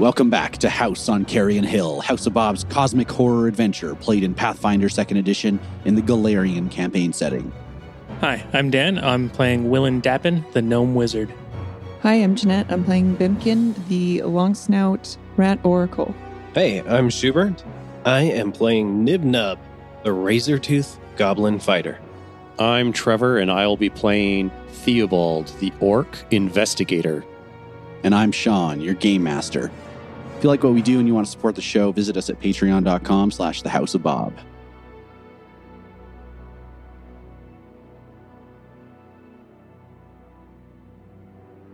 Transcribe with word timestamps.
Welcome 0.00 0.30
back 0.30 0.56
to 0.60 0.70
House 0.70 1.10
on 1.10 1.26
Carrion 1.26 1.62
Hill, 1.62 2.00
House 2.00 2.24
of 2.24 2.32
Bob's 2.32 2.64
cosmic 2.64 3.10
horror 3.10 3.46
adventure 3.46 3.94
played 3.94 4.24
in 4.24 4.32
Pathfinder 4.32 4.88
2nd 4.88 5.18
Edition 5.18 5.60
in 5.84 5.94
the 5.94 6.00
Golarion 6.00 6.70
campaign 6.70 7.12
setting. 7.12 7.52
Hi, 8.22 8.42
I'm 8.54 8.70
Dan. 8.70 8.98
I'm 8.98 9.28
playing 9.28 9.68
Willen 9.68 10.00
Dappin, 10.00 10.50
the 10.54 10.62
gnome 10.62 10.94
wizard. 10.94 11.34
Hi, 12.00 12.14
I'm 12.14 12.34
Jeanette. 12.34 12.72
I'm 12.72 12.82
playing 12.82 13.18
Bimkin, 13.18 13.74
the 13.88 14.22
long 14.22 14.54
snout 14.54 15.18
rat 15.36 15.60
oracle. 15.64 16.14
Hey, 16.54 16.80
I'm 16.80 17.10
Schubert. 17.10 17.62
I 18.06 18.22
am 18.22 18.52
playing 18.52 19.04
Nibnub, 19.04 19.58
the 20.02 20.14
razor 20.14 20.58
tooth 20.58 20.98
goblin 21.18 21.58
fighter. 21.58 21.98
I'm 22.58 22.94
Trevor, 22.94 23.36
and 23.36 23.52
I'll 23.52 23.76
be 23.76 23.90
playing 23.90 24.50
Theobald, 24.68 25.48
the 25.60 25.74
orc 25.78 26.24
investigator. 26.30 27.22
And 28.02 28.14
I'm 28.14 28.32
Sean, 28.32 28.80
your 28.80 28.94
game 28.94 29.24
master. 29.24 29.70
If 30.40 30.44
you 30.44 30.48
like 30.48 30.64
what 30.64 30.72
we 30.72 30.80
do 30.80 30.98
and 30.98 31.06
you 31.06 31.14
want 31.14 31.26
to 31.26 31.30
support 31.30 31.54
the 31.54 31.60
show, 31.60 31.92
visit 31.92 32.16
us 32.16 32.30
at 32.30 32.40
patreon.com 32.40 33.30
slash 33.30 33.60
the 33.60 33.68
House 33.68 33.94
of 33.94 34.02
Bob. 34.02 34.32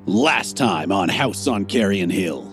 Last 0.04 0.56
time 0.56 0.90
on 0.90 1.08
House 1.08 1.46
on 1.46 1.64
Carrion 1.66 2.10
Hill. 2.10 2.52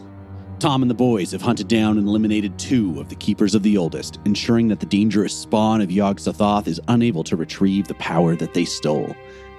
Tom 0.59 0.83
and 0.83 0.91
the 0.91 0.93
boys 0.93 1.31
have 1.31 1.41
hunted 1.41 1.67
down 1.67 1.97
and 1.97 2.07
eliminated 2.07 2.59
two 2.59 2.99
of 2.99 3.09
the 3.09 3.15
Keepers 3.15 3.55
of 3.55 3.63
the 3.63 3.75
Oldest, 3.75 4.19
ensuring 4.23 4.67
that 4.67 4.81
the 4.81 4.85
dangerous 4.85 5.35
spawn 5.35 5.81
of 5.81 5.91
Yog 5.91 6.19
Sothoth 6.19 6.67
is 6.67 6.79
unable 6.89 7.23
to 7.23 7.35
retrieve 7.35 7.87
the 7.87 7.95
power 7.95 8.35
that 8.35 8.53
they 8.53 8.65
stole. 8.65 9.15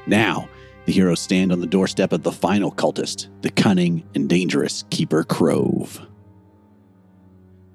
Now, 0.07 0.49
the 0.87 0.93
heroes 0.93 1.21
stand 1.21 1.51
on 1.51 1.61
the 1.61 1.67
doorstep 1.67 2.13
of 2.13 2.23
the 2.23 2.31
final 2.31 2.71
cultist, 2.71 3.27
the 3.43 3.51
cunning 3.51 4.05
and 4.15 4.29
dangerous 4.29 4.85
Keeper 4.91 5.25
Crove. 5.25 6.01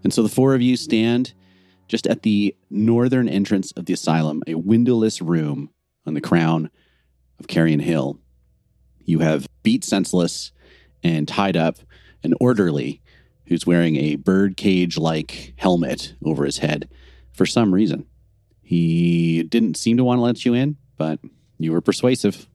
And 0.03 0.13
so 0.13 0.23
the 0.23 0.29
four 0.29 0.53
of 0.55 0.61
you 0.61 0.77
stand 0.77 1.33
just 1.87 2.07
at 2.07 2.21
the 2.21 2.55
northern 2.69 3.27
entrance 3.27 3.71
of 3.73 3.85
the 3.85 3.93
asylum, 3.93 4.43
a 4.47 4.55
windowless 4.55 5.21
room 5.21 5.69
on 6.05 6.13
the 6.13 6.21
crown 6.21 6.69
of 7.39 7.47
Carrion 7.47 7.79
Hill. 7.79 8.19
You 8.99 9.19
have 9.19 9.47
beat 9.63 9.83
senseless 9.83 10.51
and 11.03 11.27
tied 11.27 11.57
up 11.57 11.77
an 12.23 12.33
orderly 12.39 13.01
who's 13.47 13.65
wearing 13.65 13.95
a 13.95 14.15
birdcage 14.15 14.97
like 14.97 15.53
helmet 15.57 16.13
over 16.23 16.45
his 16.45 16.59
head 16.59 16.89
for 17.31 17.45
some 17.45 17.73
reason. 17.73 18.05
He 18.61 19.41
didn't 19.43 19.77
seem 19.77 19.97
to 19.97 20.03
want 20.03 20.19
to 20.19 20.23
let 20.23 20.45
you 20.45 20.53
in, 20.53 20.77
but 20.97 21.19
you 21.57 21.71
were 21.71 21.81
persuasive. 21.81 22.47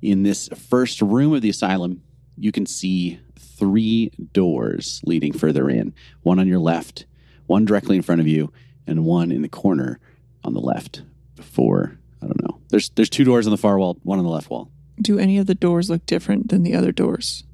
In 0.00 0.22
this 0.22 0.48
first 0.48 1.02
room 1.02 1.34
of 1.34 1.42
the 1.42 1.50
asylum, 1.50 2.02
you 2.36 2.52
can 2.52 2.64
see 2.64 3.20
three 3.58 4.10
doors 4.32 5.00
leading 5.04 5.32
further 5.32 5.68
in 5.70 5.94
one 6.22 6.38
on 6.38 6.46
your 6.48 6.58
left, 6.58 7.06
one 7.46 7.64
directly 7.64 7.96
in 7.96 8.02
front 8.02 8.20
of 8.20 8.26
you, 8.28 8.52
and 8.86 9.04
one 9.04 9.30
in 9.32 9.42
the 9.42 9.48
corner 9.48 9.98
on 10.42 10.54
the 10.54 10.60
left. 10.60 11.02
Before, 11.36 11.98
I 12.22 12.26
don't 12.26 12.42
know. 12.42 12.60
There's 12.68 12.90
there's 12.90 13.10
two 13.10 13.24
doors 13.24 13.46
on 13.46 13.50
the 13.50 13.56
far 13.56 13.78
wall, 13.78 13.98
one 14.02 14.18
on 14.18 14.24
the 14.24 14.30
left 14.30 14.50
wall. 14.50 14.70
Do 15.00 15.18
any 15.18 15.38
of 15.38 15.46
the 15.46 15.54
doors 15.54 15.90
look 15.90 16.06
different 16.06 16.48
than 16.48 16.62
the 16.62 16.74
other 16.74 16.92
doors? 16.92 17.44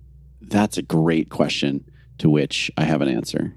That's 0.42 0.76
a 0.76 0.82
great 0.82 1.30
question 1.30 1.84
to 2.18 2.28
which 2.28 2.70
I 2.76 2.84
have 2.84 3.00
an 3.00 3.08
answer. 3.08 3.54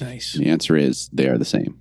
Nice. 0.00 0.32
The 0.34 0.46
answer 0.48 0.76
is 0.76 1.08
they 1.12 1.28
are 1.28 1.38
the 1.38 1.44
same. 1.44 1.78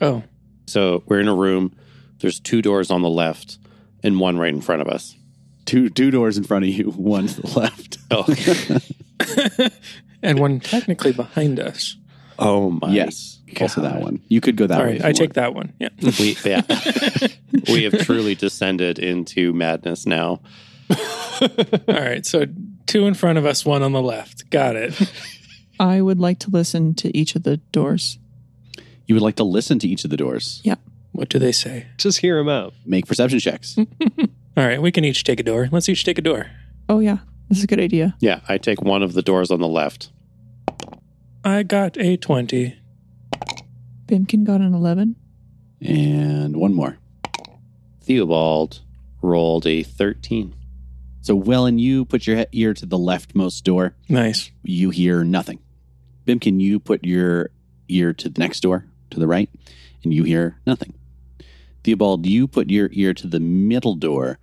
Oh, 0.00 0.22
So 0.66 1.02
we're 1.06 1.20
in 1.20 1.28
a 1.28 1.34
room. 1.34 1.74
There's 2.20 2.40
two 2.40 2.62
doors 2.62 2.90
on 2.90 3.02
the 3.02 3.10
left 3.10 3.58
and 4.02 4.20
one 4.20 4.38
right 4.38 4.54
in 4.54 4.60
front 4.60 4.82
of 4.82 4.88
us. 4.88 5.16
Two 5.64 5.88
two 5.90 6.10
doors 6.10 6.36
in 6.36 6.44
front 6.44 6.64
of 6.64 6.70
you, 6.70 6.90
one 6.90 7.26
to 7.26 7.40
the 7.42 7.58
left. 7.58 7.98
Oh, 8.10 9.70
and 10.22 10.38
one 10.38 10.60
technically 10.60 11.12
behind 11.12 11.58
us. 11.60 11.96
oh 12.38 12.70
my. 12.70 12.90
yes, 12.92 13.40
also 13.60 13.80
that 13.80 14.00
one. 14.00 14.20
You 14.28 14.40
could 14.40 14.56
go 14.56 14.66
that 14.66 14.80
All 14.80 14.86
way. 14.86 14.92
right, 14.94 15.04
I 15.04 15.08
you 15.08 15.14
take 15.14 15.28
want. 15.28 15.34
that 15.34 15.54
one. 15.54 15.72
Yeah. 15.78 15.88
We, 16.18 16.36
yeah. 16.44 16.62
we 17.68 17.84
have 17.84 17.98
truly 18.04 18.34
descended 18.34 18.98
into 18.98 19.52
madness 19.52 20.06
now. 20.06 20.40
All 20.90 21.48
right, 21.88 22.24
so 22.26 22.46
two 22.86 23.06
in 23.06 23.14
front 23.14 23.38
of 23.38 23.46
us, 23.46 23.64
one 23.64 23.82
on 23.82 23.92
the 23.92 24.02
left. 24.02 24.50
Got 24.50 24.76
it. 24.76 24.94
I 25.80 26.00
would 26.02 26.20
like 26.20 26.38
to 26.40 26.50
listen 26.50 26.94
to 26.96 27.16
each 27.16 27.34
of 27.36 27.42
the 27.42 27.56
doors. 27.72 28.18
You 29.06 29.14
would 29.14 29.22
like 29.22 29.36
to 29.36 29.44
listen 29.44 29.78
to 29.80 29.88
each 29.88 30.04
of 30.04 30.10
the 30.10 30.16
doors. 30.16 30.60
Yeah. 30.64 30.76
What 31.12 31.28
do 31.28 31.38
they 31.38 31.52
say? 31.52 31.86
Just 31.96 32.18
hear 32.18 32.36
them 32.38 32.48
out. 32.48 32.74
Make 32.84 33.06
perception 33.06 33.38
checks. 33.40 33.76
All 34.56 34.66
right, 34.66 34.80
we 34.80 34.92
can 34.92 35.04
each 35.04 35.24
take 35.24 35.40
a 35.40 35.42
door. 35.42 35.68
Let's 35.72 35.88
each 35.88 36.04
take 36.04 36.18
a 36.18 36.22
door. 36.22 36.46
Oh, 36.88 37.00
yeah. 37.00 37.18
This 37.48 37.58
is 37.58 37.64
a 37.64 37.66
good 37.66 37.80
idea. 37.80 38.14
Yeah, 38.20 38.40
I 38.48 38.58
take 38.58 38.80
one 38.82 39.02
of 39.02 39.12
the 39.14 39.22
doors 39.22 39.50
on 39.50 39.60
the 39.60 39.68
left. 39.68 40.10
I 41.44 41.62
got 41.62 41.96
a 41.98 42.16
20. 42.16 42.78
Bimkin 44.06 44.44
got 44.44 44.60
an 44.60 44.74
11. 44.74 45.16
and 45.80 46.56
one 46.56 46.72
more. 46.74 46.98
Theobald 48.02 48.80
rolled 49.22 49.66
a 49.66 49.82
13. 49.82 50.54
So, 51.20 51.34
Willen, 51.34 51.78
you 51.78 52.04
put 52.04 52.26
your 52.26 52.36
he- 52.38 52.46
ear 52.52 52.74
to 52.74 52.86
the 52.86 52.98
leftmost 52.98 53.62
door. 53.64 53.96
Nice. 54.08 54.50
You 54.62 54.90
hear 54.90 55.24
nothing. 55.24 55.58
Bimkin, 56.26 56.60
you 56.60 56.78
put 56.78 57.04
your 57.04 57.50
ear 57.88 58.12
to 58.14 58.28
the 58.28 58.38
next 58.38 58.60
door 58.60 58.86
to 59.10 59.18
the 59.20 59.26
right, 59.26 59.50
and 60.02 60.12
you 60.14 60.22
hear 60.24 60.58
nothing. 60.66 60.94
Theobald, 61.84 62.26
you 62.26 62.48
put 62.48 62.70
your 62.70 62.88
ear 62.92 63.12
to 63.14 63.26
the 63.26 63.40
middle 63.40 63.94
door, 63.94 64.38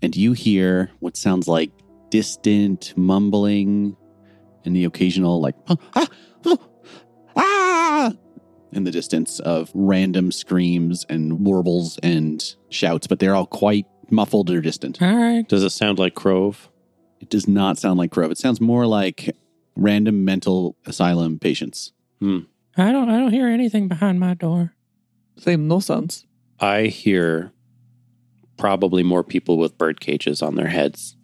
and 0.00 0.14
you 0.16 0.32
hear 0.32 0.90
what 1.00 1.16
sounds 1.16 1.48
like 1.48 1.70
distant 2.10 2.94
mumbling 2.96 3.96
and 4.64 4.74
the 4.74 4.84
occasional, 4.84 5.40
like, 5.40 5.56
ah, 5.68 5.76
ah, 5.94 6.06
ah, 6.46 6.58
ah, 7.36 8.12
in 8.72 8.84
the 8.84 8.90
distance 8.90 9.40
of 9.40 9.70
random 9.74 10.30
screams 10.30 11.04
and 11.08 11.44
warbles 11.44 11.98
and 12.02 12.54
shouts, 12.70 13.06
but 13.06 13.18
they're 13.18 13.34
all 13.34 13.46
quite 13.46 13.86
muffled 14.10 14.50
or 14.50 14.60
distant. 14.60 15.02
All 15.02 15.16
right. 15.16 15.48
Does 15.48 15.62
it 15.62 15.70
sound 15.70 15.98
like 15.98 16.14
Crove? 16.14 16.70
It 17.20 17.28
does 17.28 17.48
not 17.48 17.78
sound 17.78 17.98
like 17.98 18.12
Crove. 18.12 18.30
It 18.30 18.38
sounds 18.38 18.60
more 18.60 18.86
like 18.86 19.34
random 19.76 20.24
mental 20.24 20.76
asylum 20.86 21.38
patients. 21.38 21.92
I 22.76 22.92
don't 22.92 23.08
I 23.08 23.18
don't 23.18 23.32
hear 23.32 23.48
anything 23.48 23.88
behind 23.88 24.18
my 24.20 24.34
door. 24.34 24.74
Same, 25.36 25.68
no 25.68 25.80
sounds. 25.80 26.26
I 26.60 26.84
hear 26.86 27.52
probably 28.56 29.02
more 29.02 29.24
people 29.24 29.58
with 29.58 29.76
bird 29.78 30.00
cages 30.00 30.42
on 30.42 30.54
their 30.54 30.68
heads. 30.68 31.16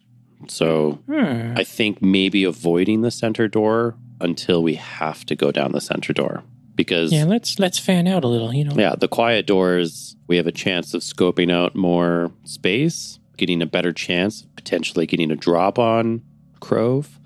So 0.49 0.99
Hmm. 1.07 1.55
I 1.57 1.65
think 1.65 2.03
maybe 2.03 2.45
avoiding 2.45 3.03
the 3.03 3.11
center 3.11 3.47
door 3.49 3.97
until 4.21 4.63
we 4.63 4.75
have 4.75 5.25
to 5.27 5.37
go 5.37 5.53
down 5.53 5.73
the 5.73 5.81
center 5.81 6.13
door. 6.13 6.43
Because 6.75 7.13
Yeah, 7.13 7.25
let's 7.25 7.59
let's 7.59 7.79
fan 7.79 8.07
out 8.09 8.25
a 8.25 8.29
little, 8.29 8.55
you 8.55 8.65
know. 8.65 8.75
Yeah, 8.77 8.95
the 8.99 9.09
quiet 9.09 9.47
doors, 9.47 10.17
we 10.29 10.37
have 10.37 10.47
a 10.47 10.53
chance 10.53 10.95
of 10.95 11.03
scoping 11.03 11.53
out 11.53 11.77
more 11.77 12.33
space, 12.45 13.19
getting 13.37 13.61
a 13.61 13.67
better 13.67 13.93
chance, 13.93 14.43
of 14.43 14.57
potentially 14.57 15.07
getting 15.07 15.31
a 15.31 15.37
drop 15.37 15.79
on 15.79 16.23
Crove. 16.61 17.19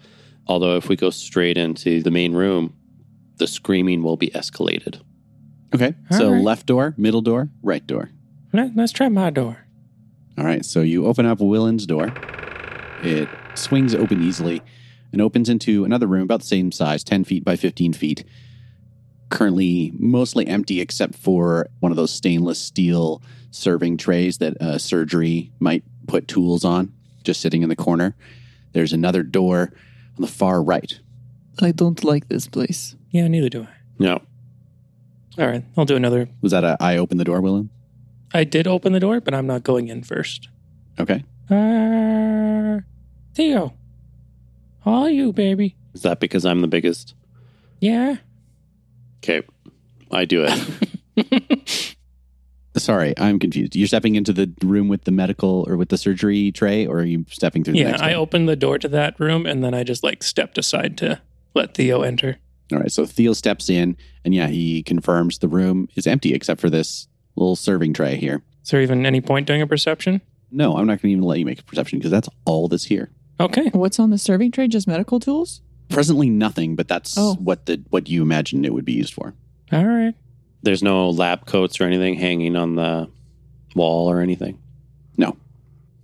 Although, 0.46 0.76
if 0.76 0.88
we 0.88 0.96
go 0.96 1.10
straight 1.10 1.56
into 1.56 2.02
the 2.02 2.10
main 2.10 2.32
room, 2.32 2.74
the 3.36 3.46
screaming 3.46 4.02
will 4.02 4.16
be 4.16 4.28
escalated. 4.30 5.00
Okay. 5.74 5.94
All 6.10 6.18
so 6.18 6.32
right. 6.32 6.42
left 6.42 6.66
door, 6.66 6.94
middle 6.96 7.22
door, 7.22 7.48
right 7.62 7.86
door. 7.86 8.10
Let, 8.52 8.76
let's 8.76 8.92
try 8.92 9.08
my 9.08 9.30
door. 9.30 9.58
All 10.38 10.44
right. 10.44 10.64
So 10.64 10.80
you 10.80 11.06
open 11.06 11.26
up 11.26 11.40
Willen's 11.40 11.86
door. 11.86 12.12
It 13.02 13.28
swings 13.54 13.94
open 13.94 14.22
easily 14.22 14.62
and 15.12 15.20
opens 15.22 15.48
into 15.48 15.84
another 15.84 16.06
room 16.06 16.22
about 16.22 16.40
the 16.40 16.46
same 16.46 16.72
size, 16.72 17.04
10 17.04 17.24
feet 17.24 17.44
by 17.44 17.56
15 17.56 17.92
feet. 17.92 18.24
Currently 19.30 19.92
mostly 19.98 20.46
empty 20.46 20.80
except 20.80 21.14
for 21.14 21.68
one 21.80 21.92
of 21.92 21.96
those 21.96 22.10
stainless 22.12 22.58
steel 22.58 23.22
serving 23.50 23.96
trays 23.96 24.38
that 24.38 24.60
uh, 24.60 24.78
surgery 24.78 25.52
might 25.60 25.84
put 26.06 26.28
tools 26.28 26.64
on, 26.64 26.92
just 27.22 27.40
sitting 27.40 27.62
in 27.62 27.68
the 27.68 27.76
corner. 27.76 28.16
There's 28.72 28.92
another 28.92 29.22
door 29.22 29.72
on 30.16 30.20
the 30.20 30.26
far 30.26 30.62
right. 30.62 30.98
I 31.60 31.70
don't 31.72 32.02
like 32.02 32.28
this 32.28 32.48
place. 32.48 32.96
Yeah, 33.10 33.28
neither 33.28 33.48
do 33.48 33.62
I. 33.62 33.68
No. 33.98 34.22
All 35.38 35.46
right, 35.46 35.64
I'll 35.76 35.84
do 35.84 35.96
another. 35.96 36.28
Was 36.42 36.52
that 36.52 36.64
a 36.64 36.76
I 36.80 36.96
open 36.96 37.18
the 37.18 37.24
door, 37.24 37.40
Willen? 37.40 37.70
I 38.32 38.44
did 38.44 38.66
open 38.66 38.92
the 38.92 39.00
door, 39.00 39.20
but 39.20 39.34
I'm 39.34 39.46
not 39.46 39.62
going 39.64 39.88
in 39.88 40.02
first. 40.02 40.48
Okay. 40.98 41.24
Uh, 41.50 42.80
Theo, 43.34 43.74
how 44.84 44.92
are 45.02 45.10
you, 45.10 45.32
baby? 45.32 45.76
Is 45.92 46.02
that 46.02 46.20
because 46.20 46.44
I'm 46.44 46.60
the 46.60 46.68
biggest? 46.68 47.14
Yeah. 47.80 48.16
Okay. 49.22 49.42
I 50.10 50.24
do 50.24 50.46
it. 50.48 51.96
Sorry, 52.76 53.14
I'm 53.18 53.38
confused. 53.38 53.76
You're 53.76 53.86
stepping 53.86 54.16
into 54.16 54.32
the 54.32 54.52
room 54.62 54.88
with 54.88 55.04
the 55.04 55.12
medical 55.12 55.64
or 55.68 55.76
with 55.76 55.90
the 55.90 55.98
surgery 55.98 56.50
tray, 56.50 56.86
or 56.86 56.98
are 57.00 57.04
you 57.04 57.24
stepping 57.30 57.62
through 57.62 57.74
the 57.74 57.80
Yeah, 57.80 57.90
next 57.92 58.02
I 58.02 58.06
one? 58.08 58.14
opened 58.16 58.48
the 58.48 58.56
door 58.56 58.78
to 58.78 58.88
that 58.88 59.18
room 59.20 59.46
and 59.46 59.62
then 59.62 59.74
I 59.74 59.84
just 59.84 60.02
like 60.02 60.22
stepped 60.24 60.58
aside 60.58 60.98
to 60.98 61.20
let 61.54 61.74
Theo 61.74 62.02
enter. 62.02 62.38
All 62.72 62.78
right, 62.78 62.90
so 62.90 63.04
Theo 63.04 63.32
steps 63.34 63.68
in, 63.68 63.96
and 64.24 64.34
yeah, 64.34 64.46
he 64.48 64.82
confirms 64.82 65.38
the 65.38 65.48
room 65.48 65.88
is 65.96 66.06
empty 66.06 66.32
except 66.34 66.60
for 66.60 66.70
this 66.70 67.08
little 67.36 67.56
serving 67.56 67.92
tray 67.92 68.16
here. 68.16 68.42
Is 68.62 68.70
there 68.70 68.80
even 68.80 69.04
any 69.04 69.20
point 69.20 69.46
doing 69.46 69.60
a 69.62 69.66
perception? 69.66 70.22
No, 70.50 70.76
I'm 70.76 70.86
not 70.86 71.02
going 71.02 71.10
to 71.10 71.12
even 71.12 71.24
let 71.24 71.38
you 71.38 71.44
make 71.44 71.60
a 71.60 71.64
perception 71.64 71.98
because 71.98 72.10
that's 72.10 72.28
all 72.46 72.68
that's 72.68 72.84
here. 72.84 73.10
Okay. 73.40 73.68
What's 73.72 73.98
on 73.98 74.10
the 74.10 74.18
serving 74.18 74.52
tray? 74.52 74.68
Just 74.68 74.86
medical 74.86 75.20
tools? 75.20 75.60
Presently, 75.90 76.30
nothing, 76.30 76.76
but 76.76 76.88
that's 76.88 77.16
Oh. 77.18 77.34
what 77.34 77.66
the 77.66 77.82
what 77.90 78.08
you 78.08 78.22
imagine 78.22 78.64
it 78.64 78.72
would 78.72 78.84
be 78.84 78.92
used 78.94 79.12
for. 79.12 79.34
All 79.72 79.84
right. 79.84 80.14
There's 80.62 80.82
no 80.82 81.10
lab 81.10 81.44
coats 81.44 81.80
or 81.80 81.84
anything 81.84 82.14
hanging 82.14 82.56
on 82.56 82.76
the 82.76 83.10
wall 83.74 84.10
or 84.10 84.20
anything. 84.20 84.58
No. 85.18 85.36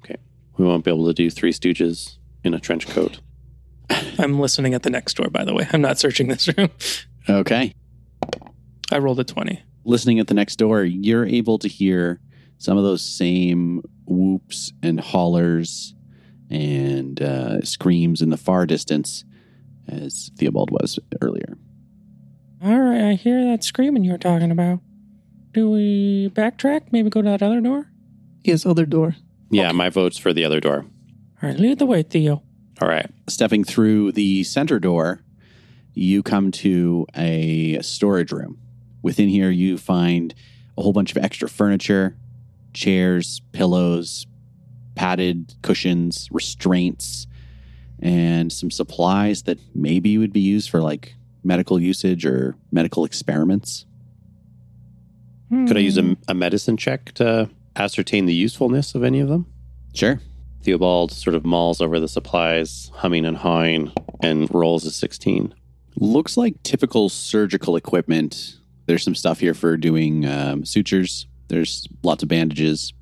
Okay. 0.05 0.17
We 0.59 0.67
won't 0.67 0.85
be 0.85 0.91
able 0.91 1.07
to 1.07 1.15
do 1.15 1.31
Three 1.31 1.53
Stooges 1.53 2.17
in 2.45 2.53
a 2.53 2.61
trench 2.61 2.87
coat. 2.89 3.21
I'm 4.19 4.39
listening 4.39 4.75
at 4.75 4.83
the 4.83 4.91
next 4.91 5.15
door, 5.15 5.29
by 5.31 5.45
the 5.45 5.55
way. 5.55 5.67
I'm 5.73 5.81
not 5.81 5.99
searching 5.99 6.29
this 6.29 6.49
room. 6.57 6.71
Okay. 7.29 7.75
I 8.91 8.99
rolled 8.99 9.21
a 9.21 9.25
20. 9.25 9.63
Listening 9.85 10.19
at 10.19 10.27
the 10.27 10.35
next 10.35 10.57
door, 10.57 10.83
you're 10.83 11.27
able 11.27 11.59
to 11.59 11.69
hear 11.69 12.21
some 12.59 12.77
of 12.77 12.85
those 12.85 13.03
same 13.03 13.83
whoops 14.07 14.73
and 14.83 15.01
hollers 15.01 15.95
and 16.51 17.23
uh, 17.23 17.63
screams 17.63 18.21
in 18.21 18.31
the 18.31 18.37
far 18.37 18.67
distance 18.67 19.25
as 19.89 20.31
Theobald 20.37 20.71
was 20.71 20.99
earlier. 21.23 21.57
All 22.63 22.79
right. 22.79 23.11
I 23.11 23.15
hear 23.15 23.45
that 23.45 23.65
screaming 23.65 24.05
you 24.05 24.13
were 24.13 24.19
talking 24.19 24.51
about. 24.51 24.81
Do 25.53 25.71
we 25.71 26.31
backtrack? 26.35 26.93
Maybe 26.93 27.09
go 27.11 27.23
to 27.23 27.29
that 27.31 27.43
other 27.43 27.61
door? 27.61 27.91
Yes, 28.45 28.67
other 28.67 28.87
door. 28.87 29.17
Yeah, 29.51 29.73
my 29.73 29.89
vote's 29.89 30.19
for 30.19 30.33
the 30.33 30.45
other 30.45 30.61
door. 30.61 30.85
All 31.43 31.49
right. 31.49 31.59
Lead 31.59 31.79
the 31.79 31.87
way, 31.87 32.03
Theo. 32.03 32.43
All 32.81 32.89
right. 32.89 33.11
Stepping 33.29 33.65
through 33.65 34.13
the 34.13 34.43
center 34.45 34.79
door, 34.79 35.23
you 35.95 36.23
come 36.23 36.51
to 36.53 37.07
a 37.17 37.79
storage 37.83 38.33
room. 38.33 38.59
Within 39.03 39.29
here, 39.29 39.51
you 39.51 39.77
find 39.79 40.35
a 40.79 40.83
whole 40.83 40.93
bunch 40.93 41.11
of 41.15 41.23
extra 41.23 41.49
furniture, 41.49 42.17
chairs, 42.73 43.43
pillows, 43.53 44.27
padded 44.95 45.55
cushions, 45.63 46.29
restraints, 46.31 47.27
and 47.99 48.53
some 48.53 48.71
supplies 48.71 49.43
that 49.43 49.59
maybe 49.75 50.17
would 50.17 50.33
be 50.33 50.41
used 50.41 50.71
for 50.71 50.81
like 50.81 51.15
medical 51.45 51.79
usage 51.81 52.25
or 52.25 52.55
medical 52.73 53.05
experiments. 53.05 53.85
Could 55.51 55.77
I 55.77 55.81
use 55.81 55.99
Hmm. 55.99 56.13
a, 56.29 56.33
a 56.33 56.35
medicine 56.35 56.77
check 56.77 57.13
to 57.15 57.51
ascertain 57.75 58.27
the 58.27 58.35
usefulness 58.35 58.95
of 58.95 59.03
any 59.03 59.19
of 59.21 59.29
them? 59.29 59.47
Sure. 59.93 60.21
Theobald 60.63 61.13
sort 61.13 61.35
of 61.35 61.45
mauls 61.45 61.81
over 61.81 61.99
the 61.99 62.09
supplies, 62.09 62.91
humming 62.95 63.25
and 63.25 63.37
hawing, 63.37 63.93
and 64.23 64.53
rolls 64.55 64.85
a 64.85 64.91
16. 64.91 65.55
Looks 65.97 66.37
like 66.37 66.63
typical 66.63 67.09
surgical 67.09 67.77
equipment. 67.77 68.57
There's 68.87 69.03
some 69.03 69.15
stuff 69.15 69.41
here 69.41 69.55
for 69.55 69.77
doing 69.77 70.27
um, 70.27 70.65
sutures. 70.65 71.27
There's 71.49 71.87
lots 72.03 72.23
of 72.23 72.29
bandages 72.29 72.93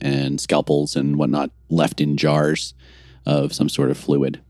and 0.00 0.40
scalpels 0.40 0.96
and 0.96 1.16
whatnot 1.16 1.50
left 1.68 2.00
in 2.00 2.16
jars 2.16 2.74
of 3.26 3.52
some 3.54 3.68
sort 3.68 3.90
of 3.90 3.98
fluid. 3.98 4.40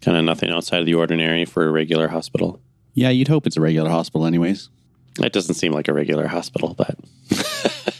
Kind 0.00 0.16
of 0.16 0.24
nothing 0.24 0.50
outside 0.50 0.80
of 0.80 0.86
the 0.86 0.94
ordinary 0.94 1.44
for 1.44 1.66
a 1.66 1.72
regular 1.72 2.08
hospital. 2.08 2.60
Yeah, 2.94 3.10
you'd 3.10 3.28
hope 3.28 3.46
it's 3.46 3.56
a 3.56 3.60
regular 3.60 3.90
hospital, 3.90 4.26
anyways. 4.26 4.70
It 5.20 5.32
doesn't 5.32 5.54
seem 5.54 5.72
like 5.72 5.88
a 5.88 5.92
regular 5.92 6.26
hospital, 6.26 6.74
but 6.74 6.98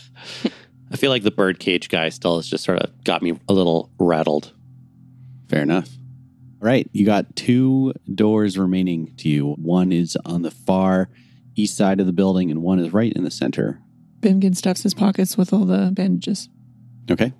I 0.96 0.98
feel 0.98 1.10
like 1.10 1.24
the 1.24 1.30
birdcage 1.30 1.90
guy 1.90 2.08
still 2.08 2.36
has 2.36 2.48
just 2.48 2.64
sort 2.64 2.78
of 2.78 3.04
got 3.04 3.20
me 3.20 3.38
a 3.50 3.52
little 3.52 3.90
rattled. 3.98 4.54
Fair 5.50 5.60
enough. 5.60 5.90
All 6.62 6.66
right, 6.68 6.88
you 6.94 7.04
got 7.04 7.36
two 7.36 7.92
doors 8.14 8.56
remaining 8.56 9.14
to 9.18 9.28
you. 9.28 9.52
One 9.56 9.92
is 9.92 10.16
on 10.24 10.40
the 10.40 10.50
far 10.50 11.10
east 11.54 11.76
side 11.76 12.00
of 12.00 12.06
the 12.06 12.14
building, 12.14 12.50
and 12.50 12.62
one 12.62 12.78
is 12.78 12.94
right 12.94 13.12
in 13.12 13.24
the 13.24 13.30
center. 13.30 13.78
Bimkin 14.20 14.56
stuffs 14.56 14.84
his 14.84 14.94
pockets 14.94 15.36
with 15.36 15.52
all 15.52 15.66
the 15.66 15.90
bandages. 15.92 16.48
Okay, 17.10 17.34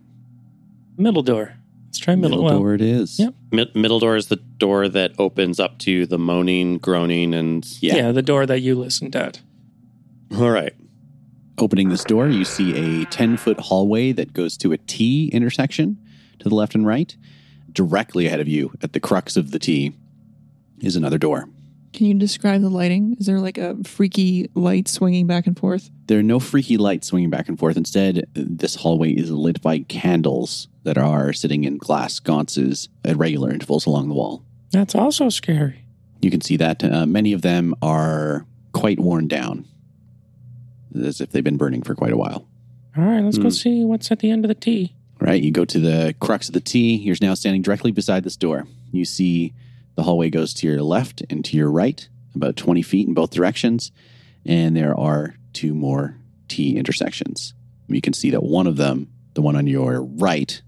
Middle 0.99 1.23
door. 1.23 1.55
Let's 1.87 1.99
try 1.99 2.15
middle. 2.15 2.31
middle 2.33 2.45
well, 2.45 2.59
door 2.59 2.75
it 2.75 2.83
is. 2.83 3.19
Yep. 3.19 3.35
Mid- 3.53 3.75
middle 3.75 4.01
door 4.01 4.17
is 4.17 4.27
the 4.27 4.37
door 4.37 4.87
that 4.87 5.13
opens 5.19 5.59
up 5.59 5.79
to 5.79 6.05
the 6.05 6.19
moaning, 6.19 6.77
groaning, 6.77 7.33
and 7.33 7.67
Yeah. 7.81 7.97
yeah, 7.97 8.13
the 8.13 8.21
door 8.21 8.45
that 8.45 8.61
you 8.61 8.75
listened 8.75 9.17
at. 9.17 9.41
all 10.37 10.51
right. 10.51 10.75
Opening 11.59 11.89
this 11.89 12.05
door, 12.05 12.29
you 12.29 12.45
see 12.45 13.03
a 13.03 13.07
10 13.07 13.39
foot 13.39 13.59
hallway 13.59 14.13
that 14.13 14.35
goes 14.35 14.57
to 14.59 14.73
a 14.73 14.79
T 14.79 15.29
intersection 15.33 15.99
to 16.39 16.49
the 16.49 16.55
left 16.55 16.75
and 16.75 16.87
right. 16.87 17.17
Directly 17.73 18.27
ahead 18.27 18.41
of 18.41 18.49
you, 18.49 18.73
at 18.83 18.93
the 18.93 19.01
crux 19.01 19.37
of 19.37 19.51
the 19.53 19.59
T, 19.59 19.95
is 20.81 20.97
another 20.97 21.19
door. 21.19 21.49
Can 21.95 22.05
you 22.05 22.15
describe 22.15 22.61
the 22.61 22.69
lighting? 22.69 23.17
Is 23.19 23.25
there 23.25 23.41
like 23.41 23.57
a 23.57 23.75
freaky 23.85 24.51
light 24.55 24.87
swinging 24.87 25.27
back 25.27 25.47
and 25.47 25.59
forth? 25.59 25.91
There 26.09 26.19
are 26.19 26.23
no 26.23 26.39
freaky 26.39 26.77
lights 26.77 27.07
swinging 27.07 27.31
back 27.31 27.49
and 27.49 27.59
forth. 27.59 27.79
Instead, 27.79 28.27
this 28.35 28.75
hallway 28.75 29.13
is 29.13 29.31
lit 29.31 29.63
by 29.63 29.79
candles 29.79 30.69
that 30.83 30.99
are 30.99 31.33
sitting 31.33 31.65
in 31.65 31.79
glass 31.79 32.13
sconces 32.15 32.91
at 33.03 33.17
regular 33.17 33.51
intervals 33.51 33.87
along 33.87 34.09
the 34.09 34.15
wall. 34.15 34.45
That's 34.73 34.95
also 34.95 35.31
scary. 35.31 35.87
You 36.21 36.31
can 36.31 36.43
see 36.43 36.59
that 36.59 36.85
uh, 36.85 37.07
many 37.07 37.33
of 37.33 37.41
them 37.41 37.75
are 37.81 38.47
quite 38.73 39.01
worn 39.01 39.27
down, 39.27 39.67
as 41.05 41.21
if 41.21 41.31
they've 41.31 41.45
been 41.45 41.57
burning 41.57 41.83
for 41.83 41.95
quite 41.95 42.13
a 42.13 42.17
while. 42.17 42.47
All 42.97 43.05
right, 43.05 43.23
let's 43.23 43.37
Hmm. 43.37 43.45
go 43.45 43.49
see 43.51 43.85
what's 43.85 44.11
at 44.11 44.21
the 44.21 44.31
end 44.31 44.45
of 44.45 44.49
the 44.49 44.55
T. 44.55 44.95
All 45.21 45.27
right, 45.27 45.43
you 45.43 45.51
go 45.51 45.65
to 45.65 45.79
the 45.79 46.15
crux 46.21 46.49
of 46.49 46.55
the 46.55 46.61
T. 46.61 46.95
You're 46.97 47.17
now 47.21 47.35
standing 47.35 47.63
directly 47.63 47.91
beside 47.91 48.25
this 48.25 48.37
door. 48.37 48.67
You 48.93 49.05
see 49.05 49.53
the 49.97 50.03
hallway 50.03 50.31
goes 50.31 50.53
to 50.55 50.67
your 50.67 50.83
left 50.83 51.23
and 51.31 51.45
to 51.47 51.57
your 51.57 51.71
right, 51.71 52.07
about 52.35 52.57
20 52.57 52.83
feet 52.83 53.09
in 53.09 53.15
both 53.15 53.31
directions. 53.31 53.93
And 54.45 54.77
there 54.77 54.99
are 54.99 55.37
two 55.53 55.75
more 55.75 56.17
T 56.49 56.77
intersections. 56.77 57.55
You 57.89 58.01
can 58.01 58.13
see 58.13 58.31
that 58.31 58.43
one 58.43 58.67
of 58.67 58.77
them, 58.77 59.09
the 59.35 59.43
one 59.43 59.57
on 59.57 59.67
your 59.67 60.03
right, 60.03 60.61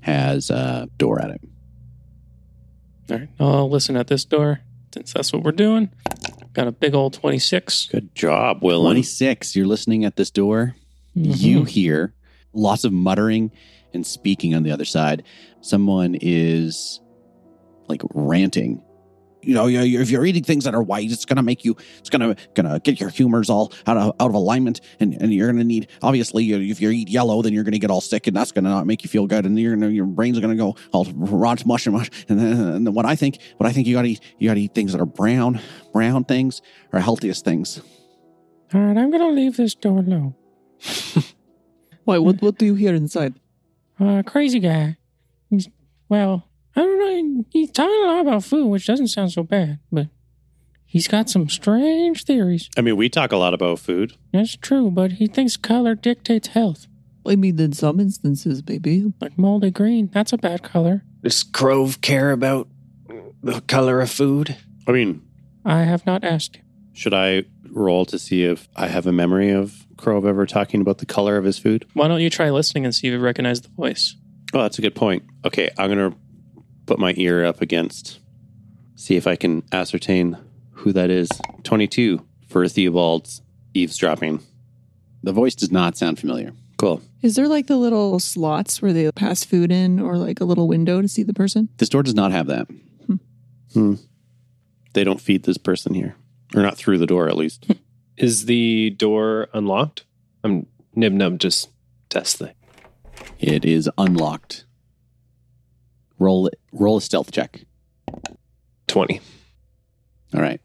has 0.00 0.50
a 0.50 0.88
door 0.98 1.20
at 1.20 1.30
it. 1.30 1.40
All 3.10 3.18
right, 3.18 3.28
I'll 3.40 3.70
listen 3.70 3.96
at 3.96 4.06
this 4.08 4.24
door 4.24 4.60
since 4.94 5.12
that's 5.12 5.32
what 5.32 5.42
we're 5.42 5.52
doing. 5.52 5.90
Got 6.52 6.66
a 6.66 6.72
big 6.72 6.94
old 6.94 7.14
26. 7.14 7.86
Good 7.86 8.14
job, 8.14 8.62
Willen. 8.62 8.92
26, 8.92 9.56
you're 9.56 9.66
listening 9.66 10.04
at 10.04 10.16
this 10.16 10.30
door. 10.30 10.74
Mm-hmm. 11.16 11.32
You 11.32 11.64
hear 11.64 12.14
lots 12.52 12.84
of 12.84 12.92
muttering 12.92 13.50
and 13.94 14.06
speaking 14.06 14.54
on 14.54 14.62
the 14.62 14.70
other 14.70 14.84
side. 14.84 15.22
Someone 15.60 16.16
is 16.20 17.00
like 17.88 18.02
ranting. 18.14 18.82
You 19.44 19.54
know, 19.54 19.66
you- 19.66 20.00
if 20.00 20.10
you're 20.10 20.24
eating 20.24 20.44
things 20.44 20.64
that 20.64 20.74
are 20.74 20.82
white, 20.82 21.10
it's 21.10 21.24
gonna 21.24 21.42
make 21.42 21.64
you. 21.64 21.76
It's 21.98 22.10
gonna 22.10 22.36
gonna 22.54 22.78
get 22.80 23.00
your 23.00 23.08
humors 23.08 23.50
all 23.50 23.72
out 23.86 23.96
of 23.96 24.14
out 24.20 24.28
of 24.28 24.34
alignment, 24.34 24.80
and, 25.00 25.14
and 25.20 25.34
you're 25.34 25.50
gonna 25.50 25.64
need. 25.64 25.88
Obviously, 26.00 26.44
you- 26.44 26.58
if 26.58 26.80
you 26.80 26.90
eat 26.90 27.08
yellow, 27.08 27.42
then 27.42 27.52
you're 27.52 27.64
gonna 27.64 27.78
get 27.78 27.90
all 27.90 28.00
sick, 28.00 28.26
and 28.28 28.36
that's 28.36 28.52
gonna 28.52 28.68
not 28.68 28.86
make 28.86 29.02
you 29.02 29.08
feel 29.08 29.26
good, 29.26 29.44
and 29.44 29.58
you're 29.58 29.74
gonna 29.74 29.90
your 29.90 30.06
brain's 30.06 30.38
gonna 30.38 30.54
go 30.54 30.76
all 30.92 31.06
rot 31.14 31.66
mush 31.66 31.86
and 31.86 31.96
mush. 31.96 32.08
And 32.28 32.38
then, 32.38 32.52
and 32.76 32.86
then 32.86 32.94
what 32.94 33.04
I 33.04 33.16
think, 33.16 33.38
what 33.56 33.66
I 33.68 33.72
think 33.72 33.86
you 33.88 33.94
gotta 33.96 34.08
eat, 34.08 34.20
you 34.38 34.48
gotta 34.48 34.60
eat 34.60 34.74
things 34.74 34.92
that 34.92 35.00
are 35.00 35.06
brown. 35.06 35.60
Brown 35.92 36.24
things 36.24 36.62
are 36.92 37.00
healthiest 37.00 37.44
things. 37.44 37.80
All 38.74 38.80
right, 38.80 38.96
I'm 38.96 39.10
going 39.10 39.20
to 39.22 39.28
leave 39.28 39.58
this 39.58 39.74
door 39.74 39.98
alone. 39.98 40.34
Why? 42.04 42.16
What? 42.18 42.40
What 42.40 42.56
do 42.58 42.64
you 42.66 42.74
hear 42.74 42.94
inside? 42.94 43.34
Uh, 44.00 44.22
crazy 44.24 44.58
guy. 44.60 44.96
He's, 45.50 45.68
well, 46.08 46.48
I 46.74 46.80
don't 46.80 46.98
know. 47.36 47.44
He's 47.50 47.70
talking 47.70 48.02
a 48.04 48.06
lot 48.06 48.20
about 48.20 48.44
food, 48.44 48.66
which 48.66 48.86
doesn't 48.86 49.08
sound 49.08 49.32
so 49.32 49.42
bad, 49.42 49.78
but 49.90 50.08
he's 50.86 51.08
got 51.08 51.28
some 51.28 51.48
strange 51.48 52.24
theories. 52.24 52.70
I 52.78 52.80
mean, 52.80 52.96
we 52.96 53.08
talk 53.08 53.32
a 53.32 53.36
lot 53.36 53.54
about 53.54 53.78
food. 53.78 54.14
That's 54.32 54.56
true, 54.56 54.90
but 54.90 55.12
he 55.12 55.26
thinks 55.26 55.56
color 55.56 55.94
dictates 55.94 56.48
health. 56.48 56.86
I 57.26 57.36
mean, 57.36 57.60
in 57.60 57.72
some 57.72 58.00
instances, 58.00 58.62
maybe. 58.66 59.12
Like 59.20 59.38
moldy 59.38 59.70
green, 59.70 60.10
that's 60.12 60.32
a 60.32 60.38
bad 60.38 60.62
color. 60.62 61.04
Does 61.22 61.42
Crove 61.44 62.00
care 62.00 62.32
about 62.32 62.68
the 63.42 63.60
color 63.62 64.00
of 64.00 64.10
food? 64.10 64.56
I 64.88 64.92
mean, 64.92 65.22
I 65.64 65.82
have 65.82 66.04
not 66.06 66.24
asked 66.24 66.56
him. 66.56 66.64
should 66.92 67.14
I 67.14 67.44
roll 67.70 68.04
to 68.06 68.18
see 68.18 68.44
if 68.44 68.68
I 68.76 68.88
have 68.88 69.06
a 69.06 69.12
memory 69.12 69.50
of 69.50 69.86
Crove 69.96 70.26
ever 70.26 70.46
talking 70.46 70.80
about 70.80 70.98
the 70.98 71.06
color 71.06 71.36
of 71.36 71.44
his 71.44 71.58
food? 71.58 71.86
Why 71.94 72.08
don't 72.08 72.20
you 72.20 72.28
try 72.30 72.50
listening 72.50 72.84
and 72.84 72.94
see 72.94 73.06
if 73.08 73.12
you 73.12 73.18
recognize 73.20 73.60
the 73.60 73.68
voice? 73.68 74.16
Oh, 74.52 74.60
that's 74.62 74.78
a 74.78 74.82
good 74.82 74.94
point. 74.96 75.22
Okay, 75.44 75.70
I'm 75.78 75.88
going 75.94 76.10
to 76.10 76.16
put 76.86 76.98
my 76.98 77.14
ear 77.16 77.44
up 77.44 77.60
against, 77.60 78.18
see 78.96 79.16
if 79.16 79.26
I 79.26 79.36
can 79.36 79.62
ascertain 79.72 80.36
who 80.72 80.92
that 80.92 81.10
is. 81.10 81.28
22 81.64 82.24
for 82.48 82.64
Theobald's 82.64 83.40
eavesdropping. 83.74 84.40
The 85.22 85.32
voice 85.32 85.54
does 85.54 85.70
not 85.70 85.96
sound 85.96 86.18
familiar. 86.18 86.52
Cool. 86.78 87.00
Is 87.22 87.36
there 87.36 87.46
like 87.46 87.68
the 87.68 87.76
little 87.76 88.18
slots 88.18 88.82
where 88.82 88.92
they 88.92 89.10
pass 89.12 89.44
food 89.44 89.70
in, 89.70 90.00
or 90.00 90.16
like 90.16 90.40
a 90.40 90.44
little 90.44 90.66
window 90.66 91.00
to 91.00 91.06
see 91.08 91.22
the 91.22 91.32
person? 91.32 91.68
This 91.76 91.88
door 91.88 92.02
does 92.02 92.14
not 92.14 92.32
have 92.32 92.46
that. 92.48 92.66
hmm 93.72 93.94
They 94.92 95.04
don't 95.04 95.20
feed 95.20 95.44
this 95.44 95.58
person 95.58 95.94
here, 95.94 96.16
or 96.56 96.62
not 96.62 96.76
through 96.76 96.98
the 96.98 97.06
door 97.06 97.28
at 97.28 97.36
least. 97.36 97.66
Is 98.16 98.46
the 98.46 98.90
door 98.90 99.48
unlocked? 99.54 100.04
I'm 100.42 100.66
Nib 100.94 101.12
Nub 101.12 101.38
just 101.38 101.70
test 102.08 102.40
the 102.40 102.52
It 103.38 103.64
is 103.64 103.88
unlocked. 103.96 104.64
Roll 106.22 106.48
roll 106.72 106.96
a 106.98 107.00
stealth 107.00 107.32
check. 107.32 107.64
20. 108.86 109.20
All 110.34 110.40
right. 110.40 110.60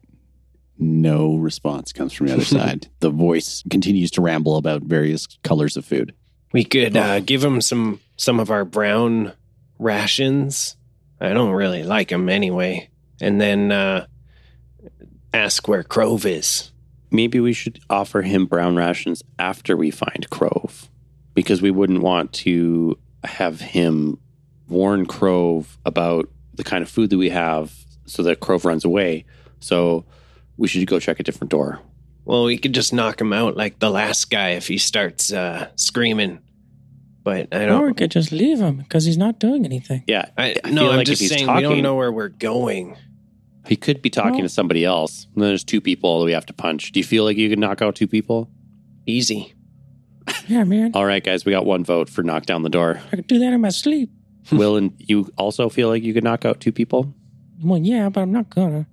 No 0.78 1.34
response 1.36 1.92
comes 1.92 2.12
from 2.12 2.26
the 2.28 2.34
other 2.34 2.44
side. 2.58 2.88
The 3.00 3.10
voice 3.10 3.64
continues 3.70 4.10
to 4.12 4.22
ramble 4.22 4.56
about 4.56 4.82
various 4.82 5.26
colors 5.42 5.76
of 5.76 5.84
food. 5.84 6.14
We 6.52 6.64
could 6.64 6.96
uh, 6.96 7.20
give 7.20 7.42
him 7.44 7.60
some 7.60 8.00
some 8.16 8.38
of 8.40 8.50
our 8.50 8.64
brown 8.64 9.32
rations. 9.78 10.76
I 11.20 11.32
don't 11.32 11.52
really 11.52 11.82
like 11.82 12.08
them 12.08 12.28
anyway. 12.28 12.90
and 13.20 13.40
then 13.40 13.72
uh, 13.72 14.06
ask 15.34 15.66
where 15.66 15.82
Crove 15.82 16.24
is. 16.24 16.70
Maybe 17.10 17.40
we 17.40 17.52
should 17.52 17.80
offer 17.90 18.22
him 18.22 18.46
brown 18.46 18.76
rations 18.76 19.22
after 19.38 19.76
we 19.76 19.90
find 19.90 20.28
Crove, 20.30 20.88
because 21.34 21.60
we 21.62 21.70
wouldn't 21.72 22.02
want 22.02 22.32
to 22.44 22.96
have 23.24 23.60
him 23.60 24.18
warn 24.68 25.06
Crove 25.06 25.78
about 25.84 26.28
the 26.54 26.64
kind 26.64 26.82
of 26.82 26.88
food 26.90 27.10
that 27.10 27.18
we 27.18 27.30
have 27.30 27.72
so 28.06 28.22
that 28.24 28.40
Crove 28.40 28.64
runs 28.64 28.84
away. 28.84 29.24
So 29.60 30.04
we 30.56 30.68
should 30.68 30.86
go 30.86 30.98
check 31.00 31.20
a 31.20 31.22
different 31.22 31.50
door. 31.50 31.80
Well, 32.24 32.44
we 32.44 32.58
could 32.58 32.74
just 32.74 32.92
knock 32.92 33.20
him 33.20 33.32
out 33.32 33.56
like 33.56 33.78
the 33.78 33.90
last 33.90 34.30
guy 34.30 34.50
if 34.50 34.66
he 34.68 34.76
starts 34.78 35.32
uh, 35.32 35.68
screaming. 35.76 36.40
But 37.24 37.48
I 37.52 37.58
don't 37.60 37.68
know. 37.68 37.82
Or 37.82 37.86
we 37.88 37.94
could 37.94 38.10
just 38.10 38.32
leave 38.32 38.58
him 38.60 38.76
because 38.78 39.04
he's 39.04 39.16
not 39.18 39.38
doing 39.38 39.64
anything. 39.64 40.04
Yeah, 40.06 40.26
I, 40.36 40.56
I 40.64 40.70
no, 40.70 40.82
feel 40.82 40.90
I'm 40.90 40.96
like 40.98 41.06
just 41.06 41.22
if 41.22 41.30
he's 41.30 41.38
saying 41.38 41.54
we 41.54 41.62
don't 41.62 41.82
know 41.82 41.94
where 41.96 42.10
we're 42.12 42.28
going. 42.28 42.96
he 43.66 43.76
could 43.76 44.00
be 44.02 44.10
talking 44.10 44.32
Well- 44.34 44.42
to 44.42 44.48
somebody 44.48 44.84
else. 44.84 45.26
And 45.34 45.42
then 45.42 45.50
there's 45.50 45.64
two 45.64 45.80
people 45.80 46.20
that 46.20 46.24
we 46.26 46.32
have 46.32 46.46
to 46.46 46.52
punch. 46.52 46.92
Do 46.92 47.00
you 47.00 47.04
feel 47.04 47.24
like 47.24 47.36
you 47.36 47.48
could 47.48 47.58
knock 47.58 47.82
out 47.82 47.94
two 47.96 48.06
people? 48.06 48.48
Easy. 49.06 49.54
Yeah, 50.46 50.64
man. 50.64 50.90
All 50.94 51.06
right, 51.06 51.24
guys, 51.24 51.44
we 51.46 51.52
got 51.52 51.64
one 51.66 51.84
vote 51.84 52.08
for 52.10 52.22
knock 52.22 52.44
down 52.46 52.62
the 52.62 52.68
door. 52.68 53.00
I 53.12 53.16
could 53.16 53.26
do 53.26 53.38
that 53.38 53.52
in 53.52 53.60
my 53.62 53.70
sleep. 53.70 54.10
Will 54.52 54.76
and 54.76 54.92
you 54.98 55.30
also 55.36 55.68
feel 55.68 55.88
like 55.88 56.02
you 56.02 56.14
could 56.14 56.24
knock 56.24 56.44
out 56.44 56.60
two 56.60 56.72
people? 56.72 57.12
Well, 57.62 57.78
yeah, 57.78 58.08
but 58.08 58.20
I'm 58.22 58.32
not 58.32 58.50
gonna. 58.50 58.86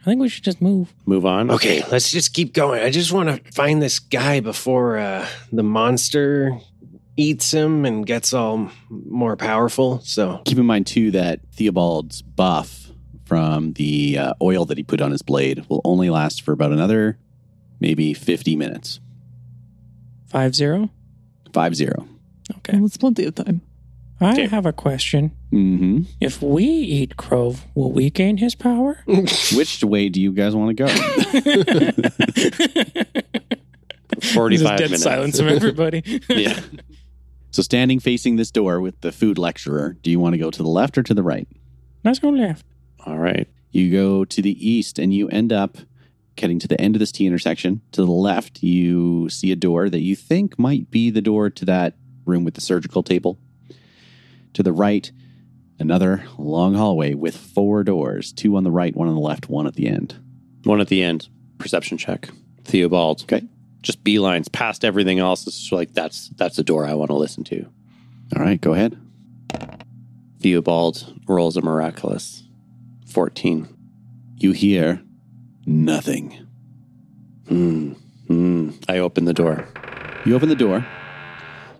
I 0.00 0.04
think 0.04 0.20
we 0.20 0.28
should 0.28 0.44
just 0.44 0.62
move. 0.62 0.94
Move 1.06 1.26
on. 1.26 1.50
Okay, 1.50 1.82
let's 1.90 2.10
just 2.10 2.32
keep 2.32 2.54
going. 2.54 2.82
I 2.82 2.90
just 2.90 3.12
want 3.12 3.28
to 3.44 3.52
find 3.52 3.82
this 3.82 3.98
guy 3.98 4.40
before 4.40 4.98
uh, 4.98 5.26
the 5.52 5.62
monster 5.62 6.58
eats 7.16 7.52
him 7.52 7.84
and 7.84 8.06
gets 8.06 8.32
all 8.32 8.70
more 8.88 9.36
powerful. 9.36 10.00
So 10.00 10.40
Keep 10.44 10.58
in 10.58 10.66
mind, 10.66 10.86
too, 10.86 11.10
that 11.10 11.40
Theobald's 11.52 12.22
buff 12.22 12.90
from 13.24 13.72
the 13.74 14.16
uh, 14.18 14.34
oil 14.40 14.64
that 14.66 14.78
he 14.78 14.84
put 14.84 15.00
on 15.00 15.10
his 15.10 15.20
blade 15.22 15.66
will 15.68 15.82
only 15.84 16.08
last 16.10 16.42
for 16.42 16.52
about 16.52 16.72
another 16.72 17.18
maybe 17.80 18.14
50 18.14 18.56
minutes. 18.56 19.00
Five 20.28 20.54
zero. 20.54 20.90
Five 21.52 21.74
zero. 21.74 22.06
Okay. 22.58 22.76
Well, 22.76 22.86
it's 22.86 22.96
plenty 22.96 23.24
of 23.24 23.34
time. 23.34 23.62
I 24.20 24.32
Okay. 24.32 24.46
have 24.48 24.66
a 24.66 24.72
question. 24.72 25.30
Mm-hmm. 25.52 26.02
If 26.20 26.42
we 26.42 26.64
eat 26.64 27.16
Crove, 27.16 27.64
will 27.74 27.92
we 27.92 28.10
gain 28.10 28.38
his 28.38 28.54
power? 28.56 28.98
Which 29.06 29.84
way 29.84 30.08
do 30.08 30.20
you 30.20 30.32
guys 30.32 30.56
want 30.56 30.76
to 30.76 30.84
go? 30.84 30.88
45 34.32 34.78
dead 34.78 34.84
minutes. 34.86 35.02
silence 35.02 35.38
of 35.38 35.46
everybody. 35.46 36.20
yeah. 36.28 36.58
so, 37.50 37.62
standing 37.62 38.00
facing 38.00 38.36
this 38.36 38.50
door 38.50 38.80
with 38.80 39.00
the 39.00 39.12
food 39.12 39.38
lecturer, 39.38 39.96
do 40.02 40.10
you 40.10 40.18
want 40.18 40.32
to 40.34 40.38
go 40.38 40.50
to 40.50 40.62
the 40.62 40.68
left 40.68 40.98
or 40.98 41.02
to 41.04 41.14
the 41.14 41.22
right? 41.22 41.46
Let's 42.04 42.18
go 42.18 42.30
left. 42.30 42.64
All 43.06 43.18
right. 43.18 43.46
You 43.70 43.92
go 43.92 44.24
to 44.24 44.42
the 44.42 44.68
east 44.68 44.98
and 44.98 45.12
you 45.14 45.28
end 45.28 45.52
up 45.52 45.76
getting 46.36 46.58
to 46.58 46.68
the 46.68 46.80
end 46.80 46.96
of 46.96 47.00
this 47.00 47.12
T 47.12 47.26
intersection. 47.26 47.80
To 47.92 48.04
the 48.04 48.10
left, 48.10 48.62
you 48.62 49.28
see 49.28 49.52
a 49.52 49.56
door 49.56 49.88
that 49.90 50.00
you 50.00 50.16
think 50.16 50.58
might 50.58 50.90
be 50.90 51.10
the 51.10 51.22
door 51.22 51.50
to 51.50 51.64
that 51.66 51.96
room 52.24 52.44
with 52.44 52.54
the 52.54 52.60
surgical 52.60 53.02
table. 53.02 53.38
To 54.54 54.62
the 54.62 54.72
right, 54.72 55.10
another 55.78 56.24
long 56.36 56.74
hallway 56.74 57.14
with 57.14 57.36
four 57.36 57.84
doors 57.84 58.32
two 58.32 58.56
on 58.56 58.64
the 58.64 58.70
right, 58.70 58.94
one 58.96 59.08
on 59.08 59.14
the 59.14 59.20
left, 59.20 59.48
one 59.48 59.66
at 59.66 59.74
the 59.74 59.88
end. 59.88 60.16
One 60.64 60.80
at 60.80 60.88
the 60.88 61.02
end. 61.02 61.28
Perception 61.58 61.98
check. 61.98 62.28
Theobald. 62.64 63.22
Okay. 63.22 63.46
Just 63.82 64.02
beelines 64.02 64.50
past 64.50 64.84
everything 64.84 65.18
else. 65.18 65.46
It's 65.46 65.58
just 65.58 65.72
like 65.72 65.92
that's 65.92 66.28
that's 66.30 66.56
the 66.56 66.64
door 66.64 66.86
I 66.86 66.94
want 66.94 67.10
to 67.10 67.16
listen 67.16 67.44
to. 67.44 67.64
All 68.36 68.42
right, 68.42 68.60
go 68.60 68.74
ahead. 68.74 69.00
Theobald 70.40 71.20
rolls 71.26 71.56
a 71.56 71.62
miraculous 71.62 72.44
14. 73.06 73.68
You 74.36 74.52
hear 74.52 75.02
nothing. 75.66 76.46
Hmm. 77.48 77.92
Hmm. 78.26 78.70
I 78.88 78.98
open 78.98 79.24
the 79.24 79.34
door. 79.34 79.66
You 80.24 80.36
open 80.36 80.48
the 80.48 80.54
door. 80.54 80.86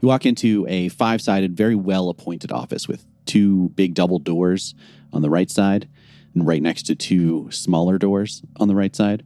You 0.01 0.09
walk 0.09 0.27
into 0.27 0.67
a 0.69 0.89
five 0.89 1.21
sided, 1.21 1.57
very 1.57 1.75
well 1.75 2.09
appointed 2.09 2.53
office 2.53 2.87
with 2.87 3.05
two 3.27 3.71
big 3.71 3.95
double 3.95 4.19
doors 4.19 4.75
on 5.13 5.23
the 5.23 5.31
right 5.31 5.51
side 5.51 5.89
and 6.35 6.47
right 6.47 6.63
next 6.63 6.85
to 6.85 6.95
two 6.95 7.51
smaller 7.51 7.99
doors 7.99 8.43
on 8.57 8.69
the 8.69 8.75
right 8.75 8.95
side. 8.95 9.25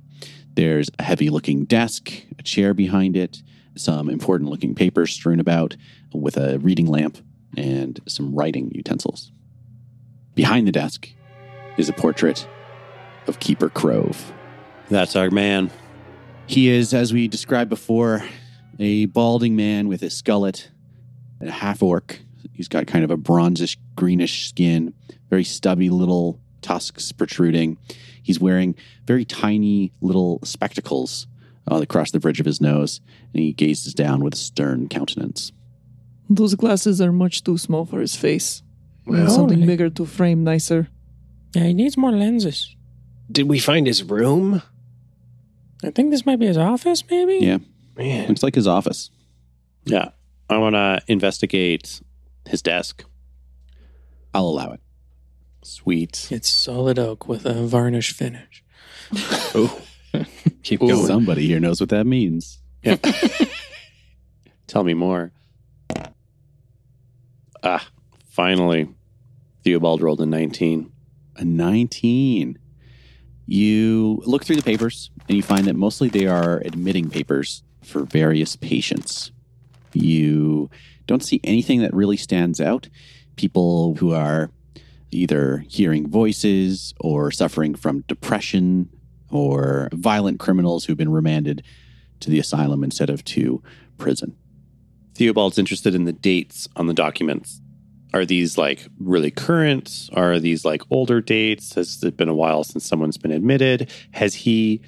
There's 0.55 0.91
a 0.99 1.03
heavy 1.03 1.31
looking 1.31 1.65
desk, 1.65 2.11
a 2.39 2.43
chair 2.43 2.75
behind 2.75 3.17
it, 3.17 3.43
some 3.75 4.09
important 4.09 4.51
looking 4.51 4.75
papers 4.75 5.13
strewn 5.13 5.41
about 5.41 5.77
with 6.13 6.37
a 6.37 6.59
reading 6.59 6.87
lamp 6.87 7.19
and 7.57 8.01
some 8.07 8.35
writing 8.35 8.71
utensils. 8.75 9.33
Behind 10.35 10.67
the 10.67 10.73
desk 10.73 11.09
is 11.77 11.89
a 11.89 11.93
portrait 11.93 12.47
of 13.27 13.41
Keeper 13.41 13.69
Crove. 13.69 14.33
That's 14.89 15.17
our 15.17 15.31
man. 15.31 15.71
He 16.47 16.69
is, 16.69 16.93
as 16.93 17.13
we 17.13 17.29
described 17.29 17.71
before, 17.71 18.23
a 18.79 19.07
balding 19.07 19.57
man 19.57 19.89
with 19.89 20.03
a 20.03 20.07
skullet, 20.11 20.69
a 21.41 21.51
half 21.51 21.83
orc. 21.83 22.21
He's 22.53 22.69
got 22.69 22.87
kind 22.87 23.05
of 23.05 23.11
a 23.11 23.17
bronzish 23.17 23.77
greenish 23.97 24.49
skin, 24.49 24.95
very 25.31 25.45
stubby 25.45 25.91
little 25.91 26.41
tusks 26.61 27.13
protruding. 27.13 27.79
He's 28.23 28.39
wearing 28.41 28.75
very 29.07 29.25
tiny 29.25 29.93
little 30.01 30.39
spectacles 30.45 31.27
uh, 31.71 31.77
across 31.83 32.11
the 32.11 32.21
bridge 32.21 32.41
of 32.41 32.47
his 32.47 32.61
nose, 32.61 33.01
and 33.33 33.43
he 33.43 33.53
gazes 33.53 33.95
down 33.95 34.23
with 34.23 34.35
a 34.35 34.39
stern 34.39 34.89
countenance. 34.89 35.53
Those 36.31 36.55
glasses 36.55 37.01
are 37.01 37.13
much 37.13 37.43
too 37.45 37.59
small 37.59 37.85
for 37.85 38.01
his 38.01 38.15
face. 38.17 38.63
We 39.07 39.17
need 39.17 39.23
Well, 39.25 39.31
something 39.31 39.59
Holy. 39.59 39.67
bigger 39.67 39.91
to 39.91 40.07
frame 40.07 40.45
nicer. 40.45 40.89
Yeah, 41.55 41.65
he 41.65 41.75
needs 41.75 41.97
more 41.97 42.13
lenses. 42.13 42.75
did 43.31 43.49
we 43.49 43.59
find 43.59 43.87
his 43.87 44.03
room? 44.03 44.63
I 45.85 45.91
think 45.91 46.11
this 46.11 46.25
might 46.27 46.39
be 46.39 46.47
his 46.47 46.57
office, 46.59 47.03
maybe? 47.11 47.39
Yeah. 47.45 47.59
Man, 47.97 48.29
Looks 48.29 48.43
like 48.43 48.55
his 48.55 48.67
office. 48.67 49.11
Yeah. 49.85 50.11
I 50.49 50.59
want 50.59 50.75
to 50.75 51.01
investigate 51.09 52.01
his 52.47 52.63
desk. 52.63 53.05
I'll 54.35 54.47
allow 54.47 54.73
it. 54.73 54.81
Sweet. 55.63 56.29
It's 56.31 56.49
solid 56.49 56.99
oak 56.99 57.29
with 57.29 57.47
a 57.47 57.67
varnish 57.67 58.13
finish. 58.13 58.65
oh, 59.55 59.81
keep 60.63 60.83
Ooh. 60.83 60.89
going. 60.89 61.07
Somebody 61.07 61.47
here 61.47 61.61
knows 61.61 61.81
what 61.81 61.91
that 61.91 62.07
means. 62.07 62.61
Yeah. 62.83 62.97
Tell 64.67 64.85
me 64.85 64.95
more. 64.95 65.33
Ah, 67.63 67.87
finally. 68.31 68.89
Theobald 69.63 70.03
rolled 70.03 70.21
a 70.21 70.27
19. 70.27 70.91
A 71.37 71.45
19. 71.45 72.59
You 73.47 74.23
look 74.25 74.45
through 74.45 74.57
the 74.57 74.63
papers 74.63 75.11
and 75.29 75.37
you 75.37 75.43
find 75.43 75.67
that 75.67 75.77
mostly 75.77 76.09
they 76.09 76.27
are 76.27 76.59
admitting 76.65 77.11
papers 77.11 77.63
for 77.83 78.05
various 78.05 78.57
patients. 78.57 79.33
You 79.93 80.71
don't 81.07 81.23
see 81.23 81.41
anything 81.45 81.81
that 81.81 81.95
really 81.95 82.17
stands 82.17 82.61
out. 82.61 82.89
People 83.37 83.97
who 83.97 84.13
are 84.13 84.51
either 85.11 85.65
hearing 85.69 86.09
voices 86.09 86.95
or 87.01 87.31
suffering 87.31 87.75
from 87.75 88.01
depression 88.09 88.89
or 89.31 89.89
violent 89.93 90.41
criminals 90.41 90.85
who've 90.85 90.97
been 90.97 91.13
remanded 91.13 91.63
to 92.21 92.31
the 92.31 92.39
asylum 92.39 92.85
instead 92.85 93.11
of 93.11 93.25
to 93.25 93.63
prison. 93.99 94.37
Theobald's 95.15 95.59
interested 95.59 95.95
in 95.95 96.05
the 96.05 96.13
dates 96.13 96.69
on 96.77 96.87
the 96.87 96.95
documents. 96.95 97.61
Are 98.15 98.25
these 98.25 98.59
like 98.59 98.87
really 98.99 99.31
current? 99.31 100.11
Are 100.15 100.39
these 100.39 100.65
like 100.65 100.83
older 100.91 101.21
dates? 101.21 101.75
Has 101.75 102.03
it 102.03 102.17
been 102.17 102.29
a 102.29 102.35
while 102.35 102.65
since 102.65 102.87
someone's 102.87 103.19
been 103.19 103.31
admitted? 103.31 103.91
Has 104.13 104.35
he 104.35 104.81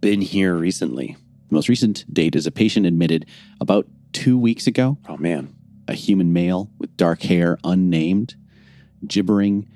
been 0.00 0.20
here 0.20 0.54
recently? 0.54 1.16
The 1.50 1.54
most 1.56 1.68
recent 1.68 2.04
date 2.12 2.34
is 2.36 2.46
a 2.46 2.50
patient 2.50 2.86
admitted 2.86 3.26
about 3.60 3.86
two 4.12 4.38
weeks 4.38 4.66
ago. 4.66 4.98
Oh 5.08 5.16
man. 5.16 5.54
a 5.88 5.94
human 5.94 6.32
male 6.32 6.70
with 6.78 6.96
dark 6.96 7.22
hair, 7.22 7.58
unnamed, 7.64 8.36
gibbering 9.06 9.68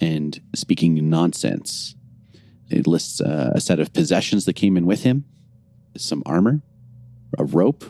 and 0.00 0.38
speaking 0.54 1.08
nonsense. 1.08 1.96
It 2.68 2.86
lists 2.86 3.20
uh, 3.20 3.52
a 3.54 3.60
set 3.60 3.80
of 3.80 3.92
possessions 3.92 4.44
that 4.44 4.52
came 4.54 4.76
in 4.76 4.84
with 4.86 5.02
him, 5.02 5.24
some 5.96 6.22
armor, 6.26 6.60
a 7.38 7.44
rope, 7.44 7.84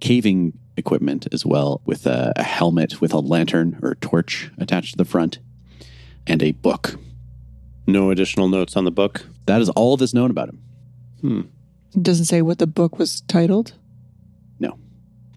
caving 0.00 0.56
equipment 0.76 1.26
as 1.32 1.44
well, 1.44 1.80
with 1.84 2.06
a, 2.06 2.32
a 2.36 2.42
helmet 2.42 3.00
with 3.00 3.12
a 3.12 3.18
lantern 3.18 3.78
or 3.82 3.92
a 3.92 3.96
torch 3.96 4.50
attached 4.58 4.92
to 4.92 4.96
the 4.96 5.04
front, 5.04 5.38
and 6.26 6.42
a 6.42 6.52
book. 6.52 6.96
No 7.86 8.10
additional 8.10 8.48
notes 8.48 8.76
on 8.76 8.84
the 8.84 8.90
book. 8.90 9.26
That 9.46 9.60
is 9.60 9.68
all 9.70 9.96
that's 9.96 10.14
known 10.14 10.30
about 10.30 10.48
him. 10.48 10.62
Hmm. 11.20 11.40
It 11.94 12.02
doesn't 12.02 12.24
say 12.26 12.42
what 12.42 12.58
the 12.58 12.66
book 12.66 12.98
was 12.98 13.20
titled. 13.22 13.74
No, 14.58 14.78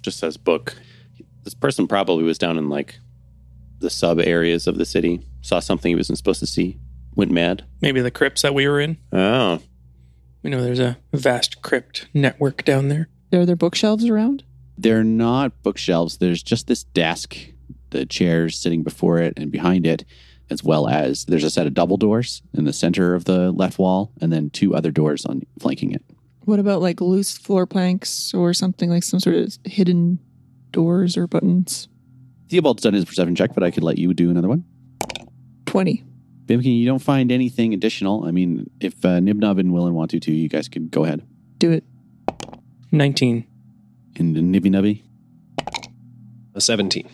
just 0.01 0.19
says 0.19 0.37
book. 0.37 0.75
This 1.43 1.53
person 1.53 1.87
probably 1.87 2.23
was 2.23 2.37
down 2.37 2.57
in 2.57 2.67
like 2.69 2.99
the 3.79 3.89
sub 3.89 4.19
areas 4.19 4.67
of 4.67 4.77
the 4.77 4.85
city, 4.85 5.21
saw 5.41 5.59
something 5.59 5.89
he 5.89 5.95
wasn't 5.95 6.17
supposed 6.17 6.39
to 6.39 6.47
see, 6.47 6.79
went 7.15 7.31
mad. 7.31 7.63
Maybe 7.81 8.01
the 8.01 8.11
crypts 8.11 8.41
that 8.41 8.53
we 8.55 8.67
were 8.67 8.79
in. 8.79 8.97
Oh, 9.13 9.59
We 10.43 10.49
know 10.49 10.63
there's 10.63 10.79
a 10.79 10.97
vast 11.13 11.61
crypt 11.61 12.07
network 12.13 12.65
down 12.65 12.87
there. 12.89 13.07
Are 13.33 13.45
there 13.45 13.55
bookshelves 13.55 14.05
around? 14.05 14.43
They're 14.77 15.03
not 15.03 15.61
bookshelves. 15.63 16.17
There's 16.17 16.41
just 16.43 16.67
this 16.67 16.83
desk, 16.83 17.37
the 17.91 18.05
chairs 18.05 18.57
sitting 18.57 18.83
before 18.83 19.19
it, 19.19 19.33
and 19.37 19.51
behind 19.51 19.85
it, 19.85 20.05
as 20.49 20.63
well 20.63 20.87
as 20.87 21.25
there's 21.25 21.43
a 21.43 21.49
set 21.49 21.67
of 21.67 21.73
double 21.73 21.97
doors 21.97 22.41
in 22.53 22.65
the 22.65 22.73
center 22.73 23.13
of 23.13 23.25
the 23.25 23.51
left 23.51 23.77
wall, 23.77 24.11
and 24.21 24.31
then 24.31 24.49
two 24.49 24.73
other 24.75 24.91
doors 24.91 25.25
on 25.25 25.43
flanking 25.59 25.91
it. 25.91 26.03
What 26.47 26.59
about 26.59 26.81
like 26.81 27.01
loose 27.01 27.37
floor 27.37 27.65
planks 27.65 28.33
or 28.33 28.53
something 28.53 28.89
like 28.89 29.03
some 29.03 29.19
sort 29.19 29.35
of 29.35 29.57
hidden 29.65 30.17
doors 30.71 31.17
or 31.17 31.27
buttons? 31.27 31.89
Theobald's 32.47 32.83
done 32.83 32.93
his 32.93 33.03
perception 33.03 33.35
check, 33.35 33.53
but 33.53 33.63
I 33.63 33.69
could 33.69 33.83
let 33.83 33.97
you 33.97 34.13
do 34.13 34.29
another 34.29 34.47
one. 34.47 34.63
20. 35.65 36.05
Bimkin, 36.45 36.79
you 36.79 36.85
don't 36.85 36.99
find 36.99 37.33
anything 37.33 37.73
additional. 37.73 38.23
I 38.23 38.31
mean, 38.31 38.69
if 38.79 39.03
uh, 39.03 39.19
Nibnub 39.19 39.59
and 39.59 39.73
Willen 39.73 39.93
want 39.93 40.09
to 40.11 40.21
too, 40.21 40.31
you 40.31 40.47
guys 40.47 40.69
could 40.69 40.89
go 40.89 41.03
ahead. 41.03 41.27
Do 41.57 41.69
it. 41.71 41.83
19. 42.93 43.45
And 44.15 44.33
Nibby 44.49 44.69
Nubby, 44.69 45.03
A 46.55 46.61
17. 46.61 47.09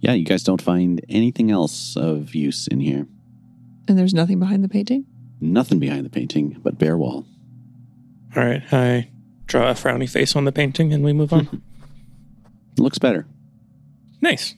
yeah, 0.00 0.14
you 0.14 0.24
guys 0.24 0.42
don't 0.42 0.62
find 0.62 1.04
anything 1.10 1.50
else 1.50 1.98
of 1.98 2.34
use 2.34 2.66
in 2.66 2.80
here. 2.80 3.06
And 3.86 3.98
there's 3.98 4.14
nothing 4.14 4.38
behind 4.40 4.64
the 4.64 4.70
painting? 4.70 5.04
Nothing 5.38 5.78
behind 5.78 6.06
the 6.06 6.10
painting 6.10 6.58
but 6.62 6.78
bare 6.78 6.96
wall. 6.96 7.26
All 8.36 8.44
right. 8.44 8.62
I 8.72 9.10
draw 9.46 9.70
a 9.70 9.74
frowny 9.74 10.08
face 10.08 10.36
on 10.36 10.44
the 10.44 10.52
painting 10.52 10.92
and 10.92 11.02
we 11.04 11.12
move 11.12 11.32
on. 11.32 11.62
Looks 12.78 12.98
better. 12.98 13.26
nice. 14.20 14.54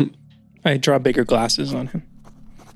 I 0.64 0.76
draw 0.76 0.98
bigger 0.98 1.24
glasses 1.24 1.74
on 1.74 1.88
him. 1.88 2.02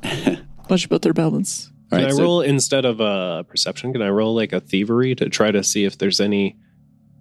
Much 0.71 0.89
better 0.89 1.13
balance. 1.13 1.71
All 1.93 1.99
Can 1.99 2.05
right, 2.07 2.13
I 2.13 2.17
so- 2.17 2.23
roll 2.23 2.41
instead 2.41 2.85
of 2.85 3.01
a 3.01 3.45
perception? 3.49 3.93
Can 3.93 4.03
I 4.03 4.09
roll 4.09 4.35
like 4.35 4.53
a 4.53 4.61
thievery 4.61 5.15
to 5.17 5.29
try 5.29 5.51
to 5.51 5.63
see 5.63 5.85
if 5.85 5.99
there's 5.99 6.21
any 6.21 6.57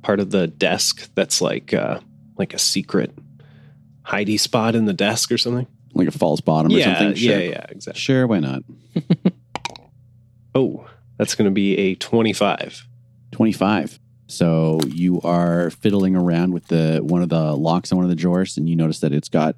part 0.02 0.20
of 0.20 0.32
the 0.32 0.48
desk 0.48 1.10
that's 1.16 1.42
like 1.42 1.74
uh 1.74 2.00
like 2.38 2.54
a 2.54 2.60
secret 2.60 3.12
hidey 4.06 4.40
spot 4.40 4.76
in 4.76 4.86
the 4.86 4.94
desk 4.94 5.32
or 5.32 5.38
something? 5.38 5.68
like 5.96 6.10
a 6.10 6.12
false 6.12 6.42
bottom 6.42 6.72
or 6.74 6.78
yeah, 6.78 6.98
something. 7.00 7.16
Sure. 7.16 7.32
yeah, 7.40 7.50
yeah, 7.50 7.66
exactly. 7.70 8.00
Sure, 8.02 8.28
why 8.28 8.40
not? 8.40 8.64
Oh, 10.54 10.86
that's 11.18 11.36
going 11.36 11.46
to 11.46 11.54
be 11.54 11.78
a 11.78 11.96
twenty-five. 11.96 12.86
25. 13.36 14.00
So 14.28 14.80
you 14.88 15.20
are 15.22 15.70
fiddling 15.70 16.16
around 16.16 16.54
with 16.54 16.68
the 16.68 17.02
one 17.04 17.22
of 17.22 17.28
the 17.28 17.54
locks 17.54 17.92
on 17.92 17.98
one 17.98 18.06
of 18.06 18.10
the 18.10 18.16
drawers, 18.16 18.58
and 18.58 18.70
you 18.70 18.76
notice 18.78 19.02
that 19.02 19.12
it's 19.12 19.28
got 19.28 19.58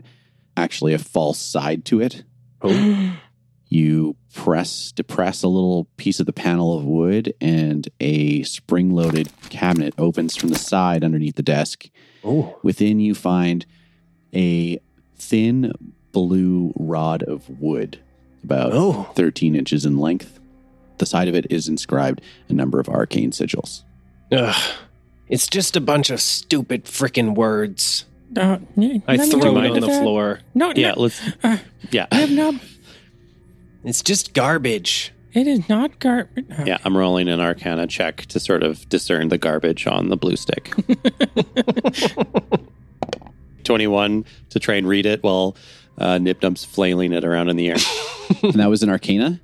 actually 0.58 0.96
a 0.96 0.98
false 1.00 1.38
side 1.38 1.86
to 1.86 2.02
it. 2.02 2.24
Oh, 2.62 3.14
You 3.70 4.16
press, 4.34 4.94
depress 4.94 5.44
a 5.44 5.50
little 5.50 5.90
piece 5.98 6.22
of 6.22 6.26
the 6.26 6.32
panel 6.32 6.78
of 6.78 6.86
wood, 6.86 7.34
and 7.42 7.88
a 8.00 8.44
spring 8.44 8.96
loaded 8.96 9.30
cabinet 9.50 9.94
opens 9.98 10.38
from 10.38 10.50
the 10.50 10.58
side 10.58 11.04
underneath 11.04 11.36
the 11.36 11.44
desk. 11.44 11.90
oh, 12.24 12.58
Within, 12.64 13.02
you 13.02 13.14
find 13.14 13.66
a 14.34 14.80
thin 15.18 15.74
blue 16.14 16.72
rod 16.78 17.24
of 17.24 17.50
wood, 17.60 18.00
about 18.42 18.72
oh. 18.72 19.04
13 19.16 19.54
inches 19.54 19.86
in 19.86 19.98
length. 19.98 20.40
The 20.98 21.06
side 21.06 21.27
of 21.27 21.36
it 21.36 21.48
is 21.51 21.68
inscribed 21.68 22.22
a 22.50 22.54
number 22.54 22.80
of 22.80 22.89
arcane 22.89 23.32
sigils. 23.32 23.84
Ugh. 24.32 24.56
It's 25.30 25.48
just 25.48 25.75
a 25.75 25.82
bunch 25.82 26.10
of 26.10 26.22
stupid 26.22 26.86
freaking 26.86 27.36
words. 27.36 28.06
Uh, 28.36 28.60
yeah, 28.75 28.98
I 29.08 29.16
let 29.16 29.27
me 29.30 29.39
throw 29.42 29.58
it 29.58 29.68
on 29.72 29.80
the 29.80 29.88
that. 29.88 30.01
floor. 30.01 30.39
No, 30.54 30.74
Yeah, 30.75 30.92
no. 30.96 31.01
let's. 31.04 31.22
Uh, 31.44 31.58
Yeah. 31.92 32.08
Nib 32.12 32.30
Nub, 32.32 32.56
It's 33.84 34.01
just 34.01 34.34
garbage. 34.34 35.13
it 35.34 35.48
is 35.48 35.68
not 35.70 36.00
garbage. 36.00 36.46
Yeah, 36.66 36.77
I'm 36.84 36.98
rolling 36.98 37.27
an 37.30 37.39
arcana 37.39 37.88
check 37.88 38.25
to 38.27 38.39
sort 38.39 38.63
of 38.63 38.88
discern 38.89 39.30
the 39.30 39.38
garbage 39.38 39.86
on 39.88 40.10
the 40.10 40.18
blue 40.18 40.36
stick. 40.36 40.74
21 43.63 44.25
to 44.50 44.60
try 44.60 44.75
and 44.75 44.88
read 44.88 45.06
it 45.06 45.22
while 45.24 45.56
uh, 45.98 46.17
Nib 46.17 46.41
Nub's 46.41 46.63
flailing 46.63 47.12
it 47.13 47.24
around 47.26 47.50
in 47.50 47.58
the 47.58 47.69
air. 47.69 47.76
and 48.43 48.54
that 48.54 48.69
was 48.69 48.84
an 48.84 48.89
arcana? 48.89 49.41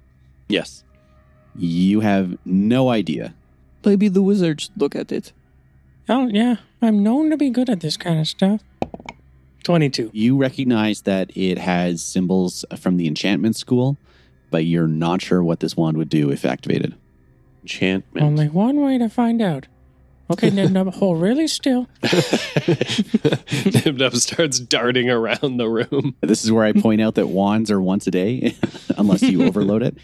Yes. 0.47 0.83
You 1.55 1.99
have 2.01 2.37
no 2.45 2.89
idea. 2.89 3.33
Maybe 3.85 4.07
the 4.07 4.21
wizards 4.21 4.71
look 4.77 4.95
at 4.95 5.11
it. 5.11 5.31
Oh, 6.09 6.27
yeah. 6.27 6.57
I'm 6.81 7.03
known 7.03 7.29
to 7.29 7.37
be 7.37 7.49
good 7.49 7.69
at 7.69 7.79
this 7.79 7.97
kind 7.97 8.19
of 8.19 8.27
stuff. 8.27 8.61
22. 9.63 10.11
You 10.13 10.37
recognize 10.37 11.01
that 11.01 11.35
it 11.35 11.57
has 11.57 12.03
symbols 12.03 12.65
from 12.77 12.97
the 12.97 13.07
enchantment 13.07 13.55
school, 13.55 13.97
but 14.51 14.65
you're 14.65 14.87
not 14.87 15.21
sure 15.21 15.43
what 15.43 15.61
this 15.61 15.77
wand 15.77 15.97
would 15.97 16.09
do 16.09 16.29
if 16.29 16.43
activated. 16.45 16.95
Enchantment. 17.61 18.25
Only 18.25 18.49
one 18.49 18.81
way 18.81 18.97
to 18.97 19.07
find 19.07 19.41
out. 19.41 19.67
Okay, 20.33 20.49
Nib 20.49 20.71
Nub, 20.71 20.93
hold 20.93 21.21
really 21.21 21.47
still. 21.47 21.87
Nib 23.65 23.97
Nub 23.97 24.15
starts 24.15 24.59
darting 24.59 25.09
around 25.09 25.57
the 25.57 25.67
room. 25.69 26.15
This 26.21 26.43
is 26.43 26.51
where 26.51 26.63
I 26.65 26.73
point 26.73 27.01
out 27.01 27.15
that 27.15 27.27
wands 27.27 27.69
are 27.69 27.79
once 27.81 28.07
a 28.07 28.11
day, 28.11 28.55
unless 28.97 29.21
you 29.21 29.43
overload 29.47 29.83
it. 29.83 29.97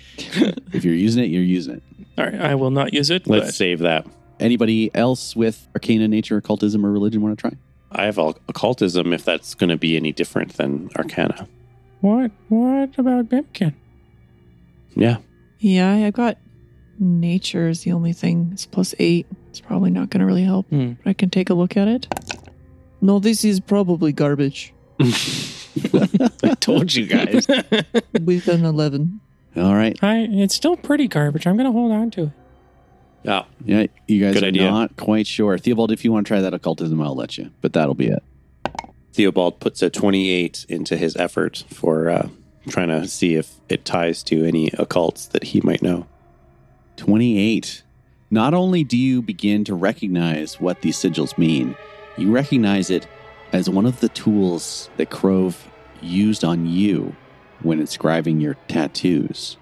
If 0.72 0.86
you're 0.86 0.94
using 0.94 1.24
it, 1.24 1.28
you're 1.28 1.42
using 1.42 1.76
it. 1.76 1.84
All 2.18 2.26
right, 2.26 2.36
I 2.40 2.56
will 2.56 2.70
not 2.72 2.94
use 2.94 3.10
it. 3.10 3.28
Let's 3.28 3.48
but 3.48 3.54
save 3.56 3.80
that. 3.80 4.06
Anybody 4.40 4.92
else 4.94 5.36
with 5.36 5.68
arcana, 5.76 6.08
nature, 6.08 6.38
occultism, 6.38 6.86
or 6.86 6.92
religion 6.92 7.22
want 7.22 7.38
to 7.38 7.42
try? 7.42 7.58
I 7.92 8.06
have 8.06 8.18
occultism 8.20 9.14
if 9.14 9.26
that's 9.26 9.56
going 9.56 9.70
to 9.70 9.78
be 9.78 9.98
any 9.98 10.12
different 10.12 10.54
than 10.58 10.90
arcana. 10.96 11.48
what? 12.02 12.32
What 12.50 12.98
about 12.98 13.30
Bimkin? 13.30 13.74
Yeah. 14.96 15.18
Yeah, 15.58 15.92
I 16.06 16.12
got 16.12 16.38
nature 17.00 17.68
is 17.68 17.82
the 17.82 17.92
only 17.94 18.14
thing. 18.14 18.50
It's 18.54 18.66
plus 18.66 18.94
eight. 19.00 19.26
It's 19.50 19.60
probably 19.60 19.90
not 19.90 20.10
going 20.10 20.20
to 20.20 20.26
really 20.26 20.44
help. 20.44 20.68
But 20.70 20.96
I 21.06 21.14
can 21.14 21.30
take 21.30 21.50
a 21.50 21.54
look 21.54 21.76
at 21.76 21.88
it. 21.88 22.08
No, 23.02 23.20
this 23.20 23.44
is 23.44 23.60
probably 23.60 24.12
garbage. 24.12 24.74
I 25.00 26.56
told 26.60 26.94
you 26.94 27.06
guys. 27.08 27.48
With 28.22 28.48
an 28.48 28.66
11. 28.66 29.20
All 29.56 29.74
right. 29.74 29.98
I. 30.04 30.28
It's 30.30 30.54
still 30.56 30.76
pretty 30.78 31.08
garbage. 31.08 31.48
I'm 31.48 31.58
gonna 31.58 31.72
hold 31.72 31.92
on 31.92 32.12
to 32.12 32.24
it. 32.24 32.30
Yeah. 33.24 33.44
Yeah, 33.66 33.88
you 34.08 34.22
guys 34.24 34.36
Good 34.36 34.44
are 34.44 34.48
idea. 34.48 34.70
not 34.70 34.96
quite 34.96 35.28
sure. 35.28 35.58
Theobald, 35.58 35.92
if 35.92 36.06
you 36.06 36.12
want 36.12 36.28
to 36.28 36.30
try 36.30 36.42
that 36.42 36.54
occultism, 36.54 37.02
I'll 37.02 37.16
let 37.16 37.38
you. 37.38 37.52
But 37.62 37.74
that'll 37.74 37.96
be 37.96 38.08
it. 38.08 38.24
Theobald 39.14 39.60
puts 39.60 39.82
a 39.82 39.90
28 39.90 40.66
into 40.70 40.96
his 40.96 41.16
effort 41.18 41.66
for 41.70 42.10
uh, 42.10 42.30
trying 42.70 42.88
to 42.90 43.08
see 43.08 43.36
if 43.36 43.56
it 43.68 43.84
ties 43.84 44.24
to 44.24 44.46
any 44.46 44.70
occults 44.72 45.30
that 45.32 45.46
he 45.46 45.62
might 45.62 45.82
know. 45.82 46.06
28. 46.98 47.84
Not 48.32 48.54
only 48.54 48.84
do 48.84 48.98
you 48.98 49.22
begin 49.22 49.64
to 49.66 49.76
recognize 49.76 50.60
what 50.60 50.82
these 50.82 50.98
sigils 50.98 51.38
mean, 51.38 51.76
you 52.18 52.32
recognize 52.32 52.90
it 52.90 53.08
as 53.54 53.70
one 53.70 53.86
of 53.86 54.00
the 54.02 54.10
tools 54.10 54.90
that 54.98 55.10
Crove 55.10 55.68
used 56.02 56.44
on 56.44 56.68
you 56.68 57.16
when 57.64 57.80
inscribing 57.80 58.40
your 58.40 58.56
tattoos. 58.68 59.58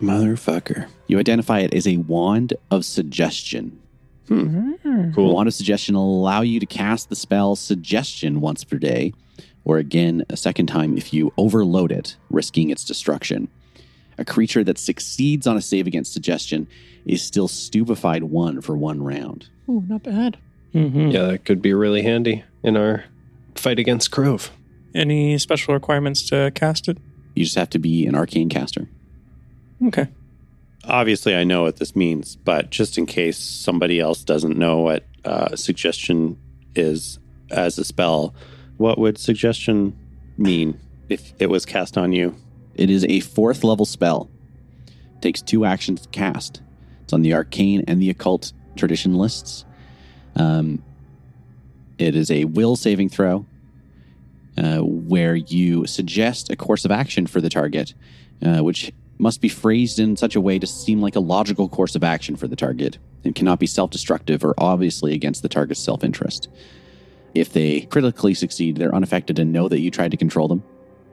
Motherfucker. 0.00 0.88
You 1.06 1.18
identify 1.18 1.60
it 1.60 1.74
as 1.74 1.86
a 1.86 1.98
wand 1.98 2.54
of 2.70 2.84
suggestion. 2.84 3.78
Hmm. 4.28 4.72
The 4.82 5.12
Cool. 5.14 5.34
wand 5.34 5.46
of 5.48 5.54
suggestion 5.54 5.94
will 5.94 6.20
allow 6.20 6.40
you 6.40 6.58
to 6.58 6.66
cast 6.66 7.08
the 7.08 7.16
spell 7.16 7.54
suggestion 7.54 8.40
once 8.40 8.64
per 8.64 8.76
day, 8.78 9.12
or 9.64 9.78
again 9.78 10.24
a 10.28 10.36
second 10.36 10.66
time 10.66 10.96
if 10.96 11.12
you 11.12 11.32
overload 11.36 11.92
it, 11.92 12.16
risking 12.30 12.70
its 12.70 12.84
destruction. 12.84 13.48
A 14.18 14.24
creature 14.24 14.64
that 14.64 14.78
succeeds 14.78 15.46
on 15.46 15.56
a 15.56 15.62
save 15.62 15.86
against 15.86 16.12
suggestion 16.12 16.66
is 17.04 17.22
still 17.22 17.48
stupefied 17.48 18.24
one 18.24 18.60
for 18.60 18.76
one 18.76 19.02
round. 19.02 19.48
Ooh, 19.68 19.84
not 19.86 20.02
bad. 20.02 20.38
Mm-hmm. 20.74 21.08
Yeah, 21.08 21.22
that 21.24 21.44
could 21.44 21.62
be 21.62 21.72
really 21.74 22.02
handy 22.02 22.44
in 22.62 22.76
our 22.76 23.04
fight 23.54 23.78
against 23.78 24.10
Crove. 24.10 24.50
Any 24.94 25.38
special 25.38 25.74
requirements 25.74 26.28
to 26.30 26.50
cast 26.54 26.88
it? 26.88 26.98
You 27.34 27.44
just 27.44 27.56
have 27.56 27.70
to 27.70 27.78
be 27.78 28.06
an 28.06 28.14
arcane 28.14 28.48
caster. 28.48 28.88
Okay. 29.86 30.08
Obviously, 30.84 31.34
I 31.34 31.44
know 31.44 31.62
what 31.62 31.76
this 31.76 31.96
means, 31.96 32.36
but 32.36 32.70
just 32.70 32.96
in 32.96 33.06
case 33.06 33.38
somebody 33.38 34.00
else 34.00 34.22
doesn't 34.24 34.56
know 34.56 34.78
what 34.78 35.04
uh, 35.24 35.56
suggestion 35.56 36.38
is 36.74 37.18
as 37.50 37.78
a 37.78 37.84
spell, 37.84 38.34
what 38.76 38.98
would 38.98 39.18
suggestion 39.18 39.96
mean 40.38 40.78
if 41.08 41.32
it 41.38 41.50
was 41.50 41.66
cast 41.66 41.98
on 41.98 42.12
you? 42.12 42.34
It 42.76 42.90
is 42.90 43.04
a 43.06 43.20
fourth 43.20 43.64
level 43.64 43.86
spell. 43.86 44.30
takes 45.20 45.42
two 45.42 45.64
actions 45.64 46.02
to 46.02 46.08
cast. 46.10 46.60
It's 47.02 47.12
on 47.12 47.22
the 47.22 47.34
arcane 47.34 47.84
and 47.88 48.00
the 48.00 48.10
occult 48.10 48.52
tradition 48.76 49.14
lists. 49.14 49.64
Um, 50.36 50.82
it 51.98 52.14
is 52.14 52.30
a 52.30 52.44
will 52.44 52.76
saving 52.76 53.08
throw 53.08 53.46
uh, 54.58 54.78
where 54.80 55.34
you 55.34 55.86
suggest 55.86 56.50
a 56.50 56.56
course 56.56 56.84
of 56.84 56.90
action 56.90 57.26
for 57.26 57.40
the 57.40 57.48
target, 57.48 57.94
uh, 58.44 58.58
which 58.58 58.92
must 59.18 59.40
be 59.40 59.48
phrased 59.48 59.98
in 59.98 60.14
such 60.14 60.36
a 60.36 60.40
way 60.40 60.58
to 60.58 60.66
seem 60.66 61.00
like 61.00 61.16
a 61.16 61.20
logical 61.20 61.70
course 61.70 61.94
of 61.94 62.04
action 62.04 62.36
for 62.36 62.46
the 62.46 62.56
target 62.56 62.98
and 63.24 63.34
cannot 63.34 63.58
be 63.58 63.66
self 63.66 63.90
destructive 63.90 64.44
or 64.44 64.54
obviously 64.58 65.14
against 65.14 65.42
the 65.42 65.48
target's 65.48 65.82
self 65.82 66.04
interest. 66.04 66.48
If 67.34 67.52
they 67.52 67.82
critically 67.82 68.34
succeed, 68.34 68.76
they're 68.76 68.94
unaffected 68.94 69.38
and 69.38 69.52
know 69.52 69.68
that 69.68 69.80
you 69.80 69.90
tried 69.90 70.10
to 70.10 70.16
control 70.16 70.48
them. 70.48 70.62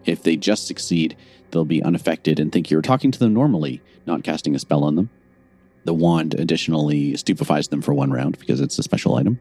If 0.05 0.23
they 0.23 0.35
just 0.35 0.67
succeed, 0.67 1.15
they'll 1.51 1.65
be 1.65 1.83
unaffected 1.83 2.39
and 2.39 2.51
think 2.51 2.69
you're 2.69 2.81
talking 2.81 3.11
to 3.11 3.19
them 3.19 3.33
normally, 3.33 3.81
not 4.05 4.23
casting 4.23 4.55
a 4.55 4.59
spell 4.59 4.83
on 4.83 4.95
them. 4.95 5.09
The 5.85 5.93
wand 5.93 6.33
additionally 6.35 7.15
stupefies 7.17 7.67
them 7.67 7.81
for 7.81 7.93
one 7.93 8.11
round 8.11 8.39
because 8.39 8.61
it's 8.61 8.79
a 8.79 8.83
special 8.83 9.15
item. 9.15 9.39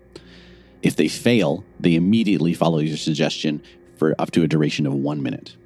If 0.82 0.96
they 0.96 1.08
fail, 1.08 1.64
they 1.78 1.94
immediately 1.94 2.54
follow 2.54 2.78
your 2.78 2.96
suggestion 2.96 3.62
for 3.96 4.14
up 4.18 4.32
to 4.32 4.42
a 4.42 4.48
duration 4.48 4.86
of 4.86 4.94
one 4.94 5.22
minute. 5.22 5.56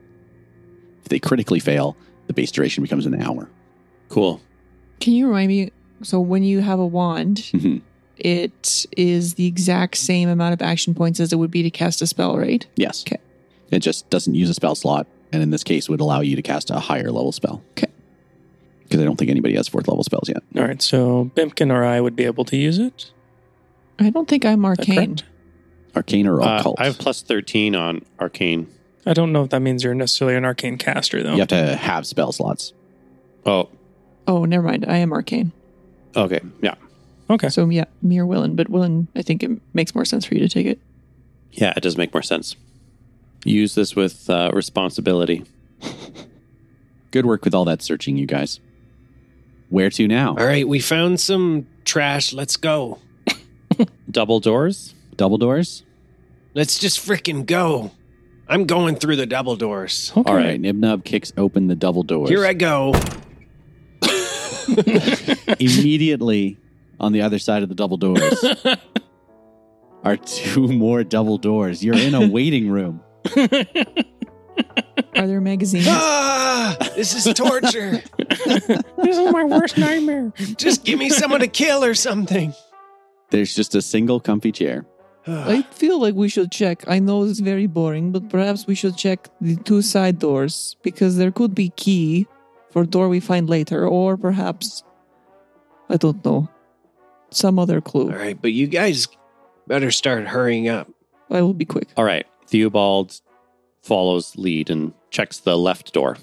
If 1.03 1.09
they 1.09 1.19
critically 1.19 1.61
fail, 1.61 1.97
the 2.27 2.35
base 2.35 2.51
duration 2.51 2.83
becomes 2.83 3.07
an 3.07 3.21
hour. 3.23 3.49
Cool. 4.09 4.41
Can 5.01 5.15
you 5.15 5.27
remind 5.29 5.49
me? 5.49 5.71
So 6.03 6.21
when 6.21 6.43
you 6.43 6.61
have 6.61 6.79
a 6.79 6.87
wand, 6.87 7.39
Mhm. 7.55 7.81
it 8.19 8.85
is 8.97 9.35
the 9.35 9.47
exact 9.47 9.97
same 9.97 10.29
amount 10.29 10.53
of 10.53 10.61
action 10.61 10.95
points 10.95 11.21
as 11.21 11.33
it 11.33 11.37
would 11.37 11.51
be 11.51 11.63
to 11.63 11.71
cast 11.71 12.03
a 12.03 12.07
spell, 12.07 12.37
right? 12.37 12.67
Yes. 12.77 13.03
Okay. 13.07 13.21
It 13.71 13.81
just 13.81 14.09
doesn't 14.11 14.35
use 14.35 14.49
a 14.51 14.55
spell 14.55 14.75
slot, 14.75 15.07
and 15.33 15.43
in 15.43 15.51
this 15.51 15.65
case, 15.65 15.89
would 15.89 16.01
allow 16.01 16.21
you 16.21 16.37
to 16.37 16.43
cast 16.43 16.71
a 16.71 16.79
higher 16.79 17.11
level 17.11 17.33
spell. 17.33 17.63
Okay. 17.73 17.89
Because 18.85 19.01
I 19.01 19.05
don't 19.05 19.17
think 19.17 19.31
anybody 19.31 19.57
has 19.57 19.67
fourth 19.69 19.89
level 19.89 20.05
spells 20.05 20.29
yet. 20.29 20.43
All 20.57 20.63
right, 20.63 20.81
so 20.81 21.31
Bimkin 21.35 21.73
or 21.73 21.85
I 21.85 22.01
would 22.01 22.15
be 22.15 22.25
able 22.25 22.45
to 22.45 22.57
use 22.57 22.79
it. 22.79 23.11
I 23.99 24.11
don't 24.11 24.29
think 24.29 24.45
I'm 24.45 24.65
Is 24.65 24.77
that 24.77 24.89
arcane. 24.89 24.97
correct? 25.17 25.25
Arcane 25.97 26.27
or 26.29 26.41
Uh, 26.43 26.59
occult? 26.61 26.77
I 26.81 26.85
have 26.85 26.99
plus 26.99 27.23
13 27.23 27.75
on 27.75 28.03
arcane. 28.21 28.69
I 29.05 29.13
don't 29.15 29.33
know 29.33 29.43
if 29.45 29.51
that 29.51 29.61
means 29.61 29.83
you're 29.83 29.95
necessarily 29.95 30.37
an 30.37 30.45
arcane 30.45 30.79
caster, 30.79 31.23
though. 31.23 31.33
you 31.33 31.39
have 31.39 31.49
to 31.49 31.77
have 31.77 32.07
spell 32.07 32.33
slots. 32.33 32.73
Oh, 33.45 33.69
Oh, 34.29 34.45
never 34.45 34.67
mind. 34.67 34.85
I 34.89 34.99
am 34.99 35.13
arcane. 35.13 35.53
okay. 36.15 36.41
Yeah. 36.63 36.75
Okay. 37.31 37.49
So 37.49 37.69
yeah, 37.69 37.85
me 38.03 38.19
or 38.19 38.27
Willen, 38.27 38.55
but 38.57 38.69
Willen, 38.69 39.09
I 39.17 39.23
think 39.23 39.43
it 39.43 39.51
makes 39.75 39.95
more 39.95 40.05
sense 40.05 40.25
for 40.25 40.35
you 40.35 40.41
to 40.41 40.49
take 40.49 40.67
it. 40.67 40.79
Yeah, 41.53 41.73
it 41.77 41.83
does 41.83 41.97
make 41.97 42.13
more 42.15 42.23
sense. 42.23 42.55
Use 43.47 43.77
this 43.77 43.95
with 43.95 44.29
uh, 44.29 44.51
responsibility. 44.53 45.45
Good 47.13 47.27
work 47.27 47.45
with 47.45 47.55
all 47.55 47.65
that 47.67 47.81
searching, 47.81 48.17
you 48.17 48.27
guys. 48.27 48.59
Where 49.69 49.89
to 49.91 50.09
now? 50.09 50.31
All 50.31 50.45
right, 50.45 50.67
we 50.67 50.81
found 50.81 51.21
some 51.21 51.67
trash. 51.85 52.33
Let's 52.33 52.57
go. 52.57 52.99
Double 54.11 54.41
doors? 54.41 54.95
Double 55.17 55.39
doors? 55.39 55.85
Let's 56.55 56.79
just 56.79 56.99
frickin' 56.99 57.47
go. 57.47 57.93
I'm 58.49 58.65
going 58.65 58.97
through 58.97 59.17
the 59.17 59.27
double 59.27 59.57
doors. 59.57 60.13
Okay. 60.17 60.31
All 60.31 60.37
right. 60.37 60.61
Nibnub 60.61 61.05
kicks 61.05 61.33
open 61.37 61.67
the 61.67 61.75
double 61.75 62.03
doors. 62.03 62.29
Here 62.29 62.47
I 62.47 62.53
go. 62.53 62.95
Immediately 65.59 66.57
on 66.99 67.13
the 67.13 67.23
other 67.23 67.39
side 67.39 67.63
of 67.63 67.69
the 67.69 67.75
double 67.75 67.97
doors 67.97 68.45
are 70.05 70.17
two 70.17 70.69
more 70.69 71.03
double 71.05 71.39
doors. 71.39 71.85
You're 71.85 71.97
in 71.97 72.15
a 72.15 72.29
waiting 72.29 72.71
room. 72.71 73.03
Are 75.17 75.27
there 75.27 75.41
magazines? 75.41 75.87
Ah, 75.89 76.77
this 76.95 77.15
is 77.15 77.33
torture. 77.35 78.03
this 78.47 79.17
is 79.19 79.33
my 79.33 79.45
worst 79.45 79.79
nightmare. 79.79 80.33
just 80.57 80.85
give 80.85 80.99
me 80.99 81.09
someone 81.11 81.41
to 81.41 81.49
kill 81.49 81.85
or 81.85 81.95
something. 81.95 82.55
There's 83.31 83.55
just 83.55 83.75
a 83.75 83.83
single 83.83 84.21
comfy 84.21 84.53
chair. 84.53 84.87
I 85.27 85.63
feel 85.73 86.01
like 86.01 86.15
we 86.15 86.29
should 86.29 86.53
check. 86.53 86.85
I 86.87 87.01
know 87.01 87.25
it's 87.25 87.41
very 87.41 87.67
boring, 87.67 88.13
but 88.13 88.29
perhaps 88.29 88.67
we 88.67 88.77
should 88.77 88.97
check 88.97 89.29
the 89.41 89.57
two 89.57 89.83
side 89.83 90.21
doors 90.21 90.77
because 90.83 91.17
there 91.17 91.33
could 91.33 91.53
be 91.55 91.71
key 91.71 92.29
for 92.71 92.85
door 92.85 93.09
we 93.09 93.19
find 93.19 93.51
later, 93.51 93.87
or 93.89 94.17
perhaps 94.17 94.85
I 95.89 95.97
don't 95.97 96.25
know 96.25 96.49
some 97.31 97.59
other 97.59 97.81
clue. 97.81 98.13
All 98.13 98.19
right, 98.19 98.41
but 98.41 98.53
you 98.53 98.69
guys 98.69 99.09
better 99.67 99.91
start 99.91 100.29
hurrying 100.29 100.69
up. 100.69 100.89
I 101.31 101.43
will 101.43 101.55
be 101.55 101.65
quick. 101.65 101.89
All 101.97 102.05
right. 102.05 102.27
Theobald 102.47 103.21
follows 103.83 104.37
lead 104.37 104.71
and 104.71 104.93
checks 105.11 105.39
the 105.39 105.57
left 105.57 105.93
door. 105.93 106.17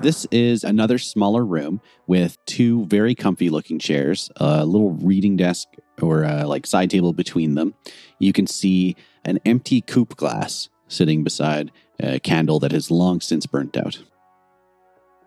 This 0.00 0.26
is 0.30 0.64
another 0.64 0.96
smaller 0.96 1.44
room 1.44 1.80
with 2.06 2.38
two 2.46 2.86
very 2.86 3.14
comfy 3.14 3.50
looking 3.50 3.78
chairs, 3.78 4.30
a 4.36 4.64
little 4.64 4.92
reading 4.92 5.36
desk 5.36 5.68
or 6.00 6.24
uh 6.24 6.46
like 6.46 6.66
side 6.66 6.88
table 6.90 7.12
between 7.12 7.54
them. 7.54 7.74
You 8.18 8.32
can 8.32 8.46
see 8.46 8.96
an 9.24 9.38
empty 9.44 9.82
coupe 9.82 10.16
glass 10.16 10.70
sitting 10.88 11.22
beside 11.22 11.70
a 11.98 12.18
candle 12.18 12.58
that 12.60 12.72
has 12.72 12.90
long 12.90 13.20
since 13.20 13.44
burnt 13.44 13.76
out. 13.76 14.02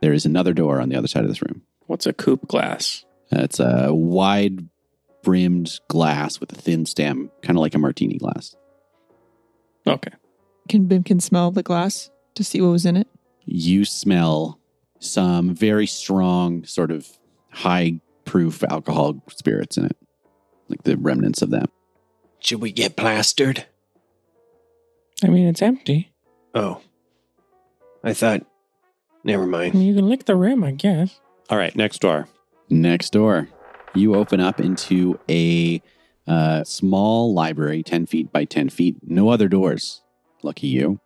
There 0.01 0.13
is 0.13 0.25
another 0.25 0.53
door 0.53 0.81
on 0.81 0.89
the 0.89 0.95
other 0.95 1.07
side 1.07 1.23
of 1.23 1.29
this 1.29 1.41
room. 1.41 1.61
What's 1.85 2.07
a 2.07 2.13
coupe 2.13 2.47
glass? 2.47 3.05
Uh, 3.31 3.41
It's 3.43 3.59
a 3.59 3.93
wide 3.93 4.67
brimmed 5.21 5.79
glass 5.87 6.39
with 6.39 6.51
a 6.51 6.55
thin 6.55 6.85
stem, 6.85 7.29
kind 7.41 7.57
of 7.57 7.61
like 7.61 7.75
a 7.75 7.79
martini 7.79 8.17
glass. 8.17 8.55
Okay. 9.85 10.11
Can 10.69 10.87
Bimkin 10.87 11.21
smell 11.21 11.51
the 11.51 11.63
glass 11.63 12.09
to 12.35 12.43
see 12.43 12.61
what 12.61 12.69
was 12.69 12.85
in 12.85 12.95
it? 12.97 13.07
You 13.45 13.83
smell 13.85 14.59
some 14.99 15.53
very 15.53 15.85
strong, 15.87 16.63
sort 16.63 16.91
of 16.91 17.07
high 17.51 17.99
proof 18.25 18.63
alcohol 18.63 19.21
spirits 19.29 19.77
in 19.77 19.85
it, 19.85 19.97
like 20.69 20.83
the 20.83 20.95
remnants 20.97 21.41
of 21.41 21.49
them. 21.49 21.65
Should 22.39 22.61
we 22.61 22.71
get 22.71 22.95
plastered? 22.95 23.65
I 25.23 25.27
mean, 25.27 25.47
it's 25.47 25.61
empty. 25.61 26.11
Oh. 26.55 26.81
I 28.03 28.13
thought. 28.13 28.45
Never 29.23 29.43
I 29.43 29.47
mind. 29.47 29.73
mean, 29.73 29.83
you 29.83 29.95
can 29.95 30.09
lick 30.09 30.25
the 30.25 30.35
rim, 30.35 30.63
I 30.63 30.71
guess. 30.71 31.19
All 31.49 31.57
right. 31.57 31.73
Next 31.75 31.99
door. 31.99 32.27
Next 32.69 33.11
door, 33.11 33.47
you 33.93 34.15
open 34.15 34.39
up 34.39 34.59
into 34.59 35.19
a 35.29 35.81
uh, 36.27 36.63
small 36.63 37.33
library, 37.33 37.83
10 37.83 38.05
feet 38.05 38.31
by 38.31 38.45
10 38.45 38.69
feet. 38.69 38.97
No 39.03 39.29
other 39.29 39.47
doors. 39.47 40.01
Lucky 40.41 40.67
you. 40.67 40.99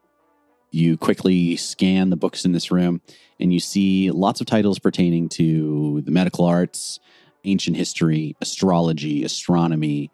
You 0.71 0.97
quickly 0.97 1.55
scan 1.55 2.09
the 2.09 2.17
books 2.17 2.45
in 2.45 2.51
this 2.51 2.71
room 2.71 3.01
and 3.39 3.53
you 3.53 3.59
see 3.59 4.11
lots 4.11 4.41
of 4.41 4.47
titles 4.47 4.79
pertaining 4.79 5.29
to 5.29 6.01
the 6.01 6.11
medical 6.11 6.45
arts, 6.45 6.99
ancient 7.45 7.77
history, 7.77 8.35
astrology, 8.41 9.23
astronomy, 9.23 10.11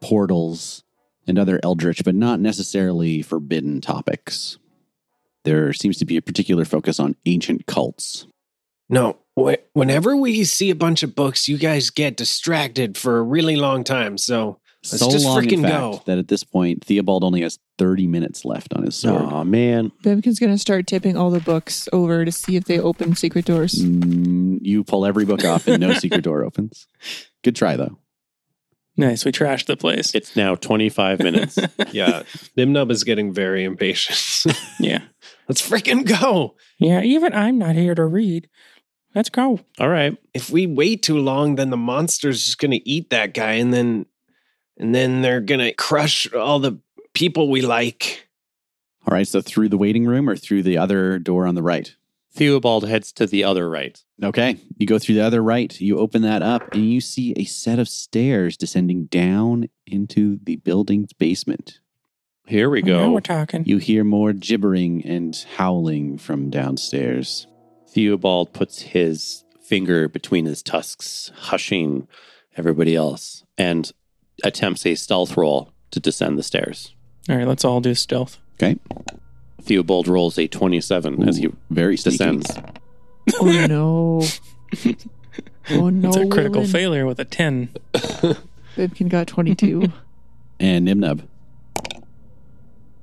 portals, 0.00 0.82
and 1.26 1.38
other 1.38 1.60
eldritch, 1.62 2.04
but 2.04 2.14
not 2.14 2.40
necessarily 2.40 3.22
forbidden 3.22 3.80
topics. 3.80 4.58
There 5.44 5.72
seems 5.72 5.98
to 5.98 6.04
be 6.04 6.16
a 6.16 6.22
particular 6.22 6.64
focus 6.64 6.98
on 6.98 7.16
ancient 7.24 7.66
cults. 7.66 8.26
No, 8.88 9.18
whenever 9.36 10.16
we 10.16 10.44
see 10.44 10.70
a 10.70 10.74
bunch 10.74 11.02
of 11.02 11.14
books, 11.14 11.48
you 11.48 11.58
guys 11.58 11.90
get 11.90 12.16
distracted 12.16 12.96
for 12.96 13.18
a 13.18 13.22
really 13.22 13.56
long 13.56 13.84
time. 13.84 14.18
So 14.18 14.60
Let's 14.92 15.04
so 15.04 15.10
just 15.10 15.24
long, 15.24 15.44
in 15.50 15.62
fact, 15.62 15.74
go. 15.74 16.02
that 16.06 16.18
at 16.18 16.28
this 16.28 16.44
point, 16.44 16.84
Theobald 16.84 17.24
only 17.24 17.42
has 17.42 17.58
30 17.78 18.06
minutes 18.06 18.44
left 18.44 18.72
on 18.72 18.84
his 18.84 18.94
sword. 18.94 19.22
Oh, 19.22 19.44
man. 19.44 19.90
Bimkin's 20.02 20.38
gonna 20.38 20.58
start 20.58 20.86
tipping 20.86 21.16
all 21.16 21.30
the 21.30 21.40
books 21.40 21.88
over 21.92 22.24
to 22.24 22.32
see 22.32 22.56
if 22.56 22.64
they 22.64 22.78
open 22.78 23.16
secret 23.16 23.44
doors. 23.44 23.74
Mm, 23.74 24.58
you 24.62 24.84
pull 24.84 25.04
every 25.04 25.24
book 25.24 25.44
off 25.44 25.66
and 25.66 25.80
no 25.80 25.92
secret 25.94 26.22
door 26.22 26.44
opens. 26.44 26.86
Good 27.42 27.56
try, 27.56 27.76
though. 27.76 27.98
Nice. 28.96 29.24
We 29.24 29.32
trashed 29.32 29.66
the 29.66 29.76
place. 29.76 30.14
It's 30.14 30.36
now 30.36 30.54
25 30.54 31.18
minutes. 31.18 31.58
yeah, 31.92 32.22
Nimnub 32.56 32.90
is 32.90 33.04
getting 33.04 33.32
very 33.32 33.64
impatient. 33.64 34.56
yeah. 34.80 35.02
Let's 35.48 35.68
freaking 35.68 36.06
go. 36.06 36.54
Yeah. 36.78 37.02
Even 37.02 37.34
I'm 37.34 37.58
not 37.58 37.74
here 37.76 37.94
to 37.94 38.04
read. 38.06 38.48
Let's 39.16 39.30
go. 39.30 39.58
All 39.80 39.88
right. 39.88 40.16
If 40.34 40.50
we 40.50 40.66
wait 40.66 41.02
too 41.02 41.18
long, 41.18 41.54
then 41.54 41.70
the 41.70 41.76
monster's 41.78 42.44
just 42.44 42.58
gonna 42.58 42.80
eat 42.84 43.08
that 43.10 43.32
guy, 43.32 43.52
and 43.52 43.72
then 43.72 44.04
and 44.76 44.94
then 44.94 45.22
they're 45.22 45.40
gonna 45.40 45.72
crush 45.72 46.30
all 46.34 46.58
the 46.60 46.78
people 47.14 47.48
we 47.50 47.62
like. 47.62 48.28
All 49.08 49.16
right, 49.16 49.26
so 49.26 49.40
through 49.40 49.70
the 49.70 49.78
waiting 49.78 50.04
room 50.04 50.28
or 50.28 50.36
through 50.36 50.64
the 50.64 50.76
other 50.76 51.18
door 51.18 51.46
on 51.46 51.54
the 51.54 51.62
right? 51.62 51.94
Theobald 52.34 52.86
heads 52.86 53.10
to 53.12 53.26
the 53.26 53.42
other 53.44 53.70
right. 53.70 53.98
Okay, 54.22 54.58
you 54.76 54.86
go 54.86 54.98
through 54.98 55.14
the 55.14 55.24
other 55.24 55.42
right, 55.42 55.80
you 55.80 55.98
open 55.98 56.20
that 56.22 56.42
up, 56.42 56.74
and 56.74 56.84
you 56.92 57.00
see 57.00 57.32
a 57.36 57.44
set 57.44 57.78
of 57.78 57.88
stairs 57.88 58.58
descending 58.58 59.06
down 59.06 59.70
into 59.86 60.38
the 60.42 60.56
building's 60.56 61.14
basement. 61.14 61.80
Here 62.46 62.68
we 62.68 62.82
Now 62.82 63.06
go. 63.06 63.12
we're 63.12 63.20
talking. 63.20 63.64
You 63.64 63.78
hear 63.78 64.04
more 64.04 64.34
gibbering 64.34 65.02
and 65.06 65.34
howling 65.56 66.18
from 66.18 66.50
downstairs. 66.50 67.46
Theobald 67.96 68.52
puts 68.52 68.82
his 68.82 69.42
finger 69.62 70.06
between 70.06 70.44
his 70.44 70.62
tusks, 70.62 71.32
hushing 71.34 72.06
everybody 72.54 72.94
else, 72.94 73.42
and 73.56 73.90
attempts 74.44 74.84
a 74.84 74.94
stealth 74.96 75.34
roll 75.34 75.72
to 75.92 75.98
descend 75.98 76.38
the 76.38 76.42
stairs. 76.42 76.94
All 77.26 77.36
right. 77.36 77.48
Let's 77.48 77.64
all 77.64 77.80
do 77.80 77.94
stealth. 77.94 78.36
Okay, 78.56 78.76
Theobald 79.62 80.08
rolls 80.08 80.38
a 80.38 80.46
27 80.46 81.26
as 81.26 81.38
he 81.38 81.46
Ooh, 81.46 81.56
very 81.70 81.96
sneaky. 81.96 82.18
descends. 82.18 82.50
Oh 83.40 83.66
no! 83.66 84.22
oh 85.70 85.88
no! 85.88 86.08
it's 86.08 86.18
a 86.18 86.26
critical 86.28 86.60
Willen. 86.60 86.70
failure 86.70 87.06
with 87.06 87.18
a 87.18 87.24
10. 87.24 87.70
Bimkin 88.76 89.08
got 89.08 89.26
twenty-two. 89.26 89.90
And 90.60 90.86
Nimnub. 90.86 91.22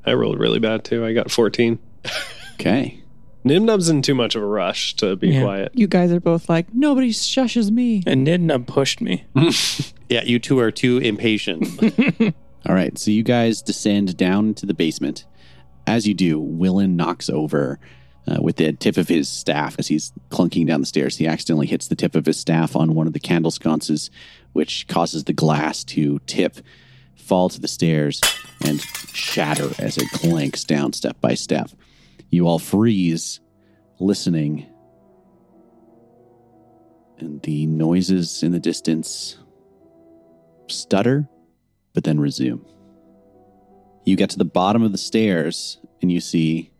I 0.05 0.13
rolled 0.13 0.39
really 0.39 0.59
bad 0.59 0.83
too. 0.83 1.03
I 1.03 1.13
got 1.13 1.31
14. 1.31 1.79
Okay, 2.55 3.02
Nimnub's 3.45 3.89
in 3.89 4.01
too 4.01 4.15
much 4.15 4.35
of 4.35 4.41
a 4.43 4.45
rush 4.45 4.95
to 4.95 5.15
be 5.15 5.29
Yeah. 5.29 5.41
quiet. 5.43 5.71
you 5.75 5.87
guys 5.87 6.11
are 6.11 6.19
both 6.21 6.47
like 6.47 6.73
nobody 6.73 7.11
shushes 7.11 7.71
me. 7.71 8.01
And 8.07 8.25
Nibnub 8.25 8.67
pushed 8.67 9.01
me. 9.01 9.25
Yeah, 10.09 10.23
you 10.25 10.37
two 10.37 10.59
are 10.59 10.69
too 10.69 10.99
impatient. 10.99 11.65
All 12.67 12.75
right, 12.75 12.95
so 12.99 13.09
you 13.09 13.23
guys 13.23 13.63
descend 13.63 14.15
down 14.15 14.53
to 14.55 14.67
the 14.67 14.73
basement. 14.75 15.25
As 15.87 16.07
you 16.07 16.13
do, 16.13 16.39
Willen 16.39 16.95
knocks 16.95 17.29
over 17.29 17.79
uh, 18.27 18.37
with 18.39 18.57
the 18.57 18.73
tip 18.73 18.97
of 18.97 19.07
his 19.07 19.27
staff 19.27 19.75
as 19.79 19.87
he's 19.87 20.13
clunking 20.29 20.67
down 20.67 20.81
the 20.81 20.85
stairs. 20.85 21.17
He 21.17 21.25
accidentally 21.25 21.65
hits 21.65 21.87
the 21.87 21.95
tip 21.95 22.13
of 22.13 22.27
his 22.27 22.37
staff 22.39 22.75
on 22.75 22.93
one 22.93 23.07
of 23.07 23.13
the 23.13 23.19
candle 23.19 23.49
sconces, 23.49 24.11
which 24.51 24.87
causes 24.87 25.23
the 25.23 25.33
glass 25.33 25.83
to 25.85 26.19
tip, 26.27 26.57
fall 27.15 27.49
to 27.49 27.59
the 27.59 27.67
stairs, 27.67 28.21
and 28.63 28.79
shatter 29.13 29.71
as 29.79 29.97
it 29.97 30.09
clanks 30.11 30.63
down 30.63 30.93
step 30.93 31.19
by 31.21 31.33
step. 31.33 31.71
You 32.33 32.47
all 32.47 32.57
freeze, 32.57 33.41
listening. 33.99 34.65
And 37.19 37.39
the 37.43 37.67
noises 37.67 38.41
in 38.41 38.51
the 38.51 38.59
distance 38.59 39.37
stutter, 40.67 41.29
but 41.93 42.05
then 42.05 42.19
resume. 42.19 42.65
You 44.03 44.15
get 44.15 44.31
to 44.31 44.39
the 44.39 44.45
bottom 44.45 44.81
of 44.81 44.91
the 44.91 44.97
stairs 44.97 45.77
and 46.01 46.11
you 46.11 46.19
see 46.19 46.71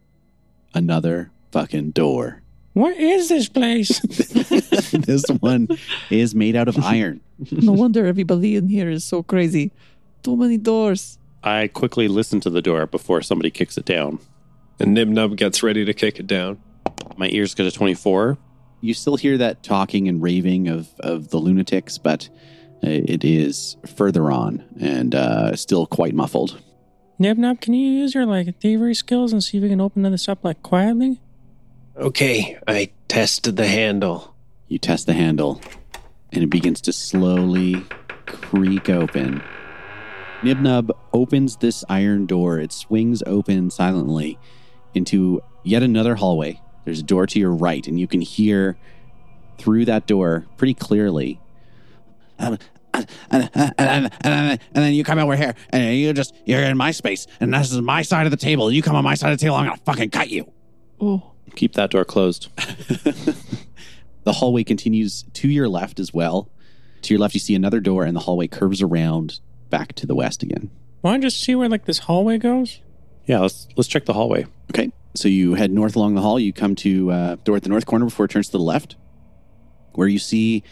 another 0.74 1.30
fucking 1.52 1.92
door. 1.92 2.42
What 2.74 2.98
is 2.98 3.30
this 3.30 3.48
place? 3.48 4.00
this 4.92 5.28
one 5.40 5.68
is 6.10 6.34
made 6.34 6.56
out 6.56 6.68
of 6.68 6.84
iron. 6.84 7.22
No 7.52 7.74
wonder 7.74 8.08
everybody 8.08 8.56
in 8.56 8.70
here 8.70 8.90
is 8.90 9.04
so 9.04 9.22
crazy. 9.22 9.72
Too 10.24 10.36
many 10.36 10.58
doors. 10.58 11.20
I 11.44 11.68
quickly 11.68 12.08
listen 12.08 12.40
to 12.40 12.50
the 12.50 12.64
door 12.64 12.88
before 12.88 13.22
somebody 13.22 13.52
kicks 13.52 13.78
it 13.78 13.86
down. 13.86 14.18
And 14.80 14.94
Nib 14.94 15.08
Nub 15.08 15.38
gets 15.38 15.64
ready 15.64 15.86
to 15.86 15.94
kick 15.94 16.20
it 16.20 16.28
down. 16.28 16.60
My 17.18 17.30
ears 17.30 17.54
get 17.54 17.66
a 17.66 17.72
24. 17.72 18.38
You 18.82 18.94
still 18.94 19.16
hear 19.16 19.38
that 19.38 19.64
talking 19.64 20.08
and 20.08 20.22
raving 20.22 20.68
of, 20.68 20.90
of 21.00 21.30
the 21.30 21.38
lunatics, 21.38 21.98
but 21.98 22.30
uh, 22.84 22.90
it 22.90 23.24
is 23.24 23.78
further 23.96 24.30
on 24.32 24.64
and 24.80 25.16
uh, 25.16 25.56
still 25.56 25.86
quite 25.86 26.14
muffled. 26.14 26.62
Nib 27.20 27.38
Nub, 27.38 27.62
can 27.62 27.74
you 27.74 27.90
use 27.90 28.14
your 28.14 28.26
like 28.26 28.60
thievery 28.60 28.96
skills 28.96 29.32
and 29.32 29.44
see 29.44 29.58
if 29.58 29.64
we 29.64 29.70
can 29.70 29.80
open 29.80 30.02
this 30.02 30.28
up 30.28 30.44
like 30.44 30.62
quietly? 30.64 31.22
Okay, 31.96 32.58
I 32.68 32.92
tested 33.08 33.56
the 33.56 33.68
handle. 33.68 34.36
You 34.68 34.80
test 34.80 35.06
the 35.06 35.14
handle, 35.14 35.62
and 36.32 36.44
it 36.44 36.48
begins 36.48 36.82
to 36.82 36.92
slowly 36.92 37.76
creak 38.26 38.90
open. 38.90 39.44
Nibnub 40.42 40.90
opens 41.14 41.58
this 41.58 41.86
iron 41.88 42.26
door. 42.26 42.60
It 42.60 42.74
swings 42.74 43.22
open 43.26 43.70
silently 43.70 44.38
into 44.96 45.42
yet 45.64 45.84
another 45.84 46.16
hallway. 46.16 46.60
There's 46.86 47.00
a 47.00 47.04
door 47.04 47.26
to 47.28 47.40
your 47.40 47.52
right, 47.52 47.86
and 47.88 48.00
you 48.00 48.08
can 48.08 48.22
hear 48.22 48.78
through 49.58 49.86
that 49.86 50.08
door 50.08 50.46
pretty 50.58 50.74
clearly. 50.74 51.40
And, 52.38 52.60
and, 52.94 53.10
and, 53.32 53.50
and, 53.54 53.74
and, 53.78 54.12
and 54.24 54.60
then 54.74 54.94
you 54.94 55.04
come 55.04 55.20
over 55.20 55.36
here, 55.36 55.56
and 55.70 55.96
you 55.96 56.12
just, 56.14 56.36
you're 56.46 56.62
in 56.62 56.78
my 56.78 56.92
space, 56.92 57.28
and 57.40 57.54
this 57.54 57.72
is 57.72 57.82
my 57.82 58.02
side 58.02 58.26
of 58.26 58.32
the 58.32 58.38
table. 58.38 58.72
You 58.72 58.82
come 58.82 58.96
on 58.96 59.04
my 59.04 59.16
side 59.16 59.32
of 59.32 59.40
the 59.40 59.44
table, 59.44 59.56
I'm 59.56 59.66
going 59.66 59.78
to 59.78 59.84
fucking 59.84 60.10
cut 60.10 60.30
you. 60.30 60.52
Oh, 61.00 61.34
Keep 61.56 61.74
that 61.74 61.92
door 61.92 62.04
closed. 62.06 62.50
the 64.24 64.34
hallway 64.34 64.64
continues 64.64 65.24
to 65.34 65.48
your 65.48 65.70
left 65.70 66.00
as 66.00 66.14
well. 66.14 66.50
To 67.04 67.14
your 67.14 67.20
left, 67.20 67.34
you 67.34 67.40
see 67.40 67.56
another 67.56 67.80
door, 67.80 68.06
and 68.06 68.16
the 68.16 68.22
hallway 68.22 68.48
curves 68.48 68.82
around 68.82 69.40
back 69.70 69.94
to 69.94 70.08
the 70.08 70.16
west 70.16 70.42
again. 70.42 70.72
Want 71.02 71.22
to 71.22 71.28
just 71.28 71.44
see 71.44 71.54
where 71.56 71.70
like 71.70 71.86
this 71.86 72.00
hallway 72.00 72.38
goes? 72.38 72.80
Yeah, 73.26 73.40
let's 73.40 73.68
let's 73.78 73.88
check 73.88 74.06
the 74.06 74.14
hallway. 74.14 74.46
Okay, 74.72 74.92
so 75.16 75.28
you 75.28 75.54
head 75.56 75.72
north 75.72 75.96
along 75.96 76.16
the 76.16 76.22
hall. 76.22 76.40
You 76.40 76.52
come 76.54 76.76
to 76.76 77.12
uh, 77.12 77.36
door 77.44 77.56
at 77.58 77.64
the 77.64 77.70
north 77.70 77.86
corner 77.86 78.06
before 78.06 78.26
it 78.26 78.30
turns 78.32 78.48
to 78.48 78.54
the 78.54 78.64
left, 78.64 78.96
where 79.94 80.08
you 80.08 80.20
see 80.20 80.64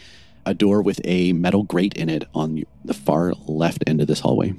a 0.44 0.52
door 0.54 0.82
with 0.82 1.00
a 1.04 1.32
metal 1.32 1.62
grate 1.62 1.94
in 1.94 2.08
it 2.08 2.24
on 2.34 2.62
the 2.84 2.94
far 2.94 3.32
left 3.46 3.84
end 3.86 4.00
of 4.00 4.06
this 4.06 4.20
hallway. 4.20 4.52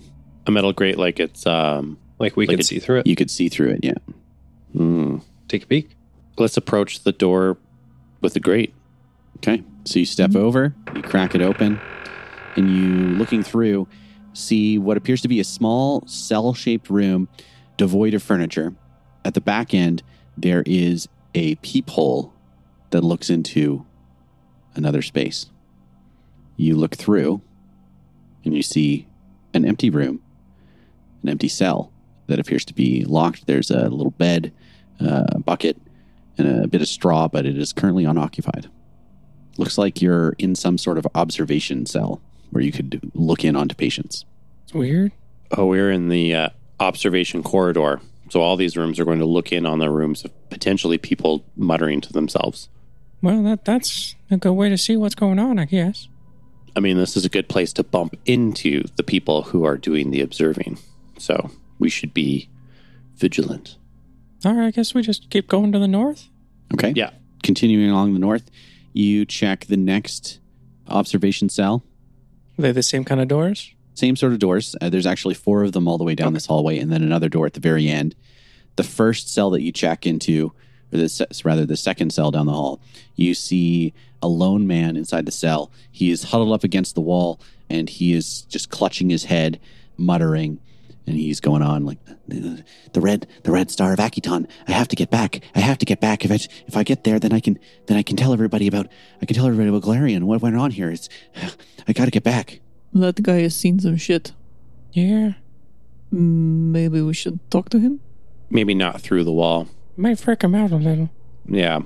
A 0.48 0.52
metal 0.52 0.74
grate 0.74 0.98
like 0.98 1.20
it's 1.20 1.46
um 1.46 1.98
Like 2.20 2.36
we 2.36 2.48
Like 2.48 2.56
can 2.56 2.60
it- 2.62 2.66
see 2.66 2.80
through 2.80 3.00
it. 3.00 3.08
You 3.08 3.16
could 3.16 3.30
see 3.30 3.50
through 3.50 3.72
it. 3.72 3.80
Yeah. 3.84 3.94
hmm. 4.74 5.18
Take 5.48 5.64
a 5.64 5.68
peek. 5.68 5.96
let's 6.38 6.58
approach 6.58 7.04
the 7.04 7.12
door 7.12 7.58
with 8.22 8.34
the 8.34 8.40
grate. 8.40 8.74
Okay. 9.38 9.62
So 9.86 10.00
you 10.00 10.06
step 10.06 10.36
over, 10.36 10.74
you 10.96 11.02
crack 11.04 11.36
it 11.36 11.42
open, 11.42 11.80
and 12.56 12.70
you, 12.74 13.18
looking 13.18 13.44
through, 13.44 13.88
see 14.32 14.78
what 14.80 14.96
appears 14.96 15.22
to 15.24 15.28
be 15.28 15.42
a 15.42 15.44
small 15.44 16.02
cell 16.08 16.54
shaped 16.54 16.90
room 16.90 17.28
devoid 17.78 18.14
of 18.14 18.24
furniture. 18.24 18.74
At 19.26 19.34
the 19.34 19.42
back 19.42 19.74
end, 19.74 20.04
there 20.38 20.64
is 20.66 21.08
a 21.34 21.56
peephole 21.56 22.34
that 22.92 23.04
looks 23.04 23.30
into 23.30 23.86
another 24.76 25.02
space. 25.02 25.48
You 26.58 26.76
look 26.76 26.96
through, 26.96 27.42
and 28.46 28.54
you 28.54 28.62
see 28.62 29.08
an 29.54 29.66
empty 29.66 29.90
room, 29.90 30.22
an 31.24 31.30
empty 31.30 31.48
cell 31.48 31.92
that 32.28 32.40
appears 32.40 32.66
to 32.66 32.74
be 32.74 33.04
locked. 33.06 33.48
There's 33.48 33.72
a 33.72 33.90
little 33.90 34.12
bed, 34.12 34.54
uh, 35.00 35.26
a 35.30 35.40
bucket, 35.40 35.78
and 36.38 36.64
a 36.64 36.68
bit 36.68 36.82
of 36.82 36.88
straw, 36.88 37.28
but 37.28 37.46
it 37.46 37.58
is 37.58 37.74
currently 37.74 38.06
unoccupied. 38.06 38.70
Looks 39.58 39.78
like 39.78 40.02
you're 40.02 40.34
in 40.38 40.56
some 40.56 40.78
sort 40.78 40.98
of 40.98 41.08
observation 41.16 41.86
cell 41.86 42.22
where 42.52 42.64
you 42.64 42.72
could 42.72 43.12
look 43.14 43.44
in 43.44 43.56
onto 43.56 43.76
patients. 43.76 44.26
It's 44.64 44.74
weird. 44.74 45.12
Oh, 45.52 45.68
we're 45.68 45.92
in 45.92 46.10
the 46.10 46.34
uh, 46.34 46.50
observation 46.84 47.42
corridor. 47.42 48.02
So 48.30 48.42
all 48.42 48.56
these 48.56 48.78
rooms 48.78 49.00
are 49.00 49.06
going 49.06 49.20
to 49.20 49.26
look 49.26 49.52
in 49.52 49.66
on 49.66 49.80
the 49.80 49.90
rooms 49.90 50.24
of 50.24 50.32
potentially 50.50 50.98
people 50.98 51.46
muttering 51.56 52.02
to 52.02 52.14
themselves. 52.14 52.70
Well, 53.22 53.42
that 53.44 53.66
that's 53.66 54.16
a 54.30 54.38
good 54.38 54.54
way 54.54 54.70
to 54.70 54.78
see 54.78 54.98
what's 54.98 55.16
going 55.16 55.40
on, 55.40 55.60
I 55.60 55.66
guess. 55.66 56.08
I 56.76 56.80
mean, 56.80 56.98
this 56.98 57.16
is 57.16 57.26
a 57.26 57.30
good 57.30 57.48
place 57.48 57.72
to 57.74 57.84
bump 57.84 58.16
into 58.26 58.84
the 58.96 59.04
people 59.04 59.44
who 59.44 59.64
are 59.64 59.78
doing 59.78 60.12
the 60.12 60.22
observing. 60.22 60.80
So 61.18 61.52
we 61.80 61.90
should 61.90 62.14
be 62.14 62.50
vigilant. 63.16 63.78
All 64.44 64.54
right, 64.54 64.68
I 64.68 64.72
guess 64.72 64.94
we 64.94 65.02
just 65.04 65.30
keep 65.30 65.48
going 65.48 65.72
to 65.72 65.80
the 65.80 65.88
north. 65.88 66.28
Okay. 66.74 66.92
Yeah. 66.96 67.12
Continuing 67.44 67.90
along 67.90 68.14
the 68.14 68.20
north, 68.20 68.50
you 68.92 69.26
check 69.26 69.66
the 69.66 69.78
next 69.78 70.40
observation 70.88 71.50
cell. 71.50 71.84
Are 72.58 72.62
they 72.62 72.72
the 72.72 72.84
same 72.84 73.06
kind 73.06 73.22
of 73.22 73.28
doors? 73.28 73.74
Same 73.94 74.16
sort 74.16 74.34
of 74.34 74.40
doors. 74.40 74.76
Uh, 74.82 74.90
there's 74.90 75.06
actually 75.06 75.36
four 75.36 75.64
of 75.64 75.72
them 75.72 75.88
all 75.88 75.98
the 75.98 76.04
way 76.04 76.16
down 76.16 76.34
this 76.34 76.48
hallway, 76.48 76.80
and 76.80 76.92
then 76.92 77.04
another 77.04 77.30
door 77.30 77.46
at 77.46 77.54
the 77.54 77.60
very 77.60 77.88
end. 77.88 78.16
The 78.76 78.84
first 78.84 79.32
cell 79.32 79.52
that 79.52 79.62
you 79.62 79.72
check 79.72 80.08
into, 80.08 80.52
or 80.92 81.08
rather 81.46 81.66
the 81.66 81.78
second 81.78 82.12
cell 82.12 82.32
down 82.32 82.48
the 82.48 82.54
hall, 82.54 82.82
you 83.16 83.34
see 83.34 83.94
a 84.22 84.28
lone 84.28 84.66
man 84.66 84.98
inside 84.98 85.26
the 85.26 85.32
cell. 85.32 85.72
He 85.92 86.10
is 86.10 86.24
huddled 86.24 86.54
up 86.54 86.64
against 86.64 86.96
the 86.96 87.02
wall, 87.02 87.40
and 87.70 87.90
he 87.90 88.14
is 88.14 88.42
just 88.44 88.70
clutching 88.70 89.10
his 89.10 89.26
head, 89.26 89.60
muttering, 89.98 90.60
and 91.06 91.18
he's 91.18 91.40
going 91.40 91.62
on 91.62 91.86
like 91.86 91.98
the 92.28 93.02
red, 93.02 93.28
the 93.44 93.52
red 93.52 93.70
star 93.70 93.94
of 93.94 94.00
Akiton. 94.00 94.48
I 94.68 94.72
have 94.72 94.88
to 94.88 94.96
get 94.96 95.10
back. 95.10 95.42
I 95.54 95.60
have 95.60 95.78
to 95.80 95.86
get 95.86 96.00
back. 96.00 96.24
If 96.24 96.32
I 96.32 96.36
if 96.68 96.78
I 96.78 96.84
get 96.84 97.04
there, 97.04 97.20
then 97.20 97.34
I 97.34 97.42
can 97.42 97.60
then 97.88 97.98
I 97.98 98.04
can 98.04 98.16
tell 98.16 98.34
everybody 98.34 98.68
about 98.68 98.88
I 99.22 99.26
can 99.26 99.36
tell 99.36 99.46
everybody 99.46 99.70
about 99.70 99.82
Golarion. 99.82 100.24
What 100.24 100.42
went 100.42 100.56
on 100.56 100.72
here? 100.72 100.90
It's 100.90 101.10
I 101.88 101.94
got 101.94 102.06
to 102.06 102.12
get 102.12 102.24
back. 102.24 102.62
That 102.94 103.22
guy 103.24 103.42
has 103.42 103.56
seen 103.56 103.80
some 103.80 103.98
shit. 103.98 104.34
Yeah, 104.92 105.34
Mm, 106.14 106.72
Maybe 106.72 107.02
we 107.02 107.14
should 107.14 107.40
talk 107.50 107.70
to 107.70 107.80
him. 107.80 108.00
Maybe 108.50 108.74
not 108.76 109.02
through 109.02 109.24
the 109.24 109.32
wall. 109.32 109.68
might 109.98 110.20
freak 110.20 110.44
him 110.44 110.54
out 110.56 110.72
a 110.72 110.76
little. 110.76 111.10
Yeah. 111.48 111.80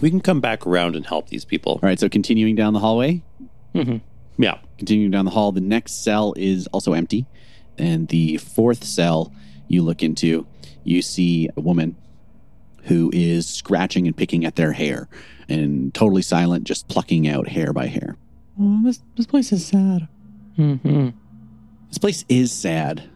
We 0.00 0.10
can 0.10 0.20
come 0.20 0.40
back 0.40 0.66
around 0.66 0.96
and 0.96 1.06
help 1.06 1.28
these 1.28 1.44
people. 1.44 1.72
All 1.74 1.80
right, 1.88 1.98
so 1.98 2.08
continuing 2.08 2.54
down 2.56 2.72
the 2.74 2.80
hallway, 2.80 3.22
Mm-hmm. 3.74 3.98
Yeah. 4.42 4.58
continuing 4.78 5.10
down 5.10 5.24
the 5.26 5.30
hall, 5.30 5.52
the 5.52 5.60
next 5.60 6.02
cell 6.04 6.34
is 6.36 6.66
also 6.68 6.92
empty. 6.92 7.26
And 7.78 8.08
the 8.08 8.36
fourth 8.38 8.84
cell 8.84 9.32
you 9.68 9.82
look 9.82 10.02
into, 10.02 10.46
you 10.84 11.00
see 11.02 11.48
a 11.56 11.60
woman 11.60 11.96
who 12.84 13.10
is 13.14 13.46
scratching 13.48 14.06
and 14.06 14.16
picking 14.16 14.44
at 14.44 14.56
their 14.56 14.72
hair 14.72 15.08
and 15.48 15.92
totally 15.94 16.22
silent, 16.22 16.64
just 16.64 16.88
plucking 16.88 17.28
out 17.28 17.48
hair 17.48 17.72
by 17.72 17.86
hair. 17.86 18.16
Oh, 18.58 18.80
this, 18.84 19.00
this 19.16 19.26
place 19.26 19.52
is 19.52 19.66
sad. 19.66 20.08
Mm-hmm. 20.58 21.10
This 21.88 21.98
place 21.98 22.24
is 22.28 22.52
sad. 22.52 23.08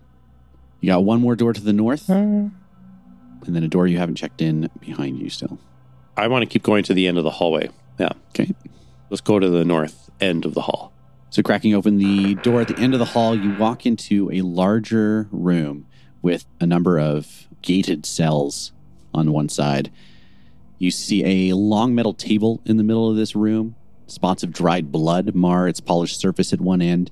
You 0.81 0.88
got 0.88 1.05
one 1.05 1.20
more 1.20 1.37
door 1.37 1.53
to 1.53 1.61
the 1.61 1.73
north, 1.73 2.11
Uh, 2.11 2.14
and 2.14 3.55
then 3.55 3.62
a 3.62 3.68
door 3.68 3.87
you 3.87 3.99
haven't 3.99 4.16
checked 4.16 4.40
in 4.40 4.70
behind 4.81 5.18
you 5.18 5.31
still. 5.31 5.59
I 6.16 6.29
want 6.29 6.42
to 6.42 6.47
keep 6.47 6.62
going 6.62 6.85
to 6.85 6.94
the 6.94 7.07
end 7.07 7.18
of 7.18 7.25
the 7.25 7.31
hallway. 7.31 7.68
Yeah. 7.99 8.11
Okay. 8.31 8.55
Let's 9.11 9.20
go 9.20 9.38
to 9.38 9.49
the 9.49 9.64
north 9.64 10.11
end 10.20 10.44
of 10.44 10.55
the 10.55 10.62
hall. 10.62 10.92
So, 11.31 11.42
cracking 11.42 11.75
open 11.75 11.99
the 11.99 12.37
door 12.37 12.61
at 12.61 12.68
the 12.68 12.79
end 12.79 12.94
of 12.94 13.01
the 13.01 13.05
hall, 13.07 13.35
you 13.35 13.55
walk 13.57 13.87
into 13.87 14.31
a 14.33 14.42
larger 14.42 15.29
room 15.33 15.87
with 16.23 16.47
a 16.61 16.66
number 16.66 16.99
of 16.99 17.49
gated 17.61 18.07
cells 18.07 18.73
on 19.12 19.33
one 19.33 19.49
side. 19.49 19.90
You 20.79 20.90
see 20.90 21.51
a 21.51 21.57
long 21.57 21.94
metal 21.94 22.14
table 22.14 22.61
in 22.64 22.77
the 22.77 22.85
middle 22.85 23.11
of 23.11 23.16
this 23.16 23.35
room. 23.35 23.75
Spots 24.07 24.43
of 24.43 24.53
dried 24.53 24.93
blood 24.93 25.35
mar 25.35 25.67
its 25.69 25.81
polished 25.81 26.21
surface 26.21 26.53
at 26.53 26.61
one 26.61 26.83
end. 26.83 27.11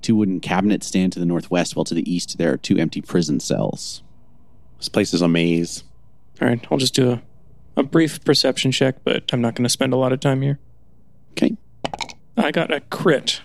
Two 0.00 0.16
wooden 0.16 0.40
cabinets 0.40 0.86
stand 0.86 1.12
to 1.12 1.20
the 1.20 1.26
northwest, 1.26 1.76
while 1.76 1.84
to 1.84 1.94
the 1.94 2.12
east 2.12 2.36
there 2.38 2.52
are 2.52 2.56
two 2.56 2.76
empty 2.78 3.00
prison 3.00 3.38
cells. 3.40 4.02
This 4.78 4.88
place 4.88 5.14
is 5.14 5.22
a 5.22 5.28
maze. 5.28 5.84
all 6.40 6.48
right, 6.48 6.64
I'll 6.70 6.78
just 6.78 6.94
do 6.94 7.12
a, 7.12 7.22
a 7.76 7.82
brief 7.84 8.24
perception 8.24 8.72
check, 8.72 8.96
but 9.04 9.32
I'm 9.32 9.40
not 9.40 9.54
going 9.54 9.62
to 9.64 9.68
spend 9.70 9.92
a 9.92 9.96
lot 9.96 10.12
of 10.12 10.18
time 10.18 10.42
here. 10.42 10.58
Okay. 11.32 11.56
I 12.36 12.50
got 12.50 12.72
a 12.72 12.80
crit, 12.80 13.42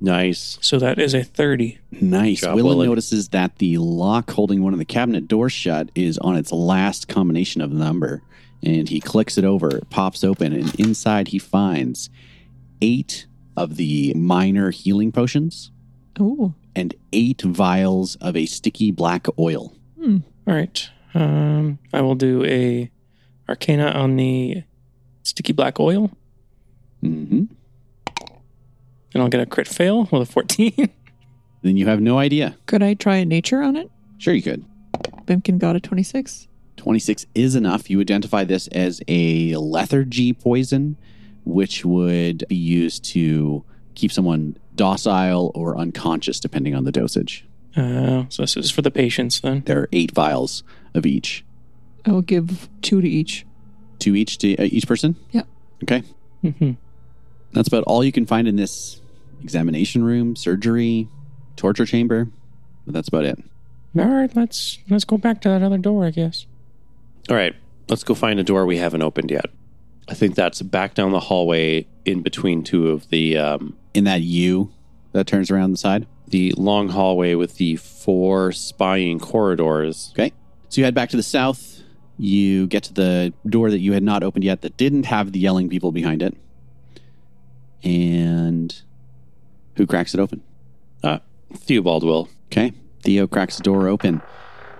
Nice. 0.00 0.58
so 0.60 0.78
that 0.78 0.98
is 0.98 1.14
a 1.14 1.22
30. 1.24 1.78
Nice. 1.92 2.40
Job, 2.42 2.54
Willen 2.56 2.76
Willen. 2.76 2.88
notices 2.90 3.30
that 3.30 3.56
the 3.56 3.78
lock 3.78 4.30
holding 4.32 4.62
one 4.62 4.72
of 4.74 4.78
the 4.78 4.84
cabinet 4.84 5.26
doors 5.28 5.52
shut 5.52 5.88
is 5.94 6.18
on 6.18 6.36
its 6.36 6.52
last 6.52 7.08
combination 7.08 7.62
of 7.62 7.70
the 7.70 7.78
number, 7.78 8.20
and 8.62 8.88
he 8.90 9.00
clicks 9.00 9.38
it 9.38 9.44
over. 9.44 9.74
It 9.78 9.88
pops 9.88 10.22
open, 10.22 10.52
and 10.52 10.74
inside 10.78 11.28
he 11.28 11.38
finds 11.38 12.10
eight 12.80 13.26
of 13.56 13.76
the 13.76 14.12
minor 14.14 14.70
healing 14.70 15.12
potions 15.12 15.70
Oh, 16.18 16.54
and 16.76 16.94
eight 17.12 17.42
vials 17.42 18.16
of 18.16 18.36
a 18.36 18.46
sticky 18.46 18.90
black 18.90 19.26
oil. 19.38 19.74
All 20.02 20.20
right, 20.46 20.88
Um, 21.14 21.78
I 21.92 22.00
will 22.02 22.14
do 22.14 22.44
a 22.44 22.90
Arcana 23.48 23.86
on 23.88 24.16
the 24.16 24.62
sticky 25.22 25.52
black 25.54 25.80
oil, 25.80 26.10
hmm 27.00 27.44
and 29.14 29.22
I'll 29.22 29.28
get 29.28 29.40
a 29.40 29.46
crit 29.46 29.68
fail 29.68 30.08
with 30.10 30.22
a 30.22 30.26
14. 30.26 30.72
Then 31.62 31.78
you 31.78 31.86
have 31.86 32.00
no 32.00 32.18
idea. 32.18 32.56
Could 32.66 32.82
I 32.82 32.92
try 32.92 33.16
a 33.16 33.24
nature 33.24 33.62
on 33.62 33.74
it? 33.76 33.90
Sure, 34.18 34.34
you 34.34 34.42
could. 34.42 34.64
Bimkin 35.24 35.58
got 35.58 35.76
a 35.76 35.80
26. 35.80 36.46
26 36.76 37.24
is 37.34 37.54
enough. 37.54 37.88
You 37.88 38.00
identify 38.02 38.44
this 38.44 38.66
as 38.68 39.00
a 39.08 39.56
lethargy 39.56 40.34
poison, 40.34 40.98
which 41.44 41.84
would 41.84 42.44
be 42.48 42.56
used 42.56 43.04
to 43.12 43.64
keep 43.94 44.10
someone 44.12 44.56
docile 44.74 45.52
or 45.54 45.76
unconscious, 45.78 46.40
depending 46.40 46.74
on 46.74 46.84
the 46.84 46.92
dosage. 46.92 47.46
Uh, 47.76 48.24
so 48.28 48.42
this 48.42 48.56
is 48.56 48.70
for 48.70 48.82
the 48.82 48.90
patients 48.90 49.40
then. 49.40 49.62
There 49.66 49.80
are 49.80 49.88
eight 49.92 50.12
vials 50.12 50.62
of 50.94 51.06
each. 51.06 51.44
I 52.06 52.12
will 52.12 52.22
give 52.22 52.68
two 52.82 53.00
to 53.00 53.08
each. 53.08 53.46
Two 53.98 54.14
each 54.14 54.38
to 54.38 54.56
uh, 54.56 54.64
each 54.64 54.86
person? 54.86 55.16
Yeah. 55.32 55.42
Okay. 55.82 56.02
hmm 56.42 56.72
That's 57.52 57.68
about 57.68 57.84
all 57.84 58.04
you 58.04 58.12
can 58.12 58.26
find 58.26 58.46
in 58.46 58.56
this 58.56 59.00
examination 59.42 60.04
room, 60.04 60.36
surgery, 60.36 61.08
torture 61.56 61.86
chamber. 61.86 62.28
But 62.84 62.94
that's 62.94 63.08
about 63.08 63.24
it. 63.24 63.38
All 63.98 64.04
right, 64.06 64.34
let's 64.36 64.78
let's 64.90 65.04
go 65.04 65.16
back 65.18 65.40
to 65.42 65.48
that 65.48 65.62
other 65.62 65.78
door, 65.78 66.04
I 66.04 66.10
guess. 66.10 66.46
All 67.30 67.36
right, 67.36 67.54
let's 67.88 68.04
go 68.04 68.14
find 68.14 68.38
a 68.38 68.44
door 68.44 68.66
we 68.66 68.76
haven't 68.78 69.02
opened 69.02 69.30
yet. 69.30 69.46
I 70.08 70.14
think 70.14 70.34
that's 70.34 70.60
back 70.62 70.94
down 70.94 71.12
the 71.12 71.20
hallway 71.20 71.86
in 72.04 72.22
between 72.22 72.62
two 72.62 72.88
of 72.90 73.08
the 73.08 73.38
um, 73.38 73.76
In 73.94 74.04
that 74.04 74.20
U 74.22 74.72
that 75.12 75.26
turns 75.26 75.50
around 75.50 75.70
the 75.72 75.78
side. 75.78 76.06
the 76.28 76.52
long 76.56 76.88
hallway 76.90 77.34
with 77.34 77.56
the 77.56 77.76
four 77.76 78.52
spying 78.52 79.18
corridors. 79.18 80.10
Okay. 80.14 80.32
So 80.68 80.80
you 80.80 80.84
head 80.84 80.94
back 80.94 81.10
to 81.10 81.16
the 81.16 81.22
south. 81.22 81.82
You 82.18 82.66
get 82.66 82.82
to 82.84 82.92
the 82.92 83.32
door 83.48 83.70
that 83.70 83.78
you 83.78 83.92
had 83.92 84.02
not 84.02 84.22
opened 84.22 84.44
yet 84.44 84.60
that 84.62 84.76
didn't 84.76 85.04
have 85.06 85.32
the 85.32 85.38
yelling 85.38 85.68
people 85.68 85.90
behind 85.92 86.22
it. 86.22 86.36
And 87.82 88.74
who 89.76 89.86
cracks 89.86 90.14
it 90.14 90.20
open? 90.20 90.42
Theobald 91.56 92.02
will. 92.02 92.28
Okay. 92.46 92.72
Theo 93.02 93.28
cracks 93.28 93.58
the 93.58 93.62
door 93.62 93.86
open. 93.86 94.22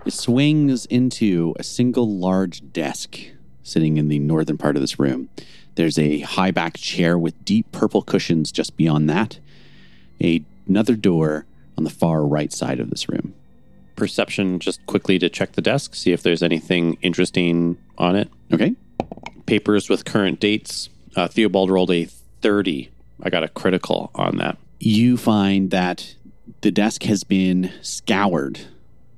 It 0.04 0.12
swings 0.12 0.87
into 0.87 1.54
a 1.56 1.62
single 1.62 2.18
large 2.18 2.72
desk 2.72 3.16
sitting 3.64 3.96
in 3.96 4.07
the 4.09 4.20
northern 4.20 4.57
part 4.57 4.77
of 4.77 4.81
this 4.83 4.98
room. 5.00 5.29
There's 5.74 5.98
a 5.98 6.20
high 6.20 6.53
back 6.53 6.77
chair 6.77 7.18
with 7.18 7.44
deep 7.44 7.72
purple 7.72 8.03
cushions 8.03 8.53
just 8.53 8.77
beyond 8.77 9.11
that. 9.11 9.40
A, 10.22 10.44
another 10.68 10.94
door 10.94 11.46
on 11.77 11.83
the 11.83 11.90
far 11.90 12.24
right 12.24 12.53
side 12.53 12.79
of 12.79 12.90
this 12.90 13.09
room. 13.09 13.35
Perception 13.96 14.61
just 14.61 14.85
quickly 14.87 15.18
to 15.18 15.29
check 15.29 15.53
the 15.53 15.62
desk, 15.62 15.94
see 15.96 16.12
if 16.12 16.22
there's 16.22 16.42
anything 16.42 16.96
interesting 17.03 17.77
on 17.98 18.14
it. 18.14 18.31
Okay. 18.53 18.77
Papers 19.46 19.88
with 19.88 20.05
current 20.05 20.38
dates. 20.38 20.88
Uh, 21.16 21.27
Theobald 21.29 21.70
rolled 21.70 21.90
a 21.90 22.05
30. 22.05 22.90
I 23.22 23.31
got 23.31 23.42
a 23.42 23.48
critical 23.48 24.11
on 24.14 24.37
that. 24.38 24.59
you 24.81 25.16
find 25.16 25.70
that 25.70 26.14
the 26.61 26.70
desk 26.70 27.05
has 27.05 27.24
been 27.24 27.72
scoured 27.83 28.61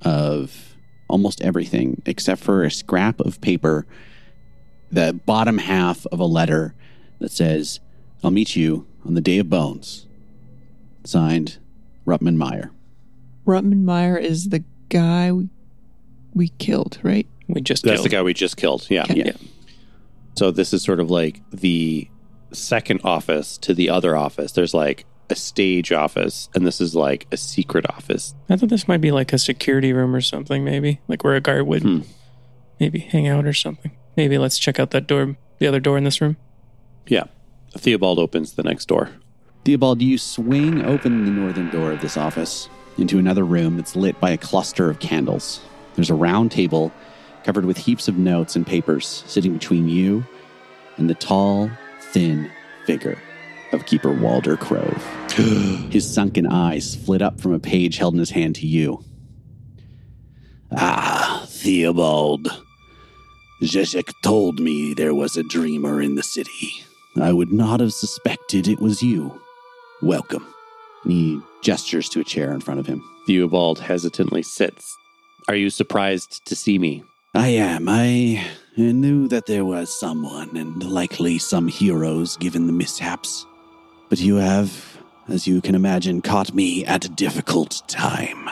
of 0.02 0.74
almost 1.08 1.40
everything 1.42 2.02
except 2.06 2.42
for 2.42 2.62
a 2.64 2.70
scrap 2.70 3.20
of 3.20 3.40
paper, 3.40 3.86
the 4.90 5.12
bottom 5.26 5.58
half 5.58 6.06
of 6.06 6.20
a 6.20 6.24
letter 6.24 6.74
that 7.18 7.30
says, 7.32 7.80
I'll 8.22 8.30
meet 8.30 8.56
you 8.56 8.86
on 9.04 9.14
the 9.14 9.20
day 9.20 9.38
of 9.38 9.48
bones. 9.50 10.06
Signed, 11.04 11.58
Rutman 12.06 12.36
Meyer. 12.36 12.70
Rutman 13.46 13.82
Meyer 13.84 14.16
is 14.16 14.48
the 14.48 14.64
guy 14.88 15.30
we, 15.32 15.48
we 16.34 16.48
killed, 16.48 16.98
right? 17.02 17.26
We 17.48 17.60
just 17.60 17.84
That's 17.84 17.96
killed. 17.98 18.04
the 18.06 18.08
guy 18.10 18.22
we 18.22 18.34
just 18.34 18.56
killed. 18.56 18.86
Yeah. 18.90 19.04
Okay. 19.04 19.22
Yeah. 19.26 19.32
So 20.36 20.50
this 20.50 20.72
is 20.72 20.82
sort 20.82 21.00
of 21.00 21.10
like 21.10 21.40
the 21.50 22.08
second 22.52 23.00
office 23.04 23.56
to 23.58 23.72
the 23.74 23.88
other 23.88 24.16
office. 24.16 24.52
There's 24.52 24.74
like 24.74 25.06
a 25.30 25.34
stage 25.36 25.92
office, 25.92 26.48
and 26.54 26.66
this 26.66 26.80
is 26.80 26.94
like 26.94 27.26
a 27.32 27.36
secret 27.36 27.88
office. 27.90 28.34
I 28.48 28.56
thought 28.56 28.68
this 28.68 28.86
might 28.88 29.00
be 29.00 29.12
like 29.12 29.32
a 29.32 29.38
security 29.38 29.92
room 29.92 30.14
or 30.14 30.20
something, 30.20 30.64
maybe 30.64 31.00
like 31.08 31.22
where 31.24 31.34
a 31.36 31.40
guard 31.40 31.66
would 31.66 31.82
Hmm. 31.82 32.00
maybe 32.80 32.98
hang 33.00 33.26
out 33.28 33.46
or 33.46 33.52
something. 33.52 33.92
Maybe 34.16 34.38
let's 34.38 34.58
check 34.58 34.80
out 34.80 34.90
that 34.92 35.06
door, 35.06 35.36
the 35.58 35.66
other 35.66 35.80
door 35.80 35.98
in 35.98 36.04
this 36.04 36.20
room. 36.20 36.36
Yeah. 37.06 37.24
Theobald 37.76 38.18
opens 38.18 38.54
the 38.54 38.62
next 38.62 38.86
door. 38.86 39.10
Theobald, 39.64 40.00
you 40.00 40.16
swing 40.16 40.84
open 40.84 41.24
the 41.24 41.30
northern 41.30 41.70
door 41.70 41.92
of 41.92 42.00
this 42.00 42.16
office 42.16 42.68
into 42.98 43.18
another 43.18 43.44
room 43.44 43.76
that's 43.76 43.96
lit 43.96 44.18
by 44.20 44.30
a 44.30 44.38
cluster 44.38 44.88
of 44.88 45.00
candles. 45.00 45.60
There's 45.94 46.10
a 46.10 46.14
round 46.14 46.50
table 46.50 46.92
covered 47.44 47.64
with 47.64 47.76
heaps 47.76 48.08
of 48.08 48.16
notes 48.16 48.56
and 48.56 48.66
papers 48.66 49.24
sitting 49.26 49.52
between 49.52 49.88
you 49.88 50.24
and 50.96 51.10
the 51.10 51.14
tall, 51.14 51.70
thin 52.00 52.50
figure 52.86 53.18
of 53.72 53.86
Keeper 53.86 54.12
Walder 54.12 54.56
Crove. 54.56 55.04
his 55.90 56.12
sunken 56.12 56.46
eyes 56.46 56.96
flit 56.96 57.20
up 57.20 57.40
from 57.40 57.52
a 57.52 57.58
page 57.58 57.98
held 57.98 58.14
in 58.14 58.20
his 58.20 58.30
hand 58.30 58.54
to 58.56 58.66
you. 58.66 59.04
Ah, 60.72 61.44
Theobald. 61.46 62.65
Zizek 63.62 64.12
told 64.22 64.60
me 64.60 64.92
there 64.92 65.14
was 65.14 65.36
a 65.36 65.42
dreamer 65.42 66.02
in 66.02 66.14
the 66.14 66.22
city. 66.22 66.84
I 67.20 67.32
would 67.32 67.52
not 67.52 67.80
have 67.80 67.94
suspected 67.94 68.68
it 68.68 68.80
was 68.80 69.02
you. 69.02 69.40
Welcome. 70.02 70.46
He 71.04 71.40
gestures 71.62 72.08
to 72.10 72.20
a 72.20 72.24
chair 72.24 72.52
in 72.52 72.60
front 72.60 72.80
of 72.80 72.86
him. 72.86 73.02
Theobald 73.26 73.80
hesitantly 73.80 74.42
sits. 74.42 74.94
Are 75.48 75.54
you 75.54 75.70
surprised 75.70 76.44
to 76.46 76.54
see 76.54 76.78
me? 76.78 77.02
I 77.34 77.48
am. 77.48 77.88
I 77.88 78.46
knew 78.76 79.28
that 79.28 79.46
there 79.46 79.64
was 79.64 79.98
someone, 79.98 80.56
and 80.56 80.82
likely 80.82 81.38
some 81.38 81.68
heroes 81.68 82.36
given 82.36 82.66
the 82.66 82.72
mishaps. 82.72 83.46
But 84.10 84.18
you 84.18 84.36
have, 84.36 84.98
as 85.28 85.46
you 85.46 85.60
can 85.62 85.74
imagine, 85.74 86.20
caught 86.20 86.52
me 86.52 86.84
at 86.84 87.04
a 87.04 87.10
difficult 87.10 87.82
time. 87.88 88.50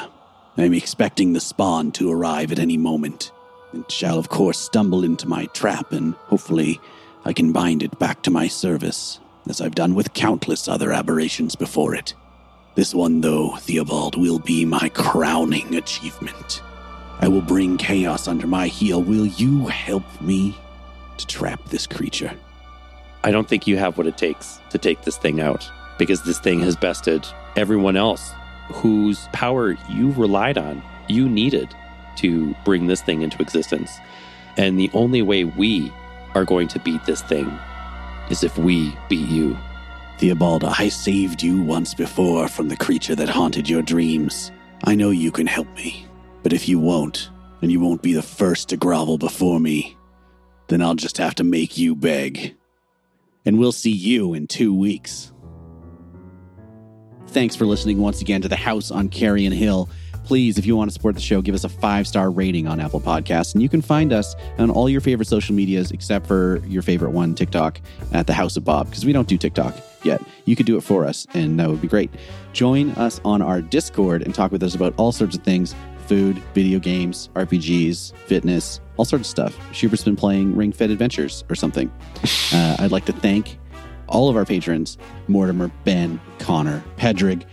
I'm 0.57 0.73
expecting 0.73 1.33
the 1.33 1.41
spawn 1.41 1.93
to 1.93 2.11
arrive 2.11 2.53
at 2.53 2.59
any 2.59 2.77
moment. 2.77 3.33
It 3.77 3.91
shall, 3.91 4.19
of 4.19 4.29
course, 4.29 4.59
stumble 4.59 5.05
into 5.05 5.29
my 5.29 5.47
trap, 5.47 5.93
and 5.93 6.15
hopefully 6.15 6.81
I 7.25 7.33
can 7.33 7.53
bind 7.53 7.83
it 7.83 7.99
back 7.99 8.23
to 8.23 8.31
my 8.31 8.49
service, 8.49 9.21
as 9.49 9.61
I've 9.61 9.75
done 9.75 9.95
with 9.95 10.15
countless 10.15 10.69
other 10.69 10.93
aberrations 10.93 11.57
before 11.57 11.95
it. 11.95 12.15
This 12.75 12.95
one, 12.95 13.21
though, 13.21 13.57
Theobald, 13.57 14.17
will 14.17 14.39
be 14.39 14.65
my 14.65 14.89
crowning 14.91 15.75
achievement. 15.75 16.63
I 17.21 17.29
will 17.29 17.41
bring 17.43 17.77
chaos 17.77 18.27
under 18.27 18.47
my 18.47 18.67
heel. 18.67 19.03
Will 19.03 19.27
you 19.27 19.67
help 19.67 20.05
me 20.21 20.57
to 21.17 21.27
trap 21.27 21.65
this 21.67 21.87
creature? 21.87 22.33
I 23.23 23.31
don't 23.31 23.49
think 23.49 23.67
you 23.67 23.77
have 23.79 23.97
what 23.97 24.07
it 24.07 24.19
takes 24.19 24.61
to 24.71 24.79
take 24.79 25.03
this 25.03 25.17
thing 25.17 25.41
out 25.41 25.71
because 25.99 26.23
this 26.23 26.41
thing 26.41 26.61
has 26.61 26.77
bested 26.77 27.27
everyone 27.57 27.97
else 27.97 28.33
whose 28.73 29.29
power 29.33 29.77
you 29.89 30.13
relied 30.13 30.59
on, 30.59 30.83
you 31.09 31.29
needed 31.29 31.75
to 32.17 32.55
bring 32.65 32.87
this 32.87 33.03
thing 33.03 33.23
into 33.23 33.41
existence. 33.41 33.99
And 34.57 34.79
the 34.79 34.91
only 34.95 35.23
way 35.23 35.45
we 35.45 35.93
are 36.35 36.45
going 36.45 36.69
to 36.69 36.79
beat 36.81 37.05
this 37.05 37.23
thing 37.23 37.47
is 38.31 38.43
if 38.43 38.57
we 38.59 38.97
beat 39.09 39.29
you. 39.29 39.57
Theobald, 40.19 40.65
I 40.65 40.89
saved 40.89 41.43
you 41.43 41.61
once 41.61 41.93
before 41.93 42.49
from 42.49 42.69
the 42.69 42.77
creature 42.77 43.15
that 43.17 43.29
haunted 43.29 43.69
your 43.69 43.83
dreams. 43.83 44.53
I 44.85 44.95
know 44.95 45.11
you 45.11 45.31
can 45.31 45.47
help 45.47 45.69
me. 45.75 46.07
But 46.43 46.53
if 46.53 46.69
you 46.69 46.79
won't, 46.79 47.31
and 47.63 47.73
you 47.73 47.81
won't 47.81 48.03
be 48.03 48.13
the 48.13 48.23
first 48.23 48.69
to 48.69 48.77
grovel 48.77 49.17
before 49.17 49.59
me, 49.59 49.97
then 50.69 50.83
I'll 50.83 50.95
just 50.95 51.19
have 51.19 51.35
to 51.37 51.45
make 51.45 51.79
you 51.79 51.95
beg. 51.95 52.55
And 53.47 53.59
we'll 53.59 53.73
see 53.73 53.91
you 53.91 54.35
in 54.35 54.47
two 54.47 54.75
weeks. 54.75 55.33
Thanks 57.29 57.57
for 57.57 57.67
listening 57.67 57.99
once 57.99 58.21
again 58.21 58.43
to 58.43 58.49
the 58.49 58.57
House 58.57 58.91
on 58.91 59.09
Carrion 59.09 59.53
Hill. 59.53 59.89
Please, 60.25 60.57
if 60.57 60.65
you 60.65 60.75
want 60.77 60.91
to 60.91 60.93
support 60.93 61.15
the 61.15 61.21
show, 61.21 61.43
give 61.43 61.55
us 61.55 61.65
a 61.65 61.69
five 61.69 62.07
star 62.07 62.31
rating 62.31 62.67
on 62.67 62.81
Apple 62.81 63.01
Podcasts. 63.01 63.55
And 63.55 63.63
you 63.63 63.69
can 63.69 63.83
find 63.83 64.13
us 64.13 64.35
on 64.59 64.71
all 64.71 64.89
your 64.89 65.01
favorite 65.01 65.27
social 65.27 65.55
medias 65.55 65.91
except 65.91 66.27
for 66.27 66.63
your 66.67 66.83
favorite 66.83 67.11
one, 67.11 67.35
TikTok, 67.35 67.81
at 68.13 68.27
the 68.27 68.33
House 68.33 68.57
of 68.57 68.65
Bob, 68.65 68.89
because 68.89 69.05
we 69.05 69.13
don't 69.13 69.29
do 69.29 69.37
TikTok 69.37 69.77
yet. 70.03 70.23
You 70.47 70.57
could 70.57 70.67
do 70.67 70.77
it 70.77 70.83
for 70.83 71.05
us, 71.05 71.27
and 71.35 71.61
that 71.61 71.69
would 71.69 71.81
be 71.83 71.89
great. 71.89 72.11
Join 72.53 72.91
us 72.93 73.21
on 73.25 73.43
our 73.43 73.61
Discord 73.61 74.23
and 74.23 74.35
talk 74.35 74.51
with 74.51 74.63
us 74.63 74.75
about 74.75 74.95
all 74.97 75.13
sorts 75.13 75.37
of 75.37 75.43
things 75.43 75.75
food, 76.07 76.37
video 76.53 76.79
games, 76.79 77.31
RPGs, 77.35 78.15
fitness, 78.27 78.81
all 78.99 79.07
sorts 79.07 79.27
of 79.27 79.31
stuff. 79.31 79.75
Schubert's 79.75 80.05
been 80.05 80.17
playing 80.17 80.55
Ring 80.55 80.71
Fit 80.71 80.91
Adventures 80.91 81.45
or 81.49 81.55
something. 81.55 81.91
Uh, 82.53 82.77
I'd 82.79 82.93
like 82.93 83.05
to 83.07 83.13
thank 83.13 83.59
all 84.07 84.29
of 84.29 84.37
our 84.37 84.45
patrons 84.45 84.97
Mortimer, 85.27 85.71
Ben, 85.85 86.21
Connor, 86.39 86.85
Pedrig, 86.97 87.45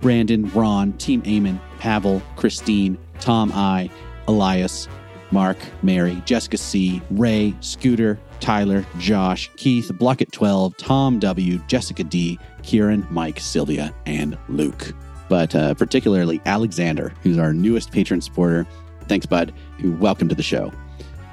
Brandon, 0.00 0.50
Ron, 0.50 0.92
Team 0.94 1.22
Eamon, 1.22 1.60
Pavel, 1.78 2.22
Christine, 2.36 2.98
Tom 3.20 3.50
I, 3.54 3.90
Elias, 4.28 4.88
Mark, 5.30 5.58
Mary, 5.82 6.22
Jessica 6.24 6.56
C, 6.56 7.02
Ray, 7.10 7.54
Scooter, 7.60 8.18
Tyler, 8.40 8.84
Josh, 8.98 9.50
Keith, 9.56 9.90
Blocket 9.94 10.30
12, 10.32 10.76
Tom 10.76 11.18
W, 11.18 11.58
Jessica 11.66 12.04
D, 12.04 12.38
Kieran, 12.62 13.06
Mike, 13.10 13.40
Sylvia, 13.40 13.94
and 14.06 14.38
Luke. 14.48 14.94
But 15.28 15.54
uh, 15.54 15.74
particularly 15.74 16.40
Alexander, 16.46 17.12
who's 17.22 17.38
our 17.38 17.52
newest 17.52 17.90
patron 17.90 18.20
supporter. 18.20 18.66
Thanks, 19.08 19.26
bud. 19.26 19.52
Welcome 19.84 20.28
to 20.28 20.34
the 20.34 20.42
show. 20.42 20.72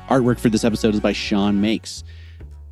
Artwork 0.10 0.40
for 0.40 0.50
this 0.50 0.64
episode 0.64 0.94
is 0.94 1.00
by 1.00 1.12
Sean 1.12 1.62
Makes. 1.62 2.04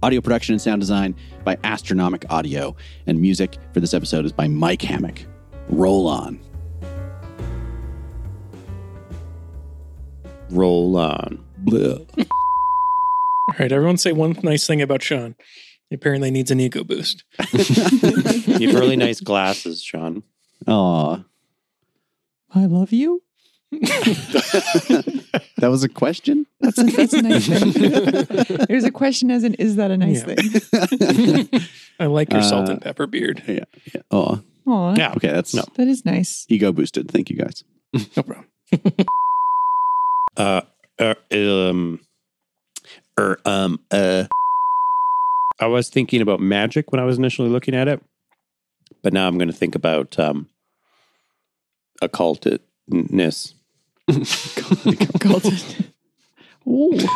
Audio 0.03 0.19
production 0.19 0.53
and 0.53 0.61
sound 0.61 0.81
design 0.81 1.15
by 1.43 1.57
Astronomic 1.63 2.25
Audio. 2.29 2.75
And 3.05 3.21
music 3.21 3.57
for 3.73 3.79
this 3.79 3.93
episode 3.93 4.25
is 4.25 4.31
by 4.31 4.47
Mike 4.47 4.81
Hammock. 4.81 5.25
Roll 5.71 6.07
on. 6.07 6.39
Roll 10.49 10.97
on. 10.97 11.43
Bleh. 11.63 12.05
All 12.19 13.55
right, 13.59 13.71
everyone 13.71 13.97
say 13.97 14.11
one 14.11 14.37
nice 14.43 14.67
thing 14.67 14.81
about 14.81 15.01
Sean. 15.01 15.35
He 15.89 15.95
apparently 15.95 16.29
needs 16.31 16.51
an 16.51 16.59
ego 16.59 16.83
boost. 16.83 17.23
You 18.61 18.67
have 18.69 18.79
really 18.79 18.95
nice 19.07 19.19
glasses, 19.21 19.81
Sean. 19.81 20.23
Aw. 20.67 21.23
I 22.53 22.65
love 22.65 22.91
you. 22.91 23.23
that 23.71 25.31
was 25.61 25.83
a 25.83 25.89
question? 25.89 26.45
That's 26.59 26.77
a, 26.77 26.83
that's 26.83 27.13
a 27.13 27.21
nice 27.21 27.47
thing. 27.47 27.71
There's 28.67 28.83
a 28.83 28.91
question 28.91 29.31
as 29.31 29.43
in, 29.45 29.53
is 29.55 29.77
that 29.77 29.89
a 29.91 29.97
nice 29.97 30.25
Yeah. 30.27 30.35
thing? 30.35 31.61
I 32.01 32.07
like 32.07 32.33
your 32.33 32.41
salt 32.41 32.67
Uh, 32.67 32.73
and 32.73 32.81
pepper 32.81 33.05
beard. 33.07 33.43
yeah. 33.47 33.65
yeah. 33.93 34.01
Aw. 34.11 34.39
Aw, 34.67 34.95
Yeah. 34.97 35.13
Okay, 35.15 35.29
that's 35.31 35.53
No. 35.53 35.63
that 35.75 35.87
is 35.87 36.03
nice. 36.05 36.45
ego 36.49 36.71
boosted. 36.71 37.09
Thank 37.11 37.29
you 37.29 37.37
guys. 37.37 37.63
No 38.17 38.23
problem. 38.23 38.45
Uh, 40.37 40.61
uh 40.97 41.13
um, 41.33 41.99
er, 43.19 43.37
um, 43.45 43.79
uh. 43.91 44.23
I 45.59 45.67
was 45.67 45.89
thinking 45.89 46.21
about 46.21 46.39
magic 46.39 46.91
when 46.91 47.01
I 47.01 47.05
was 47.05 47.17
initially 47.17 47.49
looking 47.49 47.75
at 47.75 47.87
it, 47.89 48.01
but 49.03 49.11
now 49.11 49.27
I'm 49.27 49.37
going 49.37 49.49
to 49.49 49.53
think 49.55 49.75
about 49.75 50.17
um, 50.17 50.47
occultedness. 52.01 53.53
Called. 55.19 55.45
Ooh. 56.67 57.07